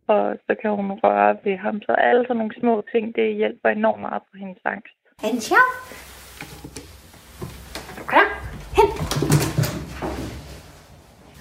Og 0.07 0.37
så 0.47 0.55
kan 0.61 0.71
hun 0.71 0.91
røre 0.91 1.37
ved 1.43 1.57
ham. 1.57 1.81
Så 1.81 1.91
alle 1.91 2.23
sådan 2.23 2.37
nogle 2.37 2.59
små 2.59 2.83
ting, 2.91 3.15
det 3.15 3.35
hjælper 3.35 3.69
enormt 3.69 4.01
meget 4.01 4.23
på 4.31 4.37
hendes 4.37 4.61
angst. 4.65 4.97
Hensja. 5.21 5.55
Kom, 5.55 6.14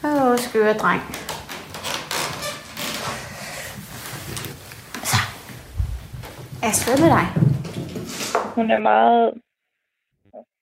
Åh, 0.05 0.39
skøre 0.47 0.75
dreng. 0.83 1.03
Så. 5.11 5.19
Er 6.67 6.73
jeg 6.87 6.97
med 7.03 7.11
dig? 7.17 7.27
Hun 8.57 8.71
er 8.71 8.79
meget 8.79 9.35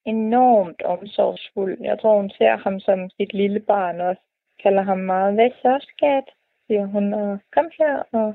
enormt 0.04 0.82
omsorgsfuld. 0.82 1.76
Jeg 1.80 1.98
tror, 2.00 2.20
hun 2.20 2.30
ser 2.30 2.56
ham 2.56 2.80
som 2.80 3.10
sit 3.10 3.32
lille 3.32 3.60
barn 3.60 4.00
og 4.00 4.16
Kalder 4.62 4.82
ham 4.82 4.98
meget, 4.98 5.36
væk 5.36 5.52
så, 5.52 5.86
skat? 5.88 6.24
Siger 6.66 6.86
hun, 6.86 7.14
og 7.14 7.38
kom 7.52 7.70
her, 7.78 8.02
og 8.12 8.34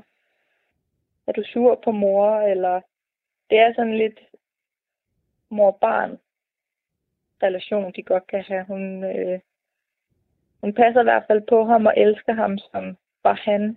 er 1.26 1.32
du 1.32 1.42
sur 1.44 1.80
på 1.84 1.90
mor? 1.90 2.40
Eller 2.40 2.80
det 3.50 3.58
er 3.58 3.74
sådan 3.74 3.98
lidt 3.98 4.20
mor-barn 5.50 6.18
relation, 7.42 7.92
de 7.96 8.02
godt 8.02 8.26
kan 8.26 8.42
have. 8.42 8.64
Hun, 8.64 9.04
øh, 9.04 9.40
hun 10.60 10.72
passer 10.72 11.00
i 11.00 11.04
hvert 11.04 11.22
fald 11.26 11.42
på 11.48 11.64
ham 11.64 11.86
og 11.86 11.94
elsker 11.96 12.34
ham, 12.34 12.58
som 12.58 12.96
var 13.24 13.40
han, 13.44 13.76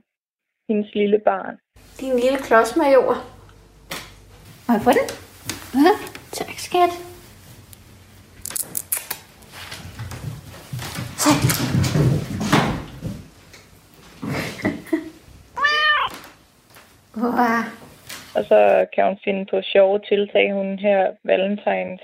hendes 0.69 0.95
lille 0.95 1.19
barn. 1.19 1.57
Din 1.99 2.19
lille 2.19 2.37
klodsmajor. 2.37 3.15
Må 4.67 4.73
jeg 4.73 4.81
få 4.81 4.91
den? 4.99 5.07
Ja, 5.85 5.93
tak 6.31 6.59
skat. 6.67 6.91
Så. 11.23 11.29
Wow. 17.15 17.81
Og 18.35 18.45
så 18.45 18.85
kan 18.93 19.05
hun 19.05 19.17
finde 19.23 19.45
på 19.45 19.61
sjove 19.61 19.99
tiltag. 19.99 20.53
Hun 20.53 20.79
her 20.79 21.11
Valentines 21.23 22.01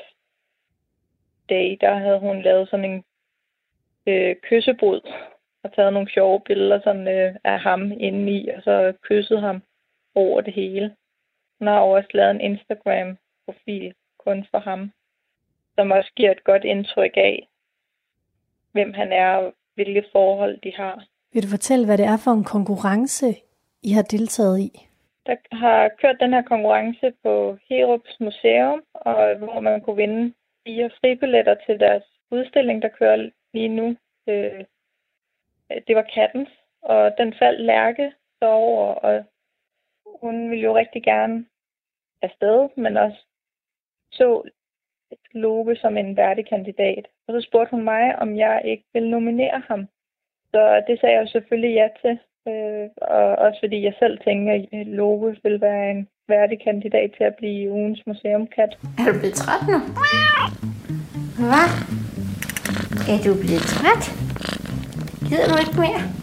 Day, 1.50 1.78
der 1.82 1.96
havde 1.98 2.20
hun 2.20 2.42
lavet 2.42 2.70
sådan 2.70 2.86
en 2.86 3.04
øh, 4.08 4.36
kyssebrud 4.36 5.02
og 5.64 5.74
taget 5.76 5.94
nogle 5.94 6.10
sjove 6.10 6.42
billeder 6.46 6.80
sådan, 6.84 7.08
øh, 7.08 7.36
af 7.44 7.60
ham 7.60 7.92
indeni, 7.92 8.50
og 8.50 8.62
så 8.64 8.94
kysset 9.02 9.42
ham 9.42 9.62
over 10.16 10.42
det 10.42 10.54
hele. 10.54 10.96
Hun 11.60 11.68
har 11.68 11.80
også 11.80 12.10
lavet 12.14 12.32
en 12.32 12.42
Instagram-profil 12.42 13.94
kun 14.26 14.46
for 14.52 14.60
ham, 14.60 14.92
som 15.76 15.92
også 15.92 16.12
giver 16.16 16.32
et 16.32 16.44
godt 16.44 16.64
indtryk 16.64 17.12
af, 17.16 17.48
hvem 18.72 18.94
han 18.94 19.12
er 19.12 19.30
og 19.30 19.54
hvilke 19.76 20.04
forhold 20.12 20.60
de 20.64 20.72
har. 20.76 21.04
Vil 21.34 21.44
du 21.44 21.48
fortælle, 21.48 21.86
hvad 21.86 21.98
det 21.98 22.06
er 22.06 22.18
for 22.24 22.32
en 22.32 22.44
konkurrence, 22.44 23.28
I 23.84 23.92
har 23.92 24.02
deltaget 24.02 24.60
i? 24.60 24.72
Der 25.26 25.36
har 25.52 25.90
kørt 26.02 26.18
den 26.20 26.34
her 26.34 26.42
konkurrence 26.42 27.14
på 27.24 27.58
Herups 27.70 28.20
Museum, 28.20 28.82
og 28.94 29.36
hvor 29.36 29.60
man 29.60 29.82
kunne 29.82 29.96
vinde 29.96 30.34
fire 30.68 30.90
fribilletter 31.00 31.56
til 31.66 31.80
deres 31.80 32.04
udstilling, 32.32 32.82
der 32.82 32.90
kører 33.00 33.30
lige 33.58 33.76
nu. 33.80 33.96
Øh, 34.28 34.64
det 35.88 35.96
var 35.96 36.12
kattens, 36.16 36.50
og 36.82 37.12
den 37.18 37.34
faldt 37.40 37.62
Lærke 37.62 38.12
så 38.40 38.46
over, 38.46 38.94
og 38.94 39.24
hun 40.22 40.50
ville 40.50 40.64
jo 40.64 40.78
rigtig 40.78 41.04
gerne 41.04 41.46
afsted, 42.22 42.70
men 42.78 42.98
også 42.98 43.20
så 44.12 44.50
Loke 45.32 45.76
som 45.76 45.98
en 45.98 46.18
værdig 46.18 46.46
kandidat. 46.50 47.08
Og 47.28 47.34
så 47.34 47.48
spurgte 47.48 47.72
hun 47.72 47.84
mig, 47.84 48.20
om 48.20 48.38
jeg 48.38 48.62
ikke 48.66 48.84
ville 48.94 49.10
nominere 49.10 49.62
ham. 49.68 49.88
Så 50.52 50.84
det 50.88 51.00
sagde 51.00 51.16
jeg 51.16 51.28
selvfølgelig 51.28 51.74
ja 51.76 51.88
til. 52.02 52.20
Øh, 52.48 52.90
og 52.98 53.36
også 53.46 53.60
fordi 53.64 53.84
jeg 53.84 53.94
selv 54.00 54.20
tænker, 54.20 54.54
at 54.54 54.88
Loke 54.88 55.40
vil 55.44 55.62
være 55.62 55.92
en 55.92 56.08
værdig 56.28 56.60
kandidat 56.64 57.12
til 57.18 57.24
at 57.24 57.36
blive 57.36 57.72
ugens 57.72 58.08
museumkat. 58.08 58.72
Er 59.00 59.12
du 59.12 59.20
blevet 59.20 59.36
træt 59.36 59.64
nu? 59.74 59.80
Hvad? 61.50 61.68
Er 63.10 63.24
du 63.24 63.34
blevet 63.34 63.62
træt? 63.62 64.16
Gider 65.30 65.48
du 65.48 65.58
ikke 65.60 65.80
mere? 65.80 66.14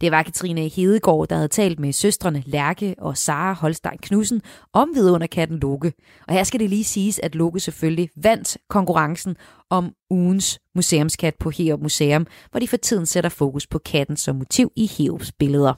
Det 0.00 0.10
var 0.10 0.22
Katrine 0.22 0.68
Hedegaard, 0.68 1.28
der 1.28 1.36
havde 1.36 1.48
talt 1.48 1.80
med 1.80 1.92
søstrene 1.92 2.42
Lærke 2.46 2.94
og 2.98 3.16
Sara 3.16 3.52
Holstein 3.52 3.98
Knudsen 4.02 4.42
om 4.72 4.88
vidunderkatten 4.94 5.58
Loke. 5.58 5.92
Og 6.28 6.34
her 6.34 6.44
skal 6.44 6.60
det 6.60 6.70
lige 6.70 6.84
siges, 6.84 7.18
at 7.18 7.34
Loke 7.34 7.60
selvfølgelig 7.60 8.10
vandt 8.16 8.58
konkurrencen 8.68 9.36
om 9.70 9.92
ugens 10.10 10.58
museumskat 10.74 11.34
på 11.40 11.50
Heop 11.50 11.80
Museum, 11.80 12.26
hvor 12.50 12.60
de 12.60 12.68
for 12.68 12.76
tiden 12.76 13.06
sætter 13.06 13.30
fokus 13.30 13.66
på 13.66 13.78
katten 13.78 14.16
som 14.16 14.36
motiv 14.36 14.72
i 14.76 14.86
Heops 14.98 15.32
billeder. 15.32 15.74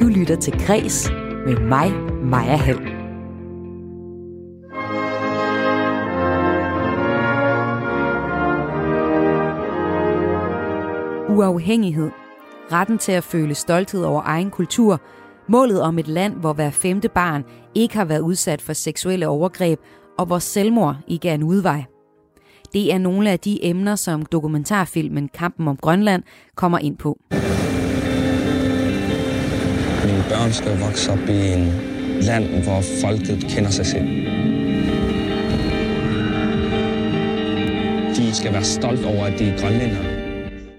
Du 0.00 0.06
lytter 0.06 0.36
til 0.40 0.52
Kres 0.52 1.10
med 1.46 1.60
mig, 1.60 1.92
Maja 2.22 2.56
Hall. 2.56 2.80
Uafhængighed, 11.28 12.10
retten 12.72 12.98
til 12.98 13.12
at 13.12 13.24
føle 13.24 13.54
stolthed 13.54 14.04
over 14.04 14.22
egen 14.24 14.50
kultur, 14.50 15.00
målet 15.48 15.82
om 15.82 15.98
et 15.98 16.08
land, 16.08 16.34
hvor 16.34 16.52
hver 16.52 16.70
femte 16.70 17.08
barn 17.08 17.44
ikke 17.74 17.96
har 17.96 18.04
været 18.04 18.20
udsat 18.20 18.62
for 18.62 18.72
seksuelle 18.72 19.28
overgreb, 19.28 19.80
og 20.18 20.26
hvor 20.26 20.38
selvmord 20.38 20.96
ikke 21.08 21.28
er 21.28 21.34
en 21.34 21.42
udvej. 21.42 21.84
Det 22.72 22.92
er 22.92 22.98
nogle 22.98 23.30
af 23.30 23.40
de 23.40 23.64
emner, 23.64 23.96
som 23.96 24.26
dokumentarfilmen 24.26 25.28
Kampen 25.28 25.68
om 25.68 25.76
Grønland 25.76 26.22
kommer 26.56 26.78
ind 26.78 26.96
på. 26.96 27.18
Mine 30.36 30.44
børn 30.44 30.54
skal 30.54 30.80
vokse 30.80 31.12
op 31.12 31.28
i 31.28 31.52
en 31.52 31.64
land, 32.20 32.64
hvor 32.64 32.80
folket 33.00 33.46
kender 33.48 33.70
sig 33.70 33.86
selv. 33.86 34.06
De 38.16 38.34
skal 38.34 38.52
være 38.52 38.64
stolt 38.64 39.04
over, 39.04 39.26
at 39.26 39.38
de 39.38 39.48
er 39.48 39.58
grønlændere. 39.60 40.04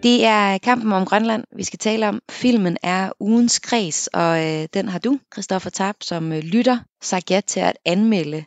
Det 0.04 0.26
er 0.26 0.58
kampen 0.58 0.92
om 0.92 1.06
Grønland, 1.06 1.44
vi 1.56 1.64
skal 1.64 1.80
tale 1.80 2.08
om. 2.08 2.22
Filmen 2.32 2.78
er 2.84 3.12
ugens 3.20 3.60
kreds, 3.60 4.08
og 4.08 4.46
øh, 4.46 4.68
den 4.74 4.88
har 4.88 5.00
du, 5.00 5.20
Christoffer 5.34 5.70
Tarp, 5.70 5.96
som 6.02 6.32
øh, 6.32 6.40
lytter, 6.40 6.80
sagt 7.02 7.32
ja 7.32 7.42
til 7.48 7.60
at 7.60 7.78
anmelde. 7.86 8.46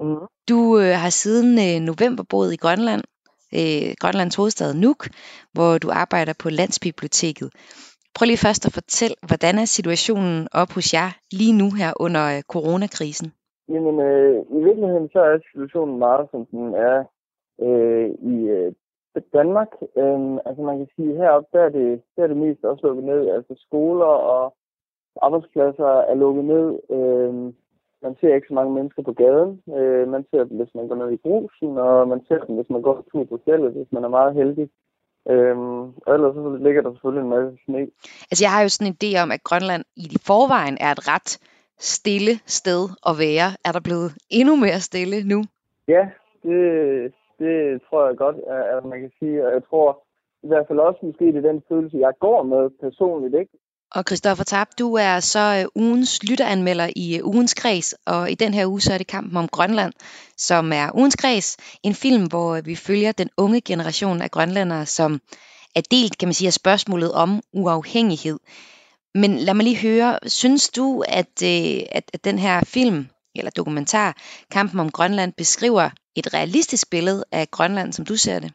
Mm. 0.00 0.16
Du 0.48 0.78
øh, 0.78 0.98
har 0.98 1.10
siden 1.10 1.58
øh, 1.58 1.80
november 1.86 2.22
boet 2.22 2.52
i 2.52 2.56
Grønland, 2.56 3.02
øh, 3.54 3.94
Grønlands 4.00 4.34
hovedstad 4.34 4.74
Nuuk, 4.74 5.08
hvor 5.52 5.78
du 5.78 5.90
arbejder 5.90 6.32
på 6.32 6.50
Landsbiblioteket. 6.50 7.50
Prøv 8.14 8.24
lige 8.26 8.46
først 8.46 8.66
at 8.66 8.72
fortælle, 8.80 9.16
hvordan 9.28 9.54
er 9.62 9.64
situationen 9.64 10.48
op 10.62 10.70
hos 10.76 10.94
jer 10.96 11.08
lige 11.40 11.58
nu 11.60 11.68
her 11.80 11.90
under 12.06 12.24
øh, 12.34 12.42
coronakrisen? 12.52 13.28
Jamen, 13.72 13.96
øh, 14.00 14.36
i 14.58 14.60
virkeligheden 14.66 15.08
så 15.14 15.20
er 15.30 15.38
situationen 15.50 15.98
meget, 15.98 16.24
som 16.30 16.46
den 16.46 16.74
er 16.74 16.98
øh, 17.66 18.10
i 18.34 18.36
øh, 18.56 18.72
Danmark, 19.32 19.70
Øh, 19.96 20.38
altså 20.46 20.62
man 20.62 20.78
kan 20.78 20.88
sige, 20.96 21.16
heroppe, 21.16 21.48
der 21.52 21.62
er 21.64 21.68
det, 21.68 22.02
der 22.16 22.22
er 22.22 22.26
det 22.26 22.36
mest 22.36 22.64
også 22.64 22.86
lukket 22.86 23.04
ned. 23.04 23.28
Altså 23.36 23.54
skoler 23.66 24.12
og 24.34 24.54
arbejdspladser 25.22 25.90
er 26.10 26.14
lukket 26.14 26.44
ned. 26.44 26.66
Øh, 26.96 27.34
man 28.02 28.16
ser 28.20 28.34
ikke 28.34 28.48
så 28.48 28.54
mange 28.54 28.74
mennesker 28.74 29.02
på 29.02 29.12
gaden. 29.12 29.62
Øh, 29.76 30.08
man 30.08 30.24
ser 30.30 30.44
dem, 30.44 30.56
hvis 30.56 30.74
man 30.74 30.88
går 30.88 30.94
ned 30.94 31.10
i 31.12 31.22
brusen, 31.24 31.78
og 31.78 32.08
man 32.08 32.20
ser 32.28 32.38
dem, 32.44 32.56
hvis 32.56 32.70
man 32.70 32.82
går 32.82 33.04
tur 33.12 33.24
på 33.24 33.34
hotellet, 33.36 33.72
hvis 33.72 33.92
man 33.92 34.04
er 34.04 34.08
meget 34.18 34.34
heldig. 34.34 34.68
Øhm, 35.30 35.82
og 36.06 36.14
ellers 36.14 36.34
så 36.34 36.58
ligger 36.66 36.82
der 36.82 36.92
selvfølgelig 36.92 37.22
en 37.22 37.34
masse 37.34 37.58
sne. 37.64 37.78
Altså 38.30 38.42
jeg 38.44 38.52
har 38.54 38.62
jo 38.62 38.68
sådan 38.68 38.92
en 38.92 38.98
idé 39.00 39.10
om, 39.22 39.30
at 39.36 39.44
Grønland 39.48 39.84
i 39.96 40.06
forvejen 40.26 40.76
er 40.80 40.90
et 40.92 41.08
ret 41.12 41.30
stille 41.78 42.34
sted 42.46 42.82
at 43.08 43.14
være. 43.24 43.48
Er 43.66 43.72
der 43.72 43.80
blevet 43.88 44.10
endnu 44.30 44.56
mere 44.56 44.80
stille 44.88 45.18
nu? 45.32 45.38
Ja, 45.88 46.04
det, 46.42 46.62
det 47.38 47.82
tror 47.86 48.06
jeg 48.06 48.16
godt, 48.16 48.36
at 48.76 48.84
man 48.84 49.00
kan 49.00 49.12
sige. 49.18 49.46
Og 49.46 49.52
jeg 49.52 49.62
tror 49.70 49.88
i 50.42 50.48
hvert 50.48 50.66
fald 50.68 50.78
også 50.78 51.00
måske, 51.02 51.24
det 51.24 51.36
er 51.36 51.50
den 51.52 51.62
følelse, 51.68 51.96
jeg 52.06 52.12
går 52.20 52.42
med 52.42 52.70
personligt. 52.80 53.34
Ikke? 53.40 53.52
Og 53.94 54.02
Christoffer 54.08 54.44
Tab, 54.44 54.66
du 54.78 54.94
er 54.94 55.20
så 55.20 55.44
øh, 55.58 55.82
ugens 55.82 56.22
lytteranmelder 56.30 56.88
i 56.96 57.18
øh, 57.18 57.26
ugens 57.26 57.54
kreds, 57.54 57.94
og 58.06 58.30
i 58.30 58.34
den 58.34 58.54
her 58.54 58.66
uge 58.66 58.80
så 58.80 58.92
er 58.92 58.98
det 58.98 59.06
kampen 59.06 59.36
om 59.36 59.48
Grønland, 59.48 59.92
som 60.36 60.72
er 60.72 60.86
ugens 60.94 61.16
kreds, 61.16 61.56
en 61.82 61.94
film, 61.94 62.24
hvor 62.26 62.56
øh, 62.56 62.66
vi 62.66 62.74
følger 62.74 63.12
den 63.12 63.30
unge 63.36 63.60
generation 63.60 64.22
af 64.22 64.30
grønlændere, 64.30 64.86
som 64.86 65.20
er 65.76 65.82
delt, 65.90 66.18
kan 66.18 66.26
man 66.28 66.34
sige, 66.34 66.48
af 66.48 66.52
spørgsmålet 66.52 67.12
om 67.12 67.40
uafhængighed. 67.52 68.38
Men 69.14 69.30
lad 69.36 69.54
mig 69.54 69.64
lige 69.64 69.82
høre, 69.88 70.18
synes 70.26 70.70
du, 70.70 71.04
at, 71.08 71.42
at, 71.98 72.06
at 72.14 72.24
den 72.24 72.38
her 72.38 72.60
film, 72.66 73.06
eller 73.34 73.50
dokumentar, 73.50 74.16
Kampen 74.50 74.80
om 74.80 74.90
Grønland, 74.90 75.32
beskriver 75.32 75.90
et 76.16 76.34
realistisk 76.34 76.90
billede 76.90 77.24
af 77.32 77.44
Grønland, 77.50 77.92
som 77.92 78.04
du 78.04 78.16
ser 78.16 78.38
det? 78.38 78.50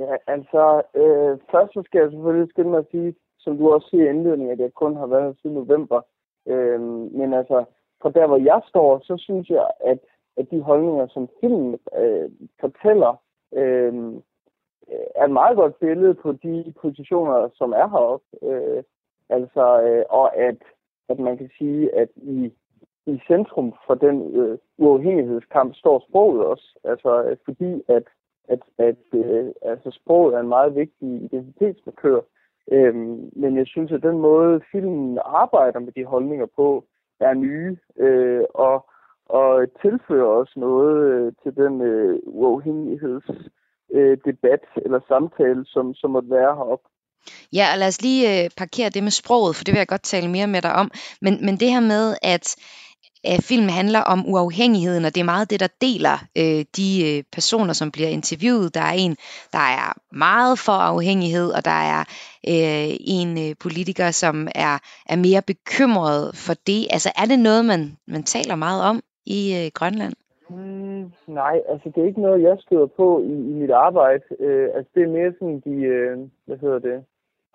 Ja, 0.00 0.12
altså, 0.34 0.62
øh, 1.00 1.32
først 1.52 1.72
så 1.74 1.82
skal 1.86 1.98
jeg 2.00 2.10
selvfølgelig 2.10 2.48
skynde 2.50 2.70
mig 2.70 2.78
at 2.78 2.90
sige, 2.90 3.14
som 3.40 3.58
du 3.58 3.72
også 3.72 3.88
siger 3.88 4.04
i 4.04 4.08
indledningen, 4.08 4.52
at 4.52 4.60
jeg 4.60 4.74
kun 4.74 4.96
har 4.96 5.06
været 5.06 5.24
her 5.24 5.32
siden 5.42 5.56
november. 5.56 6.00
Øh, 6.46 6.80
men 7.18 7.34
altså, 7.34 7.64
fra 8.02 8.10
der 8.10 8.26
hvor 8.26 8.36
jeg 8.36 8.60
står, 8.68 9.00
så 9.02 9.16
synes 9.16 9.50
jeg, 9.50 9.70
at, 9.80 9.98
at 10.36 10.50
de 10.50 10.60
holdninger, 10.60 11.06
som 11.06 11.28
filmen 11.40 11.78
øh, 11.98 12.30
fortæller, 12.60 13.22
øh, 13.52 13.94
er 15.14 15.24
et 15.24 15.30
meget 15.30 15.56
godt 15.56 15.78
billede 15.78 16.14
på 16.14 16.32
de 16.32 16.74
positioner, 16.80 17.48
som 17.54 17.72
er 17.72 17.88
heroppe. 17.88 18.26
Øh, 18.42 18.82
altså, 19.28 19.82
øh, 19.82 20.04
og 20.10 20.36
at, 20.36 20.56
at 21.08 21.18
man 21.18 21.36
kan 21.38 21.50
sige, 21.58 21.94
at 21.94 22.08
i, 22.16 22.52
i 23.06 23.20
centrum 23.26 23.74
for 23.86 23.94
den 23.94 24.36
øh, 24.36 24.58
uafhængighedskamp 24.78 25.74
står 25.74 26.04
sproget 26.08 26.46
også. 26.46 26.78
Altså, 26.84 27.22
øh, 27.22 27.36
fordi 27.44 27.82
at, 27.88 28.02
at, 28.48 28.60
at 28.78 28.96
øh, 29.14 29.52
altså, 29.62 29.90
sproget 29.90 30.34
er 30.34 30.40
en 30.40 30.48
meget 30.48 30.74
vigtig 30.74 31.08
identitetsmarkør. 31.22 32.20
Øhm, 32.70 33.30
men 33.36 33.56
jeg 33.56 33.66
synes, 33.66 33.92
at 33.92 34.02
den 34.02 34.18
måde, 34.18 34.60
filmen 34.72 35.18
arbejder 35.24 35.80
med 35.80 35.92
de 35.92 36.04
holdninger 36.04 36.46
på, 36.56 36.84
er 37.20 37.34
nye, 37.34 37.76
øh, 37.98 38.44
og, 38.54 38.90
og 39.26 39.66
tilfører 39.82 40.26
også 40.26 40.52
noget 40.56 41.12
øh, 41.12 41.32
til 41.42 41.56
den 41.56 41.80
øh, 41.80 42.18
uafhængighedsdebat 42.24 44.60
øh, 44.76 44.82
eller 44.84 45.00
samtale, 45.08 45.66
som, 45.66 45.94
som 45.94 46.10
måtte 46.10 46.30
være 46.30 46.56
heroppe. 46.56 46.88
Ja, 47.52 47.64
og 47.72 47.78
lad 47.78 47.88
os 47.88 48.02
lige 48.02 48.44
øh, 48.44 48.50
parkere 48.56 48.90
det 48.90 49.02
med 49.02 49.10
sproget, 49.10 49.56
for 49.56 49.64
det 49.64 49.72
vil 49.72 49.78
jeg 49.78 49.94
godt 49.94 50.02
tale 50.02 50.30
mere 50.30 50.46
med 50.46 50.62
dig 50.62 50.72
om. 50.72 50.90
Men, 51.20 51.44
men 51.46 51.56
det 51.60 51.72
her 51.74 51.80
med, 51.80 52.16
at 52.22 52.56
Øh, 53.26 53.34
at 53.34 53.42
filmen 53.42 53.70
handler 53.70 54.00
om 54.00 54.20
uafhængigheden, 54.32 55.04
og 55.04 55.14
det 55.14 55.20
er 55.20 55.32
meget 55.34 55.50
det, 55.50 55.60
der 55.60 55.68
deler 55.80 56.16
øh, 56.40 56.64
de 56.78 56.88
øh, 57.08 57.24
personer, 57.32 57.72
som 57.72 57.90
bliver 57.90 58.08
interviewet. 58.08 58.74
Der 58.74 58.80
er 58.80 58.96
en, 59.04 59.16
der 59.52 59.66
er 59.78 59.88
meget 60.12 60.58
for 60.58 60.78
afhængighed, 60.92 61.48
og 61.56 61.64
der 61.64 61.78
er 61.94 62.00
øh, 62.52 62.90
en 63.18 63.30
øh, 63.44 63.54
politiker, 63.64 64.10
som 64.10 64.48
er, 64.54 64.74
er 65.12 65.16
mere 65.16 65.42
bekymret 65.52 66.22
for 66.46 66.54
det. 66.66 66.80
Altså 66.94 67.10
er 67.20 67.26
det 67.30 67.38
noget, 67.38 67.64
man, 67.64 67.82
man 68.14 68.22
taler 68.22 68.54
meget 68.54 68.82
om 68.90 68.96
i 69.26 69.40
øh, 69.58 69.70
Grønland? 69.74 70.14
Mm, 70.50 71.12
nej, 71.26 71.56
altså 71.68 71.86
det 71.94 72.02
er 72.02 72.06
ikke 72.06 72.26
noget, 72.26 72.42
jeg 72.42 72.56
støder 72.60 72.86
på 72.86 73.20
i, 73.20 73.34
i 73.50 73.52
mit 73.60 73.70
arbejde. 73.70 74.22
Øh, 74.40 74.68
altså 74.74 74.90
det 74.94 75.02
er 75.02 75.16
mere 75.18 75.32
sådan 75.38 75.60
de, 75.60 75.76
øh, 75.94 76.18
hvad 76.46 76.58
hedder 76.62 76.78
det, 76.78 77.04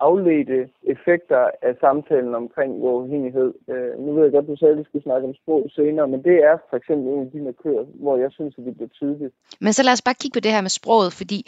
afledte 0.00 0.68
effekter 0.82 1.50
af 1.62 1.74
samtalen 1.80 2.34
omkring 2.34 2.70
uafhængighed. 2.82 3.50
Øh, 3.72 3.92
nu 4.04 4.14
ved 4.14 4.22
jeg 4.22 4.32
godt, 4.32 4.48
du 4.48 4.56
sagde, 4.56 4.72
at 4.72 4.78
vi 4.78 4.84
skulle 4.84 5.02
snakke 5.02 5.28
om 5.28 5.34
sprog 5.34 5.62
senere, 5.70 6.08
men 6.08 6.22
det 6.22 6.36
er 6.50 6.56
for 6.70 6.76
eksempel 6.76 7.06
en 7.12 7.20
af 7.26 7.30
de 7.32 7.40
markører, 7.40 7.84
hvor 8.04 8.16
jeg 8.16 8.30
synes, 8.32 8.54
at 8.58 8.64
det 8.64 8.74
bliver 8.76 8.88
tydeligt. 8.88 9.34
Men 9.60 9.72
så 9.72 9.82
lad 9.82 9.92
os 9.92 10.02
bare 10.02 10.20
kigge 10.20 10.36
på 10.36 10.40
det 10.40 10.52
her 10.52 10.60
med 10.60 10.70
sproget, 10.70 11.12
fordi 11.12 11.40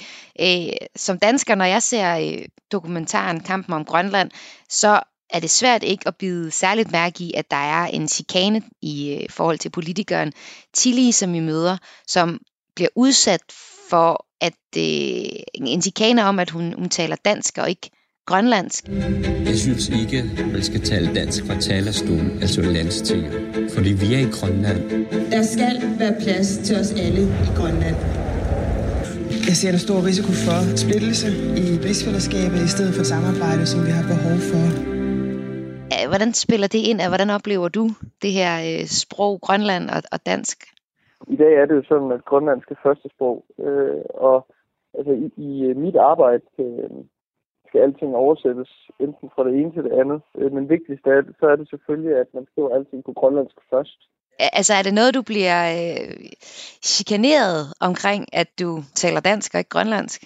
øh, 0.44 0.76
som 0.96 1.18
dansker, 1.18 1.54
når 1.54 1.64
jeg 1.64 1.82
ser 1.82 2.08
øh, 2.24 2.44
dokumentaren 2.72 3.40
Kampen 3.40 3.74
om 3.74 3.84
Grønland, 3.84 4.30
så 4.68 4.92
er 5.34 5.40
det 5.40 5.50
svært 5.50 5.82
ikke 5.82 6.08
at 6.08 6.16
bide 6.16 6.50
særligt 6.50 6.92
mærke 6.92 7.24
i, 7.24 7.32
at 7.36 7.50
der 7.50 7.62
er 7.76 7.86
en 7.86 8.08
chikane 8.08 8.62
i 8.82 8.94
øh, 9.14 9.30
forhold 9.30 9.58
til 9.58 9.70
politikeren 9.70 10.32
Tilly, 10.72 11.10
som 11.10 11.32
vi 11.32 11.40
møder, 11.40 11.76
som 12.06 12.40
bliver 12.76 12.90
udsat 12.96 13.44
for 13.90 14.26
at 14.40 14.60
øh, 14.76 15.42
en 15.54 15.82
chikane 15.82 16.24
om, 16.24 16.38
at 16.38 16.50
hun, 16.50 16.72
hun 16.72 16.88
taler 16.88 17.16
dansk 17.24 17.58
og 17.58 17.68
ikke 17.70 17.90
grønlandsk. 18.30 18.82
Jeg 19.50 19.58
synes 19.64 19.84
ikke, 20.00 20.18
man 20.54 20.62
skal 20.68 20.80
tale 20.92 21.06
dansk 21.20 21.40
fra 21.46 21.56
talerstolen, 21.68 22.30
altså 22.44 22.60
landstinget. 22.76 23.32
Fordi 23.74 23.90
vi 24.02 24.08
er 24.16 24.22
i 24.28 24.30
Grønland. 24.38 24.80
Der 25.34 25.42
skal 25.54 25.74
være 26.02 26.14
plads 26.24 26.48
til 26.66 26.74
os 26.82 26.90
alle 27.04 27.22
i 27.46 27.50
Grønland. 27.58 27.98
Jeg 29.48 29.56
ser 29.60 29.70
der 29.74 29.82
stor 29.86 30.00
risiko 30.10 30.30
for 30.46 30.58
splittelse 30.84 31.28
i 31.62 31.66
rigsfællesskabet 31.86 32.60
i 32.68 32.70
stedet 32.74 32.92
for 32.98 33.04
samarbejde, 33.14 33.64
som 33.72 33.80
vi 33.86 33.92
har 33.98 34.04
behov 34.14 34.36
for. 34.50 34.64
Hvordan 36.12 36.32
spiller 36.44 36.68
det 36.74 36.82
ind, 36.90 36.98
og 37.04 37.08
hvordan 37.12 37.30
oplever 37.38 37.68
du 37.78 37.84
det 38.22 38.32
her 38.38 38.52
øh, 38.68 38.84
sprog, 39.02 39.32
Grønland 39.46 39.84
og, 39.94 40.00
og 40.14 40.18
dansk? 40.30 40.58
I 41.34 41.36
dag 41.42 41.52
er 41.60 41.66
det 41.66 41.74
jo 41.78 41.84
sådan, 41.90 42.10
at 42.16 42.22
grønlandsk 42.30 42.68
er 42.70 42.80
første 42.86 43.08
sprog, 43.14 43.36
øh, 43.66 44.02
og 44.28 44.38
altså, 44.98 45.12
i, 45.24 45.26
i 45.48 45.52
mit 45.84 45.96
arbejde 46.12 46.46
øh, 46.58 46.90
skal 47.68 47.80
alting 47.80 48.16
oversættes 48.16 48.70
enten 49.00 49.30
fra 49.34 49.44
det 49.46 49.54
ene 49.60 49.72
til 49.72 49.84
det 49.84 49.92
andet. 49.92 50.20
Øh, 50.38 50.52
men 50.52 50.68
vigtigst 50.68 51.04
det, 51.04 51.34
så 51.40 51.46
er 51.46 51.56
det 51.56 51.70
selvfølgelig, 51.70 52.16
at 52.16 52.28
man 52.34 52.46
skriver 52.50 52.74
alting 52.74 53.04
på 53.04 53.12
grønlandsk 53.12 53.56
først. 53.70 54.00
Altså 54.38 54.72
er 54.78 54.82
det 54.82 54.94
noget, 54.94 55.14
du 55.14 55.22
bliver 55.22 55.58
øh, 55.78 56.30
chikaneret 56.94 57.58
omkring, 57.88 58.22
at 58.32 58.48
du 58.60 58.70
taler 59.02 59.20
dansk 59.20 59.54
og 59.54 59.60
ikke 59.60 59.74
grønlandsk? 59.76 60.20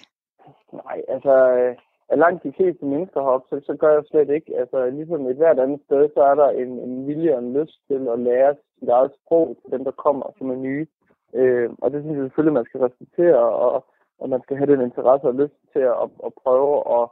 Nej, 0.73 0.97
altså 1.07 1.33
øh, 1.59 1.75
langt 2.17 2.43
de 2.43 2.53
fleste 2.57 2.85
mennesker 2.85 3.19
heroppe, 3.21 3.47
så, 3.49 3.55
så 3.65 3.73
gør 3.81 3.93
jeg 3.93 4.03
slet 4.05 4.29
ikke. 4.29 4.51
Altså 4.61 4.89
ligesom 4.89 5.27
et 5.27 5.35
hvert 5.35 5.59
andet 5.59 5.81
sted, 5.85 6.09
så 6.13 6.21
er 6.31 6.35
der 6.35 6.49
en, 6.49 6.71
en 6.87 7.07
vilje 7.07 7.35
og 7.35 7.43
en 7.43 7.53
lyst 7.59 7.77
til 7.87 8.07
at 8.13 8.19
lære 8.19 8.55
sit 8.79 8.89
eget 8.89 9.11
sprog 9.19 9.57
til 9.61 9.71
dem, 9.71 9.83
der 9.83 9.91
kommer, 9.91 10.27
som 10.37 10.51
er 10.51 10.55
nye. 10.55 10.87
Øh, 11.33 11.69
og 11.81 11.91
det 11.91 11.99
synes 12.01 12.17
jeg 12.17 12.25
selvfølgelig, 12.25 12.59
man 12.59 12.69
skal 12.69 12.81
respektere, 12.81 13.39
og, 13.65 13.85
og 14.19 14.29
man 14.29 14.41
skal 14.43 14.57
have 14.57 14.71
den 14.73 14.81
interesse 14.81 15.27
og 15.27 15.35
lyst 15.41 15.57
til 15.73 15.83
at, 16.03 16.07
at 16.27 16.31
prøve 16.43 16.75
at 16.97 17.03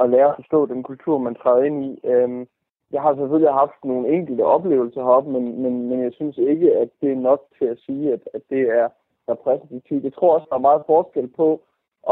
at 0.00 0.10
lære 0.10 0.28
at 0.28 0.36
forstå 0.36 0.66
den 0.66 0.82
kultur, 0.82 1.18
man 1.18 1.34
træder 1.34 1.62
ind 1.64 1.84
i. 1.84 2.00
Øhm, 2.04 2.46
jeg 2.90 3.02
har 3.02 3.14
selvfølgelig 3.14 3.52
haft 3.52 3.84
nogle 3.84 4.08
enkelte 4.16 4.44
oplevelser 4.44 5.02
heroppe, 5.02 5.30
men, 5.30 5.62
men, 5.62 5.88
men 5.88 6.02
jeg 6.02 6.12
synes 6.12 6.38
ikke, 6.38 6.76
at 6.76 6.88
det 7.00 7.12
er 7.12 7.26
nok 7.30 7.40
til 7.58 7.64
at 7.64 7.78
sige, 7.86 8.12
at, 8.12 8.20
at 8.34 8.42
det 8.50 8.60
er 8.60 8.88
repræsentativt. 9.28 10.04
Jeg 10.04 10.14
tror 10.14 10.34
også, 10.34 10.46
der 10.50 10.56
er 10.56 10.68
meget 10.68 10.82
forskel 10.86 11.28
på 11.28 11.48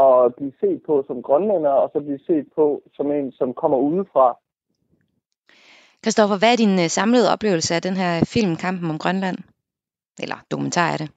at 0.05 0.35
blive 0.35 0.53
set 0.59 0.81
på 0.85 1.03
som 1.07 1.21
grønlænder, 1.21 1.69
og 1.69 1.89
så 1.93 1.99
blive 1.99 2.19
set 2.19 2.45
på 2.55 2.81
som 2.93 3.11
en, 3.11 3.31
som 3.31 3.53
kommer 3.53 3.77
udefra. 3.77 4.37
Kristoffer, 6.03 6.37
hvad 6.39 6.51
er 6.51 6.61
din 6.63 6.75
øh, 6.83 6.89
samlede 6.97 7.31
oplevelse 7.33 7.75
af 7.75 7.81
den 7.81 7.95
her 8.01 8.11
film, 8.33 8.55
Kampen 8.55 8.89
om 8.89 8.97
Grønland? 8.97 9.37
Eller 10.23 10.37
dokumentar 10.51 10.89
er 10.93 10.97
det? 10.97 11.09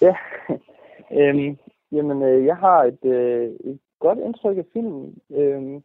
Ja, 0.00 0.14
øhm, 1.20 1.58
jamen 1.92 2.22
øh, 2.22 2.46
jeg 2.46 2.56
har 2.56 2.78
et, 2.82 3.04
øh, 3.04 3.50
et 3.70 3.78
godt 4.00 4.18
indtryk 4.18 4.56
af 4.58 4.64
filmen. 4.72 5.14
Øhm. 5.30 5.82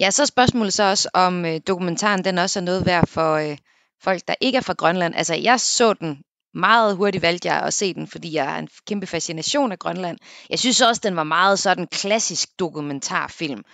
Ja, 0.00 0.10
så 0.10 0.22
er 0.22 0.26
spørgsmålet 0.26 0.72
så 0.72 0.90
også, 0.90 1.10
om 1.14 1.44
øh, 1.44 1.60
dokumentaren 1.68 2.24
den 2.24 2.38
også 2.38 2.58
er 2.58 2.64
noget 2.64 2.86
værd 2.86 3.06
for 3.06 3.34
øh, 3.34 3.56
folk, 4.02 4.20
der 4.28 4.34
ikke 4.40 4.58
er 4.58 4.62
fra 4.62 4.74
Grønland. 4.78 5.14
Altså, 5.14 5.34
jeg 5.34 5.60
så 5.60 5.94
den 5.94 6.22
meget 6.54 6.96
hurtigt 6.96 7.22
valgte 7.22 7.48
jeg 7.48 7.62
at 7.62 7.72
se 7.72 7.94
den, 7.94 8.06
fordi 8.06 8.34
jeg 8.34 8.48
har 8.48 8.58
en 8.58 8.68
kæmpe 8.86 9.06
fascination 9.06 9.72
af 9.72 9.78
Grønland. 9.78 10.18
Jeg 10.50 10.58
synes 10.58 10.80
også, 10.80 11.00
den 11.04 11.16
var 11.16 11.24
meget 11.24 11.58
sådan 11.58 11.86
klassisk 11.86 12.58
dokumentarfilm. 12.58 13.64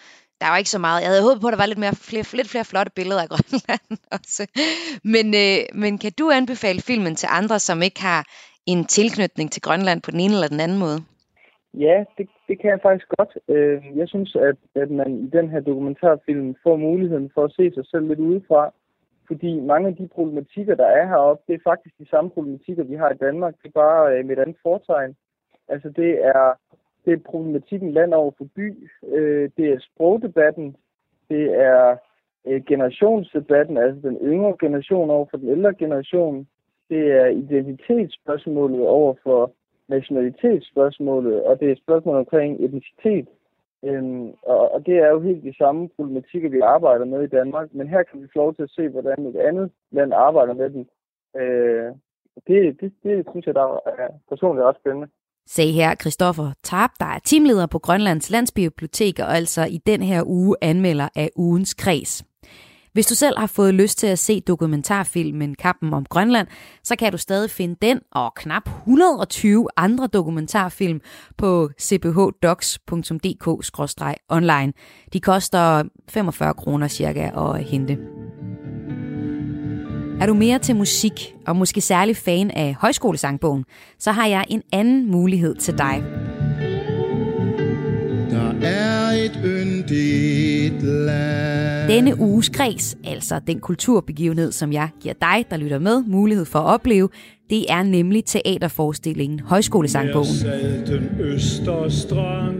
Der 0.41 0.49
var 0.49 0.57
ikke 0.57 0.71
så 0.71 0.79
meget. 0.79 1.03
Jeg 1.03 1.09
havde 1.09 1.23
håbet 1.23 1.41
på, 1.41 1.47
at 1.47 1.53
der 1.53 1.59
var 1.59 1.67
lidt, 1.67 1.79
mere, 1.79 1.95
flere, 1.95 2.25
lidt 2.33 2.49
flere 2.49 2.65
flotte 2.65 2.93
billeder 2.97 3.23
af 3.23 3.29
Grønland 3.33 3.99
også. 4.13 4.47
Men, 5.05 5.35
øh, 5.35 5.81
men 5.81 5.99
kan 5.99 6.13
du 6.19 6.31
anbefale 6.31 6.81
filmen 6.81 7.15
til 7.17 7.29
andre, 7.33 7.59
som 7.59 7.83
ikke 7.83 8.03
har 8.03 8.27
en 8.67 8.85
tilknytning 8.85 9.53
til 9.53 9.63
Grønland 9.63 10.03
på 10.03 10.11
den 10.11 10.21
ene 10.21 10.35
eller 10.35 10.49
den 10.49 10.61
anden 10.61 10.79
måde? 10.79 11.05
Ja, 11.75 12.05
det, 12.19 12.29
det 12.49 12.61
kan 12.61 12.71
jeg 12.71 12.81
faktisk 12.83 13.09
godt. 13.19 13.39
Øh, 13.49 13.83
jeg 13.97 14.09
synes, 14.09 14.37
at, 14.37 14.57
at 14.75 14.91
man 14.91 15.19
i 15.19 15.27
den 15.27 15.51
her 15.51 15.61
dokumentarfilm 15.61 16.55
får 16.63 16.77
muligheden 16.77 17.31
for 17.35 17.45
at 17.45 17.53
se 17.53 17.71
sig 17.75 17.87
selv 17.87 18.09
lidt 18.09 18.19
udefra. 18.19 18.73
Fordi 19.27 19.61
mange 19.61 19.89
af 19.89 19.97
de 19.97 20.09
problematikker, 20.09 20.75
der 20.75 20.87
er 20.87 21.07
heroppe, 21.09 21.43
det 21.49 21.55
er 21.55 21.71
faktisk 21.71 21.99
de 21.99 22.09
samme 22.09 22.31
problematikker, 22.31 22.85
vi 22.85 22.95
har 22.95 23.11
i 23.11 23.17
Danmark. 23.17 23.55
Det 23.63 23.69
er 23.69 23.81
bare 23.81 24.19
øh, 24.19 24.25
med 24.25 24.37
et 24.37 24.43
andet 24.43 24.57
fortegn. 24.63 25.17
Altså 25.69 25.89
det 25.89 26.25
er 26.25 26.55
det 27.05 27.13
er 27.13 27.31
problematikken 27.31 27.93
land 27.93 28.15
over 28.15 28.33
for 28.39 28.45
by, 28.57 28.91
øh, 29.09 29.51
det 29.57 29.67
er 29.73 29.79
sprogdebatten, 29.81 30.77
det 31.29 31.61
er 31.61 31.97
øh, 32.47 32.65
generationsdebatten, 32.65 33.77
altså 33.77 34.09
den 34.09 34.19
yngre 34.23 34.57
generation 34.61 35.11
over 35.11 35.27
for 35.31 35.37
den 35.37 35.49
ældre 35.49 35.75
generation, 35.75 36.47
det 36.91 37.13
er 37.13 37.27
identitetsspørgsmålet 37.27 38.81
over 38.81 39.15
for 39.23 39.53
nationalitetsspørgsmålet, 39.89 41.43
og 41.43 41.61
det 41.61 41.71
er 41.71 41.83
spørgsmål 41.85 42.17
omkring 42.17 42.65
etnicitet. 42.65 43.29
Øhm, 43.85 44.29
og, 44.43 44.73
og 44.75 44.87
det 44.87 44.97
er 44.99 45.09
jo 45.09 45.21
helt 45.21 45.45
de 45.45 45.57
samme 45.59 45.89
problematikker, 45.97 46.49
vi 46.49 46.61
arbejder 46.61 47.05
med 47.05 47.23
i 47.23 47.35
Danmark, 47.39 47.69
men 47.73 47.89
her 47.89 48.03
kan 48.03 48.23
vi 48.23 48.27
få 48.33 48.39
lov 48.39 48.55
til 48.55 48.63
at 48.63 48.71
se, 48.71 48.89
hvordan 48.89 49.27
et 49.27 49.37
andet 49.37 49.71
land 49.91 50.13
arbejder 50.13 50.55
med 50.55 50.71
den. 50.71 50.87
Øh, 51.41 51.93
det, 52.47 52.81
det, 52.81 52.93
det 53.03 53.27
synes 53.31 53.47
jeg, 53.47 53.55
der 53.55 53.81
er 53.87 54.09
personligt 54.29 54.65
ret 54.65 54.77
spændende. 54.81 55.09
Sagde 55.47 55.73
her 55.73 55.95
Christoffer 55.95 56.53
Tarp, 56.63 56.91
der 57.01 57.07
er 57.07 57.19
teamleder 57.25 57.67
på 57.67 57.79
Grønlands 57.79 58.31
Landsbibliotek 58.31 59.19
og 59.19 59.37
altså 59.37 59.63
i 59.71 59.79
den 59.87 60.03
her 60.03 60.23
uge 60.27 60.57
anmelder 60.63 61.09
af 61.17 61.31
ugens 61.37 61.75
kreds. 61.75 62.25
Hvis 62.95 63.07
du 63.07 63.15
selv 63.15 63.39
har 63.39 63.47
fået 63.47 63.75
lyst 63.75 63.99
til 63.99 64.07
at 64.07 64.19
se 64.19 64.41
dokumentarfilmen 64.41 65.55
Kappen 65.55 65.95
om 65.95 66.05
Grønland, 66.05 66.47
så 66.85 66.97
kan 66.97 67.13
du 67.13 67.19
stadig 67.19 67.51
finde 67.51 67.77
den 67.83 68.01
og 68.13 68.33
knap 68.37 68.63
120 68.67 69.69
andre 69.77 70.07
dokumentarfilm 70.07 71.01
på 71.39 71.71
cbhdocs.dk-online. 71.81 74.73
De 75.13 75.21
koster 75.21 75.83
45 76.11 76.55
kroner 76.55 76.89
cirka 76.89 77.31
at 77.37 77.65
hente. 77.65 77.99
Er 80.21 80.27
du 80.27 80.35
mere 80.35 80.59
til 80.59 80.77
musik, 80.77 81.35
og 81.47 81.57
måske 81.57 81.81
særlig 81.81 82.17
fan 82.17 82.51
af 82.51 82.77
højskolesangbogen, 82.81 83.65
så 83.99 84.13
har 84.13 84.27
jeg 84.27 84.45
en 84.49 84.63
anden 84.73 85.11
mulighed 85.11 85.55
til 85.55 85.79
dig. 85.79 86.05
Der 88.31 88.53
er 88.63 89.11
et 89.11 89.41
yndigt 89.45 90.83
land. 90.83 91.64
Denne 91.89 92.21
uges 92.21 92.49
kreds, 92.49 92.97
altså 93.05 93.41
den 93.47 93.61
kulturbegivenhed, 93.61 94.53
som 94.53 94.73
jeg 94.73 94.89
giver 95.01 95.15
dig, 95.21 95.45
der 95.51 95.57
lytter 95.57 95.79
med, 95.79 96.03
mulighed 96.07 96.45
for 96.45 96.59
at 96.59 96.65
opleve, 96.75 97.09
det 97.51 97.73
er 97.73 97.83
nemlig 97.83 98.25
teaterforestillingen 98.25 99.41
Højskolesangbogen. 99.41 100.29
Østerstrand. 101.21 102.57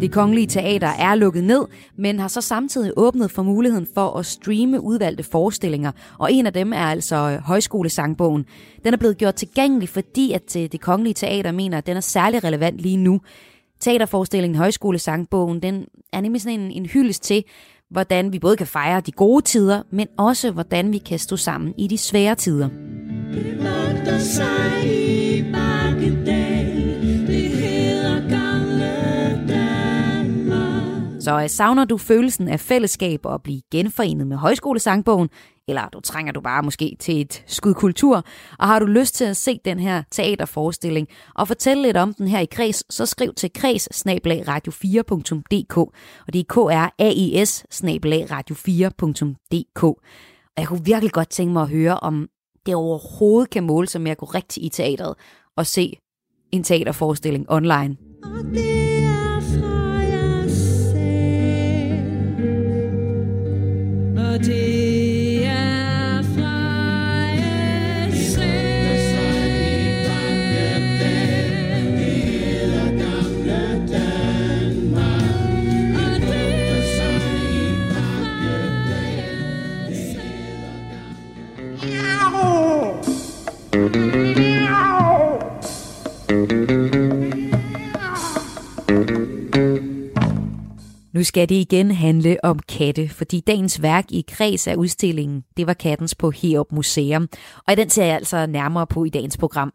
Det 0.00 0.12
kongelige 0.12 0.46
teater 0.46 0.88
er 0.88 1.14
lukket 1.14 1.44
ned, 1.44 1.64
men 1.98 2.18
har 2.18 2.28
så 2.28 2.40
samtidig 2.40 2.92
åbnet 2.96 3.30
for 3.30 3.42
muligheden 3.42 3.86
for 3.94 4.18
at 4.18 4.26
streame 4.26 4.80
udvalgte 4.80 5.24
forestillinger, 5.24 5.92
og 6.18 6.32
en 6.32 6.46
af 6.46 6.52
dem 6.52 6.72
er 6.72 6.76
altså 6.76 7.38
Højskolesangbogen. 7.44 8.44
Den 8.84 8.92
er 8.92 8.98
blevet 8.98 9.18
gjort 9.18 9.34
tilgængelig, 9.34 9.88
fordi 9.88 10.32
at 10.32 10.54
det 10.54 10.80
kongelige 10.80 11.14
teater 11.14 11.52
mener, 11.52 11.78
at 11.78 11.86
den 11.86 11.96
er 11.96 12.00
særlig 12.00 12.44
relevant 12.44 12.78
lige 12.78 12.96
nu. 12.96 13.20
Teaterforestillingen 13.80 14.58
Højskolesangbogen, 14.58 15.62
den 15.62 15.84
er 16.12 16.20
nemlig 16.20 16.42
sådan 16.42 16.60
en, 16.60 16.70
en 16.70 16.86
hyldest 16.86 17.22
til, 17.22 17.44
hvordan 17.90 18.32
vi 18.32 18.38
både 18.38 18.56
kan 18.56 18.66
fejre 18.66 19.00
de 19.00 19.12
gode 19.12 19.44
tider, 19.44 19.82
men 19.90 20.08
også 20.18 20.50
hvordan 20.50 20.92
vi 20.92 20.98
kan 20.98 21.18
stå 21.18 21.36
sammen 21.36 21.74
i 21.78 21.86
de 21.86 21.98
svære 21.98 22.34
tider. 22.34 22.68
Vogter 23.56 24.18
sig 24.18 24.84
i 24.84 25.42
bakkedal. 25.52 27.26
Det 27.26 27.48
hedder 27.50 28.28
gamle 28.28 28.92
Danmark. 29.48 31.22
Så 31.22 31.40
øh, 31.42 31.48
savner 31.48 31.84
du 31.84 31.98
følelsen 31.98 32.48
af 32.48 32.60
fællesskab 32.60 33.20
og 33.24 33.34
at 33.34 33.42
blive 33.42 33.60
genforenet 33.72 34.26
med 34.26 34.36
højskolesangbogen, 34.36 35.28
eller 35.68 35.88
du 35.88 36.00
trænger 36.00 36.32
du 36.32 36.40
bare 36.40 36.62
måske 36.62 36.96
til 37.00 37.20
et 37.20 37.44
skud 37.46 37.74
kultur, 37.74 38.24
og 38.58 38.66
har 38.66 38.78
du 38.78 38.86
lyst 38.86 39.14
til 39.14 39.24
at 39.24 39.36
se 39.36 39.60
den 39.64 39.78
her 39.78 40.02
teaterforestilling 40.10 41.08
og 41.34 41.48
fortælle 41.48 41.82
lidt 41.82 41.96
om 41.96 42.14
den 42.14 42.28
her 42.28 42.40
i 42.40 42.44
kreds, 42.44 42.94
så 42.94 43.06
skriv 43.06 43.34
til 43.34 43.52
kreds 43.52 43.88
radio4.dk, 43.88 45.76
og 46.26 46.32
det 46.32 46.40
er 46.40 46.44
k 46.48 46.56
r 46.56 46.90
a 46.98 47.10
i 47.10 47.44
s 47.44 47.64
radio4.dk. 48.30 49.84
Og 50.56 50.60
jeg 50.60 50.68
kunne 50.68 50.84
virkelig 50.84 51.12
godt 51.12 51.28
tænke 51.28 51.52
mig 51.52 51.62
at 51.62 51.68
høre, 51.68 52.00
om 52.00 52.28
det 52.66 52.74
overhovedet 52.74 53.50
kan 53.50 53.64
måle 53.64 53.88
sig 53.88 54.00
med 54.00 54.10
at 54.10 54.18
gå 54.18 54.26
rigtig 54.26 54.64
i 54.64 54.68
teateret 54.68 55.14
og 55.56 55.66
se 55.66 55.96
en 56.52 56.62
teaterforestilling 56.62 57.50
online. 57.50 57.96
Det 58.54 59.04
er 59.04 59.40
fra 59.40 59.92
jer 59.92 60.48
selv. 60.48 60.96
Og 64.18 64.38
det 64.44 64.75
Nu 91.16 91.24
skal 91.24 91.48
det 91.48 91.54
igen 91.54 91.90
handle 91.90 92.36
om 92.42 92.58
katte, 92.58 93.08
fordi 93.08 93.40
dagens 93.40 93.82
værk 93.82 94.04
i 94.10 94.24
kreds 94.28 94.66
af 94.66 94.74
udstillingen, 94.74 95.44
det 95.56 95.66
var 95.66 95.72
kattens 95.72 96.14
på 96.14 96.30
Heop 96.30 96.72
Museum, 96.72 97.28
og 97.68 97.76
den 97.76 97.90
ser 97.90 98.04
jeg 98.04 98.14
altså 98.14 98.46
nærmere 98.46 98.86
på 98.86 99.04
i 99.04 99.08
dagens 99.08 99.36
program. 99.36 99.72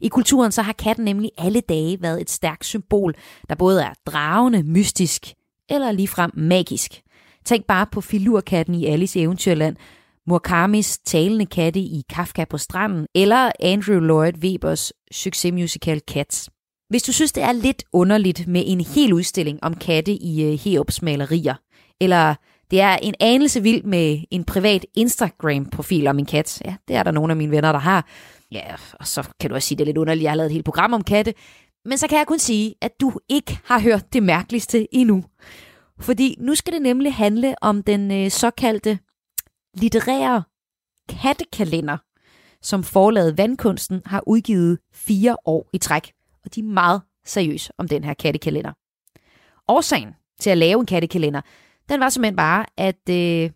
I 0.00 0.08
kulturen 0.08 0.52
så 0.52 0.62
har 0.62 0.72
katten 0.72 1.04
nemlig 1.04 1.30
alle 1.38 1.60
dage 1.60 2.02
været 2.02 2.20
et 2.20 2.30
stærkt 2.30 2.64
symbol, 2.64 3.14
der 3.48 3.54
både 3.54 3.82
er 3.82 3.92
dragende, 4.06 4.62
mystisk 4.62 5.34
eller 5.70 5.92
ligefrem 5.92 6.30
magisk. 6.34 7.02
Tænk 7.44 7.66
bare 7.66 7.86
på 7.92 8.00
filurkatten 8.00 8.74
i 8.74 8.86
Alice 8.86 9.20
Eventyrland, 9.20 9.76
Murakamis 10.26 10.98
talende 10.98 11.46
katte 11.46 11.80
i 11.80 12.02
Kafka 12.10 12.44
på 12.44 12.58
stranden, 12.58 13.06
eller 13.14 13.50
Andrew 13.60 14.00
Lloyd 14.00 14.32
Webers 14.42 14.92
succesmusical 15.12 16.00
Cats. 16.10 16.50
Hvis 16.88 17.02
du 17.02 17.12
synes, 17.12 17.32
det 17.32 17.42
er 17.42 17.52
lidt 17.52 17.84
underligt 17.92 18.46
med 18.46 18.62
en 18.66 18.80
hel 18.80 19.12
udstilling 19.12 19.58
om 19.62 19.74
katte 19.74 20.12
i 20.12 20.44
øh, 20.44 20.58
Heops 20.58 21.02
malerier, 21.02 21.54
eller 22.00 22.34
det 22.70 22.80
er 22.80 22.96
en 22.96 23.14
anelse 23.20 23.62
vild 23.62 23.82
med 23.84 24.18
en 24.30 24.44
privat 24.44 24.86
Instagram-profil 24.94 26.06
om 26.06 26.18
en 26.18 26.26
kat, 26.26 26.62
ja, 26.64 26.74
det 26.88 26.96
er 26.96 27.02
der 27.02 27.10
nogle 27.10 27.32
af 27.32 27.36
mine 27.36 27.50
venner, 27.50 27.72
der 27.72 27.78
har, 27.78 28.08
ja, 28.52 28.62
og 28.92 29.06
så 29.06 29.28
kan 29.40 29.50
du 29.50 29.56
også 29.56 29.68
sige, 29.68 29.78
det 29.78 29.82
er 29.82 29.86
lidt 29.86 29.98
underligt, 29.98 30.22
jeg 30.22 30.30
har 30.30 30.36
lavet 30.36 30.46
et 30.46 30.52
helt 30.52 30.64
program 30.64 30.92
om 30.92 31.04
katte, 31.04 31.34
men 31.84 31.98
så 31.98 32.08
kan 32.08 32.18
jeg 32.18 32.26
kun 32.26 32.38
sige, 32.38 32.74
at 32.82 32.92
du 33.00 33.12
ikke 33.28 33.58
har 33.64 33.80
hørt 33.80 34.12
det 34.12 34.22
mærkeligste 34.22 34.94
endnu. 34.94 35.24
Fordi 36.00 36.36
nu 36.38 36.54
skal 36.54 36.72
det 36.72 36.82
nemlig 36.82 37.14
handle 37.14 37.54
om 37.62 37.82
den 37.82 38.12
øh, 38.12 38.30
såkaldte 38.30 38.98
litterære 39.74 40.42
kattekalender, 41.08 41.96
som 42.62 42.84
forlaget 42.84 43.38
Vandkunsten 43.38 44.02
har 44.06 44.22
udgivet 44.26 44.78
fire 44.92 45.36
år 45.44 45.70
i 45.72 45.78
træk 45.78 46.17
og 46.44 46.54
de 46.54 46.60
er 46.60 46.64
meget 46.64 47.02
seriøse 47.24 47.72
om 47.78 47.88
den 47.88 48.04
her 48.04 48.14
kattekalender. 48.14 48.72
Årsagen 49.68 50.14
til 50.38 50.50
at 50.50 50.58
lave 50.58 50.80
en 50.80 50.86
kattekalender, 50.86 51.40
den 51.88 52.00
var 52.00 52.08
simpelthen 52.08 52.36
bare, 52.36 52.66
at 52.76 53.02
øh, 53.10 53.50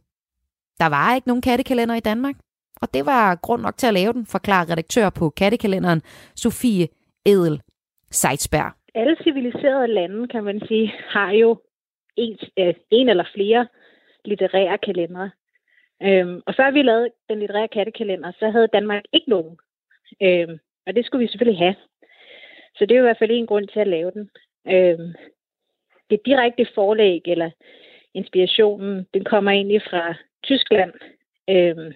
der 0.80 0.88
var 0.88 1.14
ikke 1.14 1.28
nogen 1.28 1.42
kattekalender 1.42 1.94
i 1.94 2.00
Danmark. 2.00 2.34
Og 2.82 2.94
det 2.94 3.06
var 3.06 3.34
grund 3.34 3.62
nok 3.62 3.76
til 3.76 3.86
at 3.86 3.94
lave 3.94 4.12
den, 4.12 4.26
forklarer 4.26 4.70
redaktør 4.70 5.10
på 5.10 5.30
kattekalenderen, 5.30 6.02
Sofie 6.36 6.88
Edel 7.26 7.62
Seitsberg. 8.10 8.72
Alle 8.94 9.16
civiliserede 9.22 9.86
lande, 9.86 10.28
kan 10.28 10.44
man 10.44 10.60
sige, 10.68 10.94
har 11.08 11.30
jo 11.30 11.60
en, 12.16 12.38
øh, 12.58 12.74
en 12.90 13.08
eller 13.08 13.24
flere 13.34 13.66
litterære 14.24 14.78
kalendere. 14.78 15.30
Øhm, 16.02 16.40
og 16.46 16.54
før 16.54 16.70
vi 16.70 16.82
lavede 16.82 17.08
den 17.28 17.38
litterære 17.38 17.68
kattekalender, 17.68 18.32
så 18.38 18.50
havde 18.50 18.68
Danmark 18.72 19.02
ikke 19.12 19.30
nogen. 19.30 19.56
Øhm, 20.22 20.58
og 20.86 20.94
det 20.94 21.06
skulle 21.06 21.22
vi 21.22 21.28
selvfølgelig 21.30 21.58
have. 21.58 21.76
Så 22.76 22.86
det 22.86 22.92
er 22.92 22.98
jo 22.98 23.04
i 23.04 23.08
hvert 23.08 23.18
fald 23.18 23.30
en 23.30 23.46
grund 23.46 23.68
til 23.68 23.80
at 23.80 23.88
lave 23.88 24.10
den. 24.10 24.30
Øhm, 24.66 25.14
det 26.10 26.20
direkte 26.26 26.66
forlæg 26.74 27.22
eller 27.26 27.50
inspirationen, 28.14 29.06
den 29.14 29.24
kommer 29.24 29.50
egentlig 29.50 29.82
fra 29.82 30.14
Tyskland, 30.42 30.92
øhm, 31.50 31.92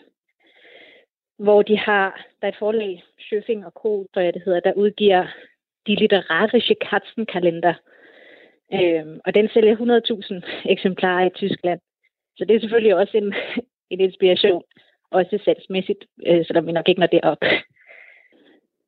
hvor 1.39 1.63
de 1.63 1.79
har, 1.79 2.27
der 2.41 2.49
er 2.49 2.53
et 2.53 2.59
forlag, 2.59 3.05
Schöfing 3.21 3.67
og 3.67 3.73
Co., 3.73 4.07
tror 4.15 4.23
jeg 4.23 4.35
det 4.35 4.43
hedder, 4.45 4.61
der 4.61 4.73
udgiver 4.73 5.27
de 5.87 5.95
litterære 5.95 6.77
Katzenkalender. 6.91 7.75
Øhm, 8.73 9.21
og 9.25 9.35
den 9.35 9.49
sælger 9.49 9.77
100.000 9.77 10.71
eksemplarer 10.71 11.27
i 11.27 11.31
Tyskland. 11.31 11.81
Så 12.37 12.45
det 12.45 12.57
er 12.57 12.61
selvfølgelig 12.61 12.95
også 12.95 13.17
en, 13.17 13.35
en 13.93 14.01
inspiration, 14.01 14.63
også 15.11 15.39
salgsmæssigt, 15.45 16.05
øh, 16.27 16.47
selvom 16.47 16.67
vi 16.67 16.73
nok 16.73 16.89
ikke 16.89 17.01
når 17.01 17.07
det 17.07 17.21
op 17.23 17.43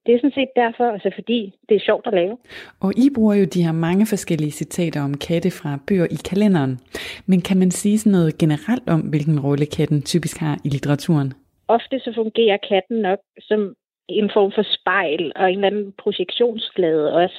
det 0.08 0.14
er 0.14 0.20
sådan 0.20 0.38
set 0.40 0.52
derfor, 0.56 0.84
altså 0.84 1.10
fordi 1.14 1.54
det 1.68 1.74
er 1.74 1.80
sjovt 1.80 2.06
at 2.06 2.14
lave. 2.14 2.38
Og 2.80 2.90
I 2.96 3.06
bruger 3.14 3.34
jo 3.34 3.44
de 3.44 3.62
her 3.62 3.72
mange 3.72 4.06
forskellige 4.06 4.50
citater 4.50 5.00
om 5.02 5.14
katte 5.14 5.50
fra 5.50 5.78
bøger 5.88 6.06
i 6.10 6.18
kalenderen. 6.30 6.78
Men 7.26 7.40
kan 7.40 7.58
man 7.58 7.70
sige 7.70 7.98
sådan 7.98 8.12
noget 8.12 8.38
generelt 8.38 8.88
om, 8.88 9.00
hvilken 9.00 9.40
rolle 9.40 9.66
katten 9.66 10.02
typisk 10.02 10.36
har 10.38 10.56
i 10.64 10.68
litteraturen? 10.68 11.32
Ofte 11.68 12.00
så 12.00 12.12
fungerer 12.14 12.56
katten 12.68 12.98
nok 13.08 13.18
som 13.40 13.74
en 14.08 14.30
form 14.34 14.52
for 14.52 14.64
spejl 14.76 15.32
og 15.36 15.46
en 15.52 15.58
eller 15.58 15.66
anden 15.66 15.92
projektionsflade 16.02 17.14
også. 17.14 17.38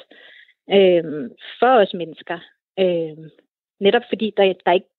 øh, 0.77 1.03
for 1.59 1.73
os 1.81 1.93
mennesker. 1.93 2.39
Øh, 2.79 3.17
netop 3.79 4.01
fordi 4.09 4.33
der, 4.37 4.53
der 4.65 4.71
ikke 4.71 4.93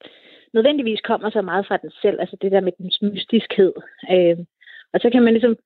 nødvendigvis 0.54 1.00
kommer 1.00 1.30
så 1.30 1.42
meget 1.42 1.66
fra 1.66 1.76
den 1.76 1.90
selv, 2.02 2.20
altså 2.20 2.36
det 2.42 2.52
der 2.52 2.60
med 2.60 2.72
dens 2.78 3.02
mystiskhed. 3.02 3.72
Øh, 4.14 4.38
og 4.92 5.00
så 5.00 5.10
kan 5.10 5.22
man 5.22 5.32
ligesom 5.32 5.56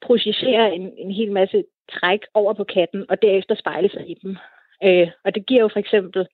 projicere 0.00 0.74
en, 0.74 0.92
en 0.98 1.10
hel 1.10 1.32
masse 1.32 1.64
træk 1.92 2.20
over 2.34 2.52
på 2.52 2.64
katten, 2.64 3.04
og 3.10 3.22
derefter 3.22 3.54
spejle 3.54 3.90
sig 3.90 4.10
i 4.10 4.14
dem. 4.22 4.36
Øh, 4.84 5.08
og 5.24 5.34
det 5.34 5.46
giver 5.46 5.60
jo 5.60 5.68
for 5.68 5.78
eksempel 5.78 6.26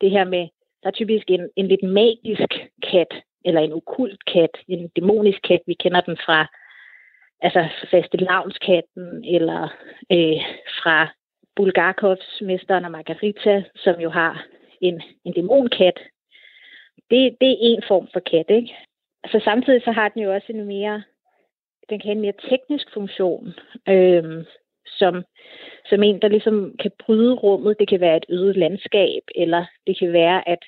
det 0.00 0.10
her 0.10 0.24
med, 0.24 0.48
der 0.82 0.88
er 0.88 0.92
typisk 0.92 1.30
en, 1.30 1.48
en 1.56 1.68
lidt 1.68 1.82
magisk 1.82 2.52
kat, 2.82 3.14
eller 3.44 3.60
en 3.60 3.72
okult 3.72 4.24
kat, 4.24 4.50
en 4.68 4.88
dæmonisk 4.88 5.42
kat. 5.48 5.60
Vi 5.66 5.74
kender 5.74 6.00
den 6.00 6.16
fra 6.16 6.46
altså 7.40 7.68
faste 7.90 8.16
lavnskatten, 8.16 9.24
eller 9.24 9.62
øh, 10.12 10.40
fra 10.82 11.08
Bulgakovs 11.56 12.40
mesteren 12.40 12.84
og 12.84 12.90
Margarita, 12.90 13.64
som 13.76 14.00
jo 14.00 14.10
har 14.10 14.46
en, 14.80 15.02
en 15.24 15.32
dæmonkat. 15.32 15.98
Det, 17.10 17.36
det 17.40 17.50
er 17.50 17.56
en 17.60 17.82
form 17.88 18.08
for 18.12 18.20
kat, 18.20 18.46
ikke? 18.48 18.76
Så 19.30 19.40
samtidig 19.44 19.82
så 19.84 19.92
har 19.92 20.08
den 20.08 20.22
jo 20.22 20.34
også 20.34 20.46
en 20.48 20.64
mere, 20.64 21.02
den 21.90 21.98
kan 21.98 22.08
have 22.08 22.16
en 22.16 22.20
mere 22.20 22.42
teknisk 22.50 22.86
funktion, 22.94 23.54
øh, 23.88 24.44
som, 24.86 25.14
som 25.90 26.02
en, 26.02 26.20
der 26.22 26.28
ligesom 26.28 26.74
kan 26.82 26.90
bryde 27.06 27.34
rummet. 27.34 27.78
Det 27.78 27.88
kan 27.88 28.00
være 28.00 28.16
et 28.16 28.26
øget 28.28 28.56
landskab, 28.56 29.22
eller 29.34 29.64
det 29.86 29.98
kan 29.98 30.12
være, 30.12 30.48
at 30.48 30.62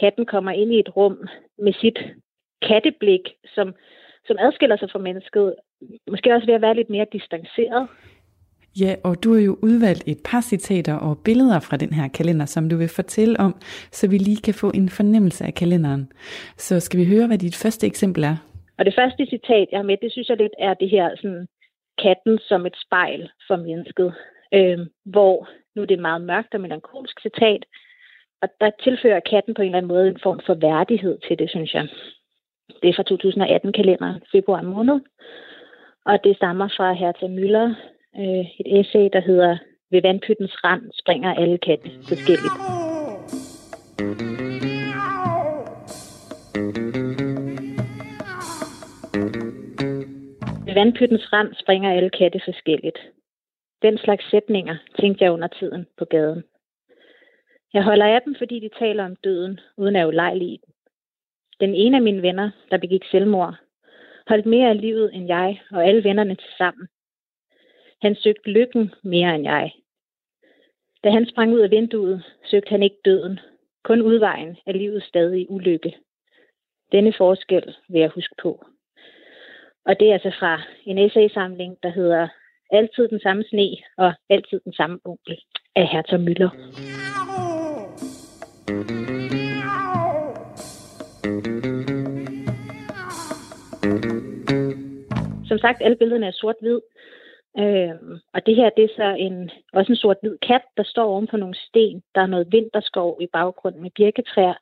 katten 0.00 0.26
kommer 0.26 0.52
ind 0.52 0.72
i 0.72 0.78
et 0.78 0.96
rum 0.96 1.28
med 1.58 1.72
sit 1.72 1.98
katteblik, 2.62 3.24
som, 3.54 3.74
som 4.26 4.36
adskiller 4.40 4.76
sig 4.76 4.90
fra 4.90 4.98
mennesket, 4.98 5.54
måske 6.10 6.34
også 6.34 6.46
ved 6.46 6.54
at 6.54 6.62
være 6.62 6.74
lidt 6.74 6.90
mere 6.90 7.06
distanceret. 7.12 7.88
Ja, 8.80 8.94
og 9.04 9.24
du 9.24 9.34
har 9.34 9.40
jo 9.40 9.58
udvalgt 9.62 10.02
et 10.06 10.18
par 10.24 10.40
citater 10.40 10.94
og 10.94 11.18
billeder 11.24 11.60
fra 11.60 11.76
den 11.76 11.92
her 11.92 12.08
kalender, 12.08 12.46
som 12.46 12.68
du 12.68 12.76
vil 12.76 12.88
fortælle 12.88 13.40
om, 13.40 13.54
så 13.92 14.08
vi 14.08 14.18
lige 14.18 14.42
kan 14.44 14.54
få 14.54 14.70
en 14.74 14.88
fornemmelse 14.88 15.44
af 15.44 15.54
kalenderen. 15.54 16.12
Så 16.56 16.80
skal 16.80 17.00
vi 17.00 17.04
høre, 17.04 17.26
hvad 17.26 17.38
dit 17.38 17.56
første 17.56 17.86
eksempel 17.86 18.24
er? 18.24 18.36
Og 18.78 18.84
det 18.84 18.94
første 18.94 19.26
citat, 19.26 19.68
jeg 19.70 19.78
har 19.78 19.82
med, 19.82 19.96
det 20.02 20.12
synes 20.12 20.28
jeg 20.28 20.36
lidt 20.36 20.52
er 20.58 20.74
det 20.74 20.90
her 20.90 21.16
sådan, 21.16 21.46
katten 22.02 22.38
som 22.38 22.66
et 22.66 22.76
spejl 22.86 23.30
for 23.46 23.56
mennesket, 23.56 24.14
øh, 24.54 24.78
hvor 25.04 25.48
nu 25.74 25.82
er 25.82 25.86
det 25.86 25.94
et 25.94 26.06
meget 26.08 26.22
mørkt 26.22 26.54
og 26.54 26.60
melankolsk 26.60 27.20
citat, 27.20 27.64
og 28.42 28.48
der 28.60 28.70
tilfører 28.84 29.20
katten 29.20 29.54
på 29.54 29.62
en 29.62 29.68
eller 29.68 29.78
anden 29.78 29.94
måde 29.94 30.08
en 30.08 30.20
form 30.22 30.40
for 30.46 30.54
værdighed 30.54 31.18
til 31.28 31.38
det, 31.38 31.50
synes 31.50 31.74
jeg. 31.74 31.88
Det 32.82 32.88
er 32.88 32.94
fra 32.96 33.08
2018-kalenderen, 33.12 34.22
februar 34.32 34.62
måned, 34.62 35.00
og 36.06 36.24
det 36.24 36.36
stammer 36.36 36.68
fra 36.76 36.92
Hertha 36.92 37.26
Müller, 37.26 37.68
øh, 38.20 38.46
et 38.60 38.80
essay, 38.80 39.08
der 39.12 39.20
hedder 39.20 39.58
Ved 39.90 40.02
vandpyttens 40.02 40.64
rand 40.64 40.82
springer 41.00 41.34
alle 41.34 41.58
katte 41.58 41.90
forskelligt. 42.08 42.54
Vandpyttens 50.78 51.32
rand 51.32 51.54
springer 51.54 51.90
alle 51.92 52.10
katte 52.10 52.40
forskelligt. 52.44 52.98
Den 53.82 53.98
slags 53.98 54.30
sætninger 54.30 54.76
tænkte 55.00 55.24
jeg 55.24 55.32
under 55.32 55.48
tiden 55.48 55.86
på 55.98 56.04
gaden. 56.04 56.44
Jeg 57.72 57.84
holder 57.84 58.06
af 58.06 58.22
dem, 58.22 58.34
fordi 58.38 58.60
de 58.60 58.70
taler 58.78 59.04
om 59.04 59.16
døden, 59.16 59.60
uden 59.76 59.96
at 59.96 60.06
ulejlige 60.06 60.58
den. 60.66 60.74
Den 61.60 61.74
ene 61.74 61.96
af 61.96 62.02
mine 62.02 62.22
venner, 62.22 62.50
der 62.70 62.78
begik 62.78 63.04
selvmord, 63.10 63.54
holdt 64.26 64.46
mere 64.46 64.68
af 64.68 64.80
livet 64.80 65.14
end 65.14 65.26
jeg 65.26 65.62
og 65.70 65.86
alle 65.86 66.04
vennerne 66.04 66.34
til 66.34 66.50
sammen. 66.58 66.88
Han 68.02 68.14
søgte 68.14 68.50
lykken 68.50 68.94
mere 69.02 69.34
end 69.34 69.44
jeg. 69.44 69.72
Da 71.04 71.10
han 71.10 71.26
sprang 71.26 71.52
ud 71.54 71.60
af 71.60 71.70
vinduet, 71.70 72.24
søgte 72.50 72.70
han 72.70 72.82
ikke 72.82 73.00
døden, 73.04 73.40
kun 73.84 74.02
udvejen 74.02 74.56
af 74.66 74.78
livet 74.78 75.02
stadig 75.02 75.50
ulykke. 75.50 75.96
Denne 76.92 77.12
forskel 77.12 77.76
vil 77.88 78.00
jeg 78.00 78.10
huske 78.10 78.34
på. 78.42 78.64
Og 79.88 80.00
det 80.00 80.08
er 80.08 80.12
altså 80.12 80.32
fra 80.40 80.62
en 80.84 80.98
essaysamling, 80.98 81.76
der 81.82 81.88
hedder 81.88 82.28
Altid 82.70 83.08
den 83.08 83.20
samme 83.20 83.44
sne 83.48 83.68
og 83.96 84.12
Altid 84.30 84.60
den 84.64 84.72
samme 84.72 84.98
onkel 85.04 85.38
af 85.76 85.86
Hertha 85.88 86.16
Müller. 86.16 86.50
Som 95.48 95.58
sagt, 95.58 95.82
alle 95.82 95.96
billederne 95.96 96.26
er 96.26 96.30
sort-hvid. 96.30 96.80
Øhm, 97.58 98.18
og 98.34 98.46
det 98.46 98.56
her, 98.56 98.70
det 98.76 98.84
er 98.84 98.94
så 98.96 99.16
en, 99.18 99.50
også 99.72 99.92
en 99.92 99.96
sort-hvid 99.96 100.38
kat, 100.42 100.62
der 100.76 100.82
står 100.82 101.04
oven 101.04 101.26
på 101.26 101.36
nogle 101.36 101.54
sten. 101.54 102.02
Der 102.14 102.20
er 102.20 102.26
noget 102.26 102.52
vinterskov 102.52 103.18
i 103.20 103.26
baggrunden 103.32 103.82
med 103.82 103.90
birketræer. 103.90 104.54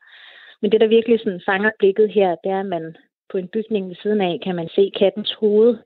Men 0.61 0.73
det, 0.73 0.81
der 0.81 0.87
virkelig 0.87 1.19
sådan 1.19 1.43
fanger 1.47 1.71
blikket 1.79 2.11
her, 2.11 2.37
det 2.45 2.51
er, 2.51 2.61
at 2.61 2.67
man 2.67 2.97
på 3.31 3.39
en 3.39 3.49
bygning 3.49 3.89
ved 3.89 3.97
siden 4.03 4.21
af, 4.21 4.41
kan 4.45 4.55
man 4.55 4.69
se 4.69 4.93
kattens 4.99 5.33
hoved 5.41 5.79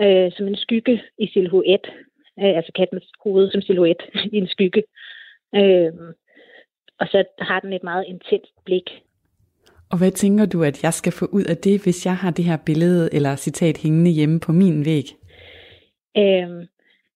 øh, 0.00 0.32
som 0.32 0.48
en 0.48 0.56
skygge 0.56 1.02
i 1.18 1.26
silhuet. 1.26 1.86
Øh, 2.38 2.56
altså 2.58 2.72
kattens 2.74 3.04
hoved 3.24 3.50
som 3.50 3.62
silhuet 3.62 4.02
i 4.34 4.36
en 4.36 4.48
skygge. 4.48 4.82
Øh, 5.54 5.92
og 7.00 7.06
så 7.06 7.24
har 7.38 7.60
den 7.60 7.72
et 7.72 7.82
meget 7.82 8.04
intenst 8.08 8.64
blik. 8.64 9.02
Og 9.90 9.98
hvad 9.98 10.10
tænker 10.10 10.46
du, 10.46 10.62
at 10.62 10.82
jeg 10.82 10.92
skal 10.92 11.12
få 11.12 11.26
ud 11.32 11.44
af 11.44 11.56
det, 11.56 11.82
hvis 11.82 12.06
jeg 12.06 12.16
har 12.16 12.30
det 12.30 12.44
her 12.44 12.58
billede 12.66 13.14
eller 13.14 13.36
citat 13.36 13.76
hængende 13.82 14.10
hjemme 14.10 14.40
på 14.40 14.52
min 14.52 14.84
væg? 14.84 15.06
Øh, 16.16 16.66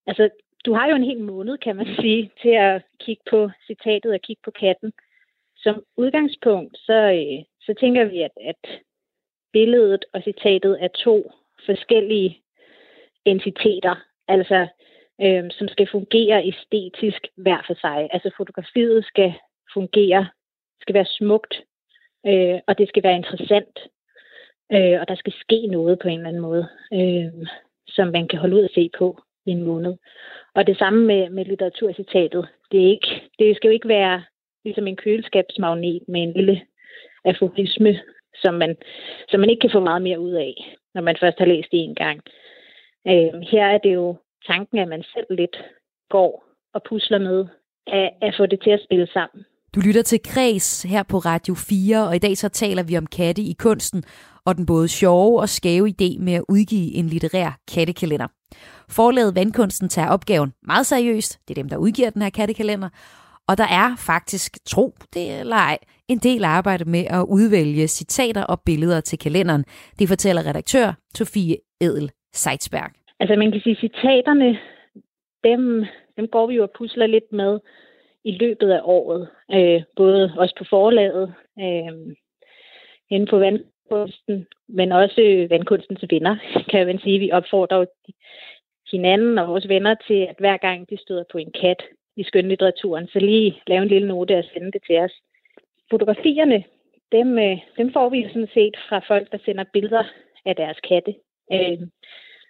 altså, 0.07 0.29
du 0.65 0.75
har 0.75 0.89
jo 0.89 0.97
en 0.97 1.05
hel 1.05 1.21
måned, 1.21 1.59
kan 1.59 1.77
man 1.77 1.87
sige, 2.01 2.31
til 2.43 2.49
at 2.49 2.83
kigge 3.01 3.23
på 3.31 3.51
citatet 3.67 4.13
og 4.13 4.21
kigge 4.21 4.43
på 4.45 4.51
katten. 4.51 4.93
Som 5.57 5.83
udgangspunkt, 5.97 6.77
så, 6.79 6.99
øh, 7.19 7.45
så 7.61 7.75
tænker 7.81 8.05
vi, 8.05 8.23
at, 8.23 8.31
at 8.51 8.81
billedet 9.53 10.05
og 10.13 10.23
citatet 10.23 10.85
er 10.85 10.89
to 10.89 11.33
forskellige 11.67 12.43
entiteter, 13.25 13.95
altså 14.29 14.67
øh, 15.21 15.45
som 15.51 15.69
skal 15.69 15.89
fungere 15.93 16.47
æstetisk 16.47 17.27
hver 17.37 17.63
for 17.67 17.75
sig. 17.81 18.09
Altså 18.13 18.31
fotografiet 18.37 19.05
skal 19.05 19.33
fungere, 19.75 20.29
skal 20.81 20.95
være 20.95 21.07
smukt, 21.19 21.55
øh, 22.27 22.59
og 22.67 22.79
det 22.79 22.89
skal 22.89 23.03
være 23.03 23.17
interessant, 23.17 23.79
øh, 24.73 25.01
og 25.01 25.09
der 25.09 25.15
skal 25.15 25.33
ske 25.33 25.67
noget 25.67 25.99
på 25.99 26.09
en 26.09 26.19
eller 26.19 26.29
anden 26.29 26.43
måde, 26.43 26.69
øh, 26.93 27.47
som 27.89 28.09
man 28.09 28.29
kan 28.29 28.39
holde 28.39 28.57
ud 28.57 28.65
at 28.65 28.75
se 28.75 28.91
på 28.99 29.23
i 29.47 29.51
en 29.51 29.63
måned. 29.63 29.97
Og 30.55 30.67
det 30.67 30.79
samme 30.79 31.07
med, 31.07 31.31
med 31.31 31.45
litteraturcitatet. 31.45 32.49
Det, 32.73 32.85
er 32.85 32.91
ikke, 32.91 33.23
det 33.39 33.57
skal 33.57 33.69
jo 33.69 33.73
ikke 33.73 33.89
være 33.89 34.23
ligesom 34.65 34.87
en 34.87 34.97
køleskabsmagnet 34.97 36.03
med 36.09 36.23
en 36.23 36.33
lille 36.33 36.61
aforisme, 37.25 38.01
som 38.35 38.55
man, 38.55 38.77
som 39.29 39.41
man 39.41 39.51
ikke 39.51 39.61
kan 39.61 39.71
få 39.73 39.81
meget 39.81 40.03
mere 40.03 40.21
ud 40.21 40.33
af, 40.33 40.77
når 40.95 41.03
man 41.03 41.17
først 41.21 41.39
har 41.39 41.47
læst 41.47 41.69
det 41.73 41.81
en 41.81 41.95
gang. 41.95 42.21
Øh, 43.07 43.41
her 43.53 43.65
er 43.67 43.79
det 43.79 43.95
jo 43.95 44.17
tanken, 44.47 44.79
at 44.79 44.89
man 44.89 45.03
selv 45.15 45.27
lidt 45.31 45.57
går 46.11 46.45
og 46.75 46.83
pusler 46.89 47.19
med 47.19 47.47
at, 47.87 48.11
at 48.23 48.35
få 48.37 48.47
det 48.47 48.61
til 48.63 48.71
at 48.71 48.85
spille 48.85 49.07
sammen. 49.07 49.45
Du 49.75 49.81
lytter 49.81 50.03
til 50.03 50.21
Græs 50.23 50.83
her 50.83 51.03
på 51.03 51.19
Radio 51.19 51.55
4, 51.55 52.09
og 52.09 52.17
i 52.17 52.19
dag 52.19 52.37
så 52.37 52.49
taler 52.49 52.83
vi 52.83 52.99
om 52.99 53.07
katte 53.07 53.43
i 53.43 53.55
kunsten, 53.59 54.05
og 54.45 54.57
den 54.57 54.67
både 54.67 54.89
sjove 54.89 55.41
og 55.41 55.49
skæve 55.49 55.89
idé 55.89 56.19
med 56.19 56.35
at 56.35 56.45
udgive 56.49 56.95
en 56.95 57.07
litterær 57.07 57.59
kattekalender. 57.75 58.27
Forlaget 58.89 59.35
Vandkunsten 59.35 59.89
tager 59.89 60.09
opgaven 60.09 60.53
meget 60.63 60.87
seriøst, 60.87 61.41
det 61.49 61.59
er 61.59 61.63
dem, 61.63 61.69
der 61.69 61.77
udgiver 61.77 62.11
den 62.11 62.23
her 62.23 62.31
kattekalender, 62.31 62.89
og 63.51 63.59
der 63.59 63.69
er 63.83 63.89
faktisk, 64.11 64.51
tro 64.73 64.87
det 65.15 65.41
eller 65.41 65.57
ej, 65.57 65.79
en 66.09 66.19
del 66.19 66.45
arbejde 66.45 66.85
med 66.85 67.05
at 67.19 67.23
udvælge 67.37 67.89
citater 67.89 68.45
og 68.45 68.59
billeder 68.67 69.01
til 69.01 69.19
kalenderen. 69.19 69.65
Det 69.99 70.09
fortæller 70.09 70.49
redaktør 70.49 70.87
Sofie 71.15 71.57
Edel 71.81 72.11
Seitzberg. 72.33 72.91
Altså 73.21 73.37
man 73.37 73.53
kan 73.53 73.61
sige, 73.61 73.77
citaterne, 73.77 74.59
dem, 75.45 75.85
dem 76.17 76.29
går 76.29 76.47
vi 76.47 76.55
jo 76.55 76.63
og 76.63 76.71
pusler 76.79 77.07
lidt 77.07 77.33
med 77.33 77.61
i 78.25 78.31
løbet 78.31 78.71
af 78.71 78.81
året. 78.85 79.29
Øh, 79.53 79.83
både 79.97 80.33
også 80.37 80.55
på 80.59 80.65
forlaget, 80.71 81.35
øh, 81.59 81.93
inde 83.11 83.27
på 83.27 83.39
vandkunsten, 83.39 84.47
men 84.69 84.93
også 84.93 85.47
vandkunstens 85.51 86.05
venner, 86.11 86.37
kan 86.71 86.87
man 86.87 86.99
sige. 86.99 87.19
Vi 87.19 87.31
opfordrer 87.33 87.79
jo 87.79 87.87
hinanden 88.93 89.39
og 89.39 89.49
vores 89.49 89.69
venner 89.69 89.95
til, 90.07 90.27
at 90.31 90.37
hver 90.39 90.57
gang 90.57 90.91
de 90.91 90.97
støder 90.97 91.25
på 91.33 91.39
en 91.39 91.53
kat 91.61 91.83
i 92.17 92.25
skønlitteraturen, 92.25 93.07
så 93.07 93.19
lige 93.19 93.63
lave 93.67 93.83
en 93.83 93.89
lille 93.89 94.09
note 94.09 94.39
og 94.39 94.45
sende 94.45 94.73
det 94.73 94.83
til 94.87 94.99
os. 94.99 95.13
Fotografierne, 95.91 96.65
dem, 97.13 97.39
øh, 97.39 97.59
dem 97.77 97.93
får 97.93 98.09
vi 98.09 98.29
sådan 98.29 98.49
set 98.55 98.77
fra 98.89 98.99
folk, 98.99 99.33
der 99.33 99.39
sender 99.45 99.65
billeder 99.73 100.05
af 100.45 100.57
deres 100.57 100.81
katte. 100.89 101.15
Øh, 101.53 101.79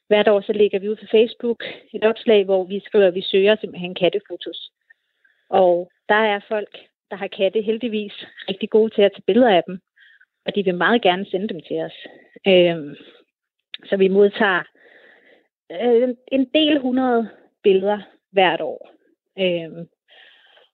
hvert 0.08 0.28
år 0.28 0.40
så 0.40 0.52
lægger 0.52 0.78
vi 0.78 0.88
ud 0.88 0.96
på 0.96 1.06
Facebook 1.10 1.64
et 1.92 2.04
opslag, 2.04 2.44
hvor 2.44 2.64
vi 2.64 2.80
skriver, 2.80 3.06
at 3.06 3.14
vi 3.14 3.22
søger 3.22 3.56
simpelthen 3.56 3.94
kattefotos. 3.94 4.70
Og 5.48 5.90
der 6.08 6.22
er 6.34 6.40
folk, 6.48 6.78
der 7.10 7.16
har 7.16 7.26
katte 7.26 7.60
heldigvis 7.60 8.26
rigtig 8.48 8.70
gode 8.70 8.94
til 8.94 9.02
at 9.02 9.12
tage 9.12 9.22
billeder 9.26 9.56
af 9.56 9.62
dem, 9.66 9.78
og 10.46 10.54
de 10.54 10.64
vil 10.64 10.74
meget 10.74 11.02
gerne 11.02 11.26
sende 11.26 11.48
dem 11.48 11.60
til 11.60 11.76
os. 11.76 11.96
Øh, 12.46 12.96
så 13.84 13.96
vi 13.96 14.08
modtager 14.08 14.62
øh, 15.72 16.08
en 16.32 16.44
del 16.54 16.78
hundrede 16.78 17.28
billeder 17.62 17.98
hvert 18.32 18.60
år. 18.60 18.99
Øh, 19.40 19.86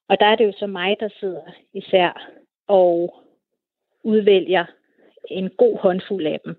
Og 0.08 0.20
der 0.20 0.26
er 0.26 0.36
det 0.36 0.46
jo 0.46 0.52
så 0.52 0.66
mig, 0.66 0.96
der 1.00 1.08
sidder 1.20 1.52
især 1.74 2.30
og 2.66 3.14
udvælger 4.04 4.64
en 5.30 5.50
god 5.50 5.78
håndfuld 5.78 6.26
af 6.26 6.40
dem. 6.44 6.56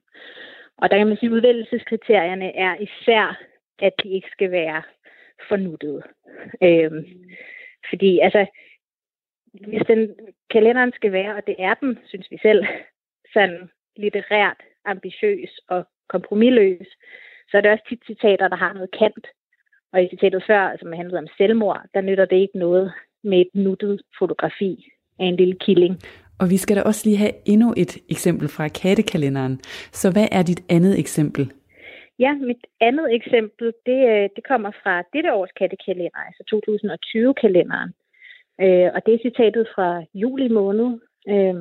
Og 0.78 0.89
der 0.89 0.97
kan 0.97 1.08
man 1.08 1.18
sige, 1.18 1.30
at 1.30 1.34
udvælgelseskriterierne 1.34 2.55
er 2.55 2.76
især, 2.76 3.39
at 3.80 3.93
de 4.03 4.10
ikke 4.10 4.30
skal 4.32 4.51
være 4.51 4.84
fornuttede. 5.49 6.03
Øhm, 6.64 7.05
fordi 7.89 8.20
altså, 8.20 8.45
hvis 9.51 9.82
den 9.88 10.16
kalenderen 10.49 10.91
skal 10.95 11.12
være, 11.12 11.36
og 11.36 11.47
det 11.47 11.55
er 11.60 11.74
den, 11.74 11.99
synes 12.05 12.32
vi 12.32 12.38
selv, 12.41 12.66
sådan 13.34 13.70
litterært 13.95 14.58
ambitiøs 14.86 15.60
og 15.70 15.86
kompromilløs, 16.10 16.88
så 17.51 17.58
er 17.58 17.62
det 17.62 17.72
også 17.72 17.84
tit 17.89 18.05
citater, 18.05 18.47
der 18.47 18.55
har 18.55 18.74
noget 18.74 18.91
kant. 18.91 19.28
Og 19.94 20.04
i 20.04 20.10
citatet 20.10 20.44
før, 20.48 20.76
som 20.80 20.94
handlede 20.94 21.18
om 21.18 21.28
selvmord, 21.38 21.82
der 21.94 22.02
nytter 22.02 22.26
det 22.26 22.36
ikke 22.36 22.60
noget 22.60 22.94
med 23.24 23.42
et 23.42 23.50
nuttet 23.54 24.02
fotografi 24.20 24.92
af 25.20 25.26
en 25.26 25.36
lille 25.36 25.56
killing. 25.66 25.96
Og 26.40 26.50
vi 26.50 26.58
skal 26.58 26.76
da 26.78 26.82
også 26.82 27.02
lige 27.06 27.18
have 27.18 27.36
endnu 27.46 27.74
et 27.78 27.98
eksempel 28.10 28.48
fra 28.48 28.68
kattekalenderen. 28.68 29.60
Så 29.92 30.12
hvad 30.12 30.28
er 30.32 30.44
dit 30.44 30.62
andet 30.70 31.00
eksempel? 31.00 31.52
Ja, 32.20 32.34
mit 32.34 32.64
andet 32.82 33.16
eksempel, 33.16 33.74
det, 33.86 34.00
øh, 34.14 34.30
det 34.36 34.44
kommer 34.48 34.72
fra 34.84 35.04
dette 35.14 35.34
års 35.34 35.52
kattekalender, 35.60 36.22
altså 36.28 36.44
2020-kalenderen. 36.54 37.92
Øh, 38.64 38.90
og 38.96 39.00
det 39.06 39.14
er 39.14 39.26
citatet 39.28 39.68
fra 39.76 40.04
juli 40.14 40.48
måned. 40.48 41.00
Øh, 41.30 41.56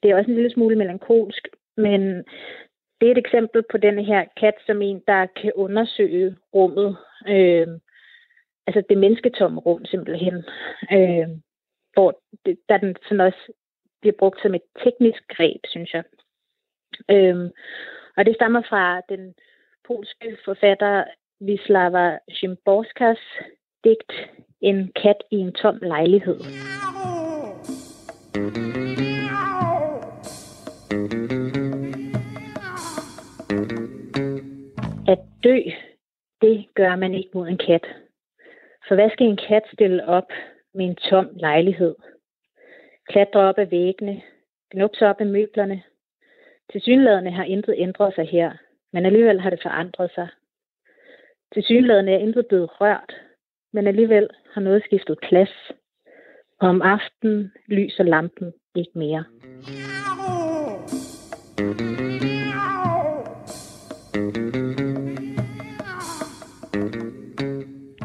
det 0.00 0.10
er 0.10 0.16
også 0.16 0.30
en 0.30 0.36
lille 0.36 0.52
smule 0.52 0.76
melankolsk, 0.76 1.48
men 1.76 2.24
det 3.00 3.06
er 3.06 3.12
et 3.12 3.18
eksempel 3.18 3.62
på 3.70 3.76
den 3.78 4.04
her 4.04 4.24
kat 4.36 4.54
som 4.66 4.82
en, 4.82 5.02
der 5.06 5.26
kan 5.26 5.52
undersøge 5.54 6.36
rummet. 6.54 6.96
Øh, 7.28 7.66
altså 8.66 8.82
det 8.88 8.98
mennesketomme 8.98 9.60
rum 9.60 9.84
simpelthen. 9.84 10.34
Øh, 10.92 11.28
hvor 11.92 12.20
det, 12.46 12.58
der 12.68 12.76
den 12.78 12.96
sådan 13.02 13.20
også 13.20 13.52
bliver 14.00 14.16
brugt 14.18 14.42
som 14.42 14.54
et 14.54 14.62
teknisk 14.84 15.22
greb, 15.28 15.60
synes 15.68 15.94
jeg. 15.94 16.04
Øh, 17.10 17.50
og 18.16 18.26
det 18.26 18.34
stammer 18.34 18.62
fra 18.68 19.00
den 19.08 19.34
polske 19.88 20.38
forfatter 20.44 21.04
Wisława 21.40 22.18
Szymborskas 22.30 23.18
digt 23.84 24.12
En 24.60 24.92
kat 25.02 25.22
i 25.30 25.36
en 25.36 25.52
tom 25.52 25.78
lejlighed. 25.82 26.40
At 35.08 35.18
dø, 35.44 35.58
det 36.40 36.66
gør 36.74 36.96
man 36.96 37.14
ikke 37.14 37.30
mod 37.34 37.48
en 37.48 37.58
kat. 37.58 37.86
For 38.88 38.94
hvad 38.94 39.10
skal 39.10 39.26
en 39.26 39.40
kat 39.48 39.62
stille 39.72 40.06
op 40.06 40.30
med 40.74 40.84
en 40.86 40.96
tom 40.96 41.28
lejlighed? 41.32 41.94
Klatre 43.08 43.40
op 43.40 43.58
ad 43.58 43.66
væggene, 43.66 44.22
gnubse 44.70 45.06
op 45.06 45.20
af 45.20 45.26
møblerne. 45.26 45.82
Tilsyneladende 46.72 47.30
har 47.30 47.44
intet 47.44 47.74
ændret 47.78 48.14
sig 48.14 48.28
her, 48.28 48.52
men 48.92 49.06
alligevel 49.06 49.40
har 49.40 49.50
det 49.50 49.62
forandret 49.62 50.10
sig. 50.14 50.28
Tilsyneladende 51.54 52.12
er 52.12 52.18
intet 52.18 52.46
blevet 52.46 52.80
rørt, 52.80 53.16
men 53.72 53.86
alligevel 53.86 54.28
har 54.52 54.60
noget 54.60 54.82
skiftet 54.84 55.18
plads. 55.22 55.72
Og 56.60 56.68
om 56.68 56.82
aftenen 56.82 57.52
lyser 57.68 58.04
lampen 58.04 58.52
ikke 58.74 58.98
mere. 58.98 59.24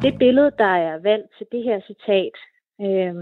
Det 0.01 0.17
billede, 0.19 0.51
der 0.57 0.73
er 0.89 0.97
valgt 0.97 1.27
til 1.37 1.47
det 1.51 1.63
her 1.63 1.81
citat, 1.81 2.35
øh, 2.81 3.15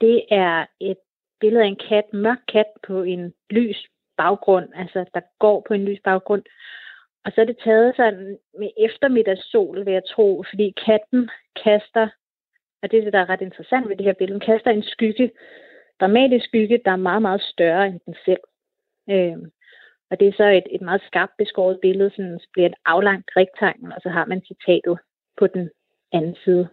det 0.00 0.24
er 0.30 0.66
et 0.80 0.96
billede 1.40 1.64
af 1.64 1.68
en 1.68 1.80
kat, 1.88 2.04
mørk 2.12 2.38
kat 2.52 2.70
på 2.86 3.02
en 3.02 3.34
lys 3.50 3.86
baggrund, 4.16 4.68
altså 4.74 5.04
der 5.14 5.20
går 5.38 5.64
på 5.68 5.74
en 5.74 5.84
lys 5.84 6.00
baggrund. 6.04 6.42
Og 7.24 7.32
så 7.32 7.40
er 7.40 7.44
det 7.44 7.58
taget 7.64 7.96
sådan 7.96 8.38
med 8.58 8.70
eftermiddagssol, 8.78 9.84
vil 9.84 9.92
jeg 9.92 10.02
tro, 10.04 10.44
fordi 10.50 10.74
katten 10.86 11.30
kaster, 11.64 12.08
og 12.82 12.90
det 12.90 12.98
er 12.98 13.04
det, 13.04 13.12
der 13.12 13.18
er 13.18 13.28
ret 13.28 13.40
interessant 13.40 13.88
ved 13.88 13.96
det 13.96 14.06
her 14.06 14.12
billede, 14.18 14.40
den 14.40 14.46
kaster 14.46 14.70
en 14.70 14.82
skygge, 14.82 15.30
dramatisk 16.00 16.44
skygge, 16.44 16.80
der 16.84 16.90
er 16.90 17.06
meget, 17.08 17.22
meget 17.22 17.42
større 17.42 17.86
end 17.86 18.00
den 18.06 18.16
selv. 18.24 18.44
Øh, 19.10 19.38
og 20.10 20.20
det 20.20 20.28
er 20.28 20.32
så 20.32 20.44
et, 20.44 20.66
et 20.70 20.80
meget 20.80 21.02
skarpt 21.06 21.32
beskåret 21.38 21.80
billede, 21.82 22.10
sådan, 22.10 22.38
så 22.38 22.48
bliver 22.52 22.68
et 22.68 22.74
aflangt 22.84 23.30
rektangel, 23.36 23.92
og 23.92 24.00
så 24.02 24.08
har 24.08 24.24
man 24.24 24.42
citatet 24.44 24.98
på 25.36 25.46
den 25.46 25.70
anden 26.12 26.36
side. 26.44 26.68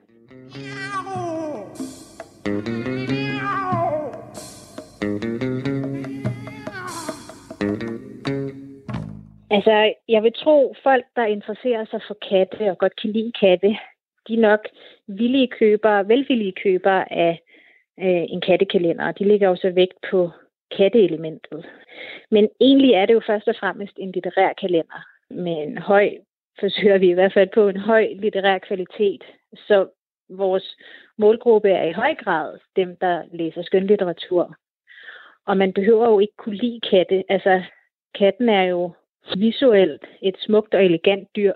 Altså, 9.49 9.93
jeg 10.07 10.23
vil 10.23 10.33
tro, 10.33 10.75
folk, 10.83 11.05
der 11.15 11.25
interesserer 11.25 11.85
sig 11.85 12.01
for 12.07 12.17
katte 12.29 12.71
og 12.71 12.77
godt 12.77 12.95
kan 13.01 13.11
lide 13.11 13.31
katte, 13.39 13.77
de 14.27 14.33
er 14.33 14.39
nok 14.39 14.59
villige 15.07 15.47
købere, 15.47 16.07
velvillige 16.07 16.53
købere 16.63 17.13
af 17.13 17.39
øh, 17.99 18.25
en 18.33 18.41
kattekalender. 18.41 19.11
De 19.11 19.23
ligger 19.23 19.49
jo 19.49 19.55
så 19.55 19.69
vægt 19.69 19.97
på 20.11 20.29
katteelementet. 20.77 21.65
Men 22.31 22.49
egentlig 22.61 22.91
er 22.93 23.05
det 23.05 23.13
jo 23.13 23.21
først 23.27 23.47
og 23.47 23.55
fremmest 23.59 23.93
en 23.97 24.11
litterær 24.11 24.53
kalender 24.53 25.05
med 25.29 25.63
en 25.63 25.77
høj, 25.77 26.09
forsøger 26.59 26.97
vi 26.97 27.09
i 27.09 27.13
hvert 27.13 27.33
fald 27.33 27.49
på 27.53 27.67
en 27.67 27.77
høj 27.77 28.07
litterær 28.19 28.57
kvalitet. 28.57 29.23
Så 29.67 29.87
vores 30.29 30.77
målgruppe 31.17 31.69
er 31.69 31.83
i 31.89 31.91
høj 31.91 32.15
grad 32.15 32.57
dem, 32.75 32.97
der 33.01 33.23
læser 33.33 33.63
skønlitteratur. 33.63 34.55
Og 35.47 35.57
man 35.57 35.73
behøver 35.73 36.09
jo 36.09 36.19
ikke 36.19 36.33
kunne 36.37 36.55
lide 36.55 36.79
katte. 36.89 37.23
Altså, 37.29 37.61
katten 38.19 38.49
er 38.49 38.63
jo 38.63 38.91
visuelt 39.37 40.03
et 40.21 40.35
smukt 40.39 40.73
og 40.73 40.85
elegant 40.85 41.27
dyr. 41.35 41.53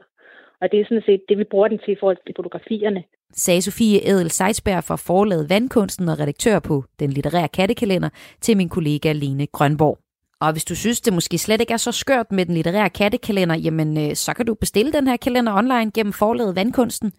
Og 0.61 0.71
det 0.71 0.79
er 0.79 0.85
sådan 0.85 1.03
set 1.05 1.21
det, 1.29 1.37
vi 1.37 1.43
bruger 1.43 1.67
den 1.67 1.79
til 1.79 1.91
i 1.91 1.97
forhold 1.99 2.17
til 2.25 2.35
fotografierne. 2.35 3.03
Sagde 3.33 3.61
Sofie 3.61 4.09
Edel 4.09 4.31
Seidsberg 4.31 4.83
fra 4.83 4.95
forlaget 4.95 5.49
Vandkunsten 5.49 6.09
og 6.09 6.19
redaktør 6.19 6.59
på 6.59 6.83
Den 6.99 7.09
Litterære 7.09 7.47
Kattekalender 7.47 8.09
til 8.41 8.57
min 8.57 8.69
kollega 8.69 9.11
Lene 9.11 9.47
Grønborg. 9.47 9.97
Og 10.41 10.51
hvis 10.51 10.65
du 10.65 10.75
synes, 10.75 11.01
det 11.01 11.13
måske 11.13 11.37
slet 11.37 11.61
ikke 11.61 11.73
er 11.73 11.77
så 11.77 11.91
skørt 11.91 12.31
med 12.31 12.45
den 12.45 12.53
litterære 12.53 12.89
kattekalender, 12.89 13.55
jamen 13.55 13.97
øh, 13.97 14.15
så 14.15 14.33
kan 14.33 14.45
du 14.45 14.53
bestille 14.53 14.93
den 14.93 15.07
her 15.07 15.17
kalender 15.17 15.53
online 15.53 15.91
gennem 15.91 16.13
forlaget 16.13 16.55
Vandkunsten. 16.55 17.13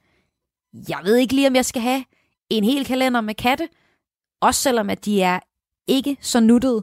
Jeg 0.88 1.00
ved 1.04 1.16
ikke 1.16 1.34
lige, 1.34 1.48
om 1.48 1.54
jeg 1.54 1.64
skal 1.64 1.82
have 1.82 2.04
en 2.50 2.64
hel 2.64 2.84
kalender 2.84 3.20
med 3.20 3.34
katte, 3.34 3.68
også 4.42 4.60
selvom 4.60 4.90
at 4.90 5.04
de 5.04 5.22
er 5.22 5.40
ikke 5.88 6.16
så 6.20 6.40
nuttede. 6.40 6.82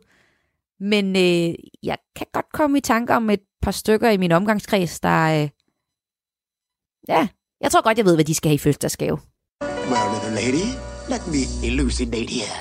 Men 0.79 1.15
øh, 1.15 1.55
jeg 1.83 1.97
kan 2.15 2.27
godt 2.33 2.51
komme 2.53 2.77
i 2.77 2.81
tanker 2.81 3.15
om 3.15 3.29
et 3.29 3.41
par 3.61 3.71
stykker 3.71 4.09
i 4.09 4.17
min 4.17 4.31
omgangskreds, 4.31 4.99
der... 4.99 5.41
Øh, 5.41 5.49
ja, 7.07 7.27
jeg 7.61 7.71
tror 7.71 7.81
godt, 7.81 7.97
jeg 7.97 8.05
ved, 8.05 8.15
hvad 8.15 8.25
de 8.25 8.33
skal 8.33 8.49
have 8.49 8.55
i 8.55 8.57
fødselsdagsgave. 8.57 9.19
Well, 9.61 10.07
little 10.13 10.35
lady, 10.35 10.67
let 11.09 11.27
me 11.27 11.67
elucidate 11.67 12.29
here. 12.29 12.57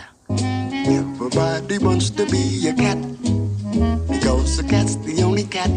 Everybody 0.87 1.79
wants 1.87 2.11
to 2.11 2.25
be 2.25 2.69
a 2.69 2.75
cat 2.77 2.99
a 3.75 4.63
cat's 4.63 4.97
the 4.97 5.23
only 5.23 5.45
cat 5.45 5.71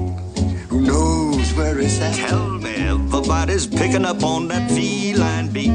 who 0.69 0.81
knows 0.81 1.53
where 1.53 1.79
it's 1.79 1.99
at. 2.01 2.13
Tell 2.15 2.49
me 2.49 2.75
everybody's 2.75 3.67
picking 3.67 4.05
up 4.05 4.23
on 4.23 4.47
that 4.47 4.71
feline 4.71 5.51
beat. 5.53 5.71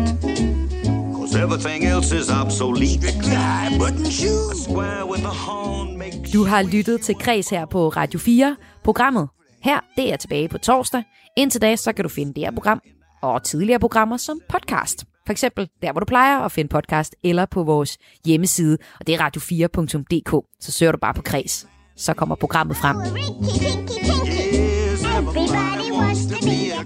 Cause 1.14 1.36
everything 1.36 1.84
else 1.84 2.12
is 2.12 2.30
obsolete. 2.30 3.02
Strictly 3.02 3.34
high 3.34 3.78
button 3.78 4.04
shoes. 4.04 4.50
A 4.50 4.54
square 4.54 5.06
with 5.06 5.24
a 5.24 5.34
horn 5.46 5.98
makes 5.98 6.30
Du 6.32 6.44
har 6.44 6.62
lyttet 6.62 7.00
til 7.00 7.14
Kreds 7.14 7.50
her 7.50 7.66
på 7.66 7.88
Radio 7.88 8.18
4. 8.18 8.56
Programmet 8.84 9.28
her, 9.62 9.80
det 9.96 10.12
er 10.12 10.16
tilbage 10.16 10.48
på 10.48 10.58
torsdag. 10.58 11.02
Indtil 11.36 11.62
da, 11.62 11.76
så 11.76 11.92
kan 11.92 12.02
du 12.02 12.08
finde 12.08 12.34
det 12.34 12.42
her 12.42 12.50
program 12.50 12.80
og 13.22 13.42
tidligere 13.42 13.78
programmer 13.78 14.16
som 14.16 14.40
podcast. 14.48 15.04
For 15.26 15.32
eksempel 15.32 15.68
der, 15.82 15.92
hvor 15.92 16.00
du 16.00 16.06
plejer 16.06 16.40
at 16.40 16.52
finde 16.52 16.68
podcast, 16.68 17.16
eller 17.24 17.46
på 17.46 17.62
vores 17.62 17.98
hjemmeside, 18.24 18.78
og 19.00 19.06
det 19.06 19.14
er 19.14 19.18
radio4.dk. 19.18 20.46
Så 20.60 20.72
søger 20.72 20.92
du 20.92 20.98
bare 20.98 21.14
på 21.14 21.22
Kreds, 21.22 21.66
så 21.96 22.14
kommer 22.14 22.34
programmet 22.34 22.76
frem. 22.76 22.96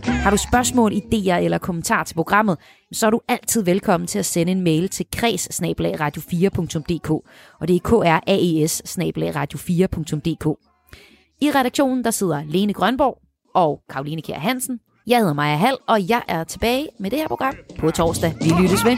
Har 0.09 0.30
du 0.30 0.36
spørgsmål, 0.36 0.92
idéer 0.92 1.34
eller 1.34 1.59
kommentarer 1.59 2.04
til 2.04 2.14
programmet, 2.14 2.56
så 2.92 3.06
er 3.06 3.11
du 3.11 3.20
altid 3.28 3.62
velkommen 3.62 4.06
til 4.06 4.18
at 4.18 4.26
sende 4.26 4.52
en 4.52 4.61
mail 4.61 4.88
til 4.88 5.06
kreds 5.12 5.48
radio4.dk, 6.00 7.11
og 7.61 7.68
det 7.68 7.76
er 7.76 7.80
kraes 7.80 8.82
radio4.dk. 9.36 10.59
I 11.40 11.50
redaktionen 11.50 12.04
der 12.04 12.11
sidder 12.11 12.42
Lene 12.46 12.72
Grønborg 12.72 13.18
og 13.54 13.80
Karoline 13.90 14.22
Kjær 14.22 14.38
Hansen. 14.38 14.80
Jeg 15.06 15.18
hedder 15.18 15.34
Maja 15.34 15.56
Hall, 15.56 15.76
og 15.88 16.09
jeg 16.09 16.22
er 16.28 16.44
tilbage 16.44 16.88
med 17.00 17.11
det 17.11 17.18
her 17.18 17.28
program 17.28 17.54
på 17.78 17.90
torsdag. 17.90 18.34
Vi 18.40 18.62
lyttes 18.62 18.84
ved. 18.84 18.96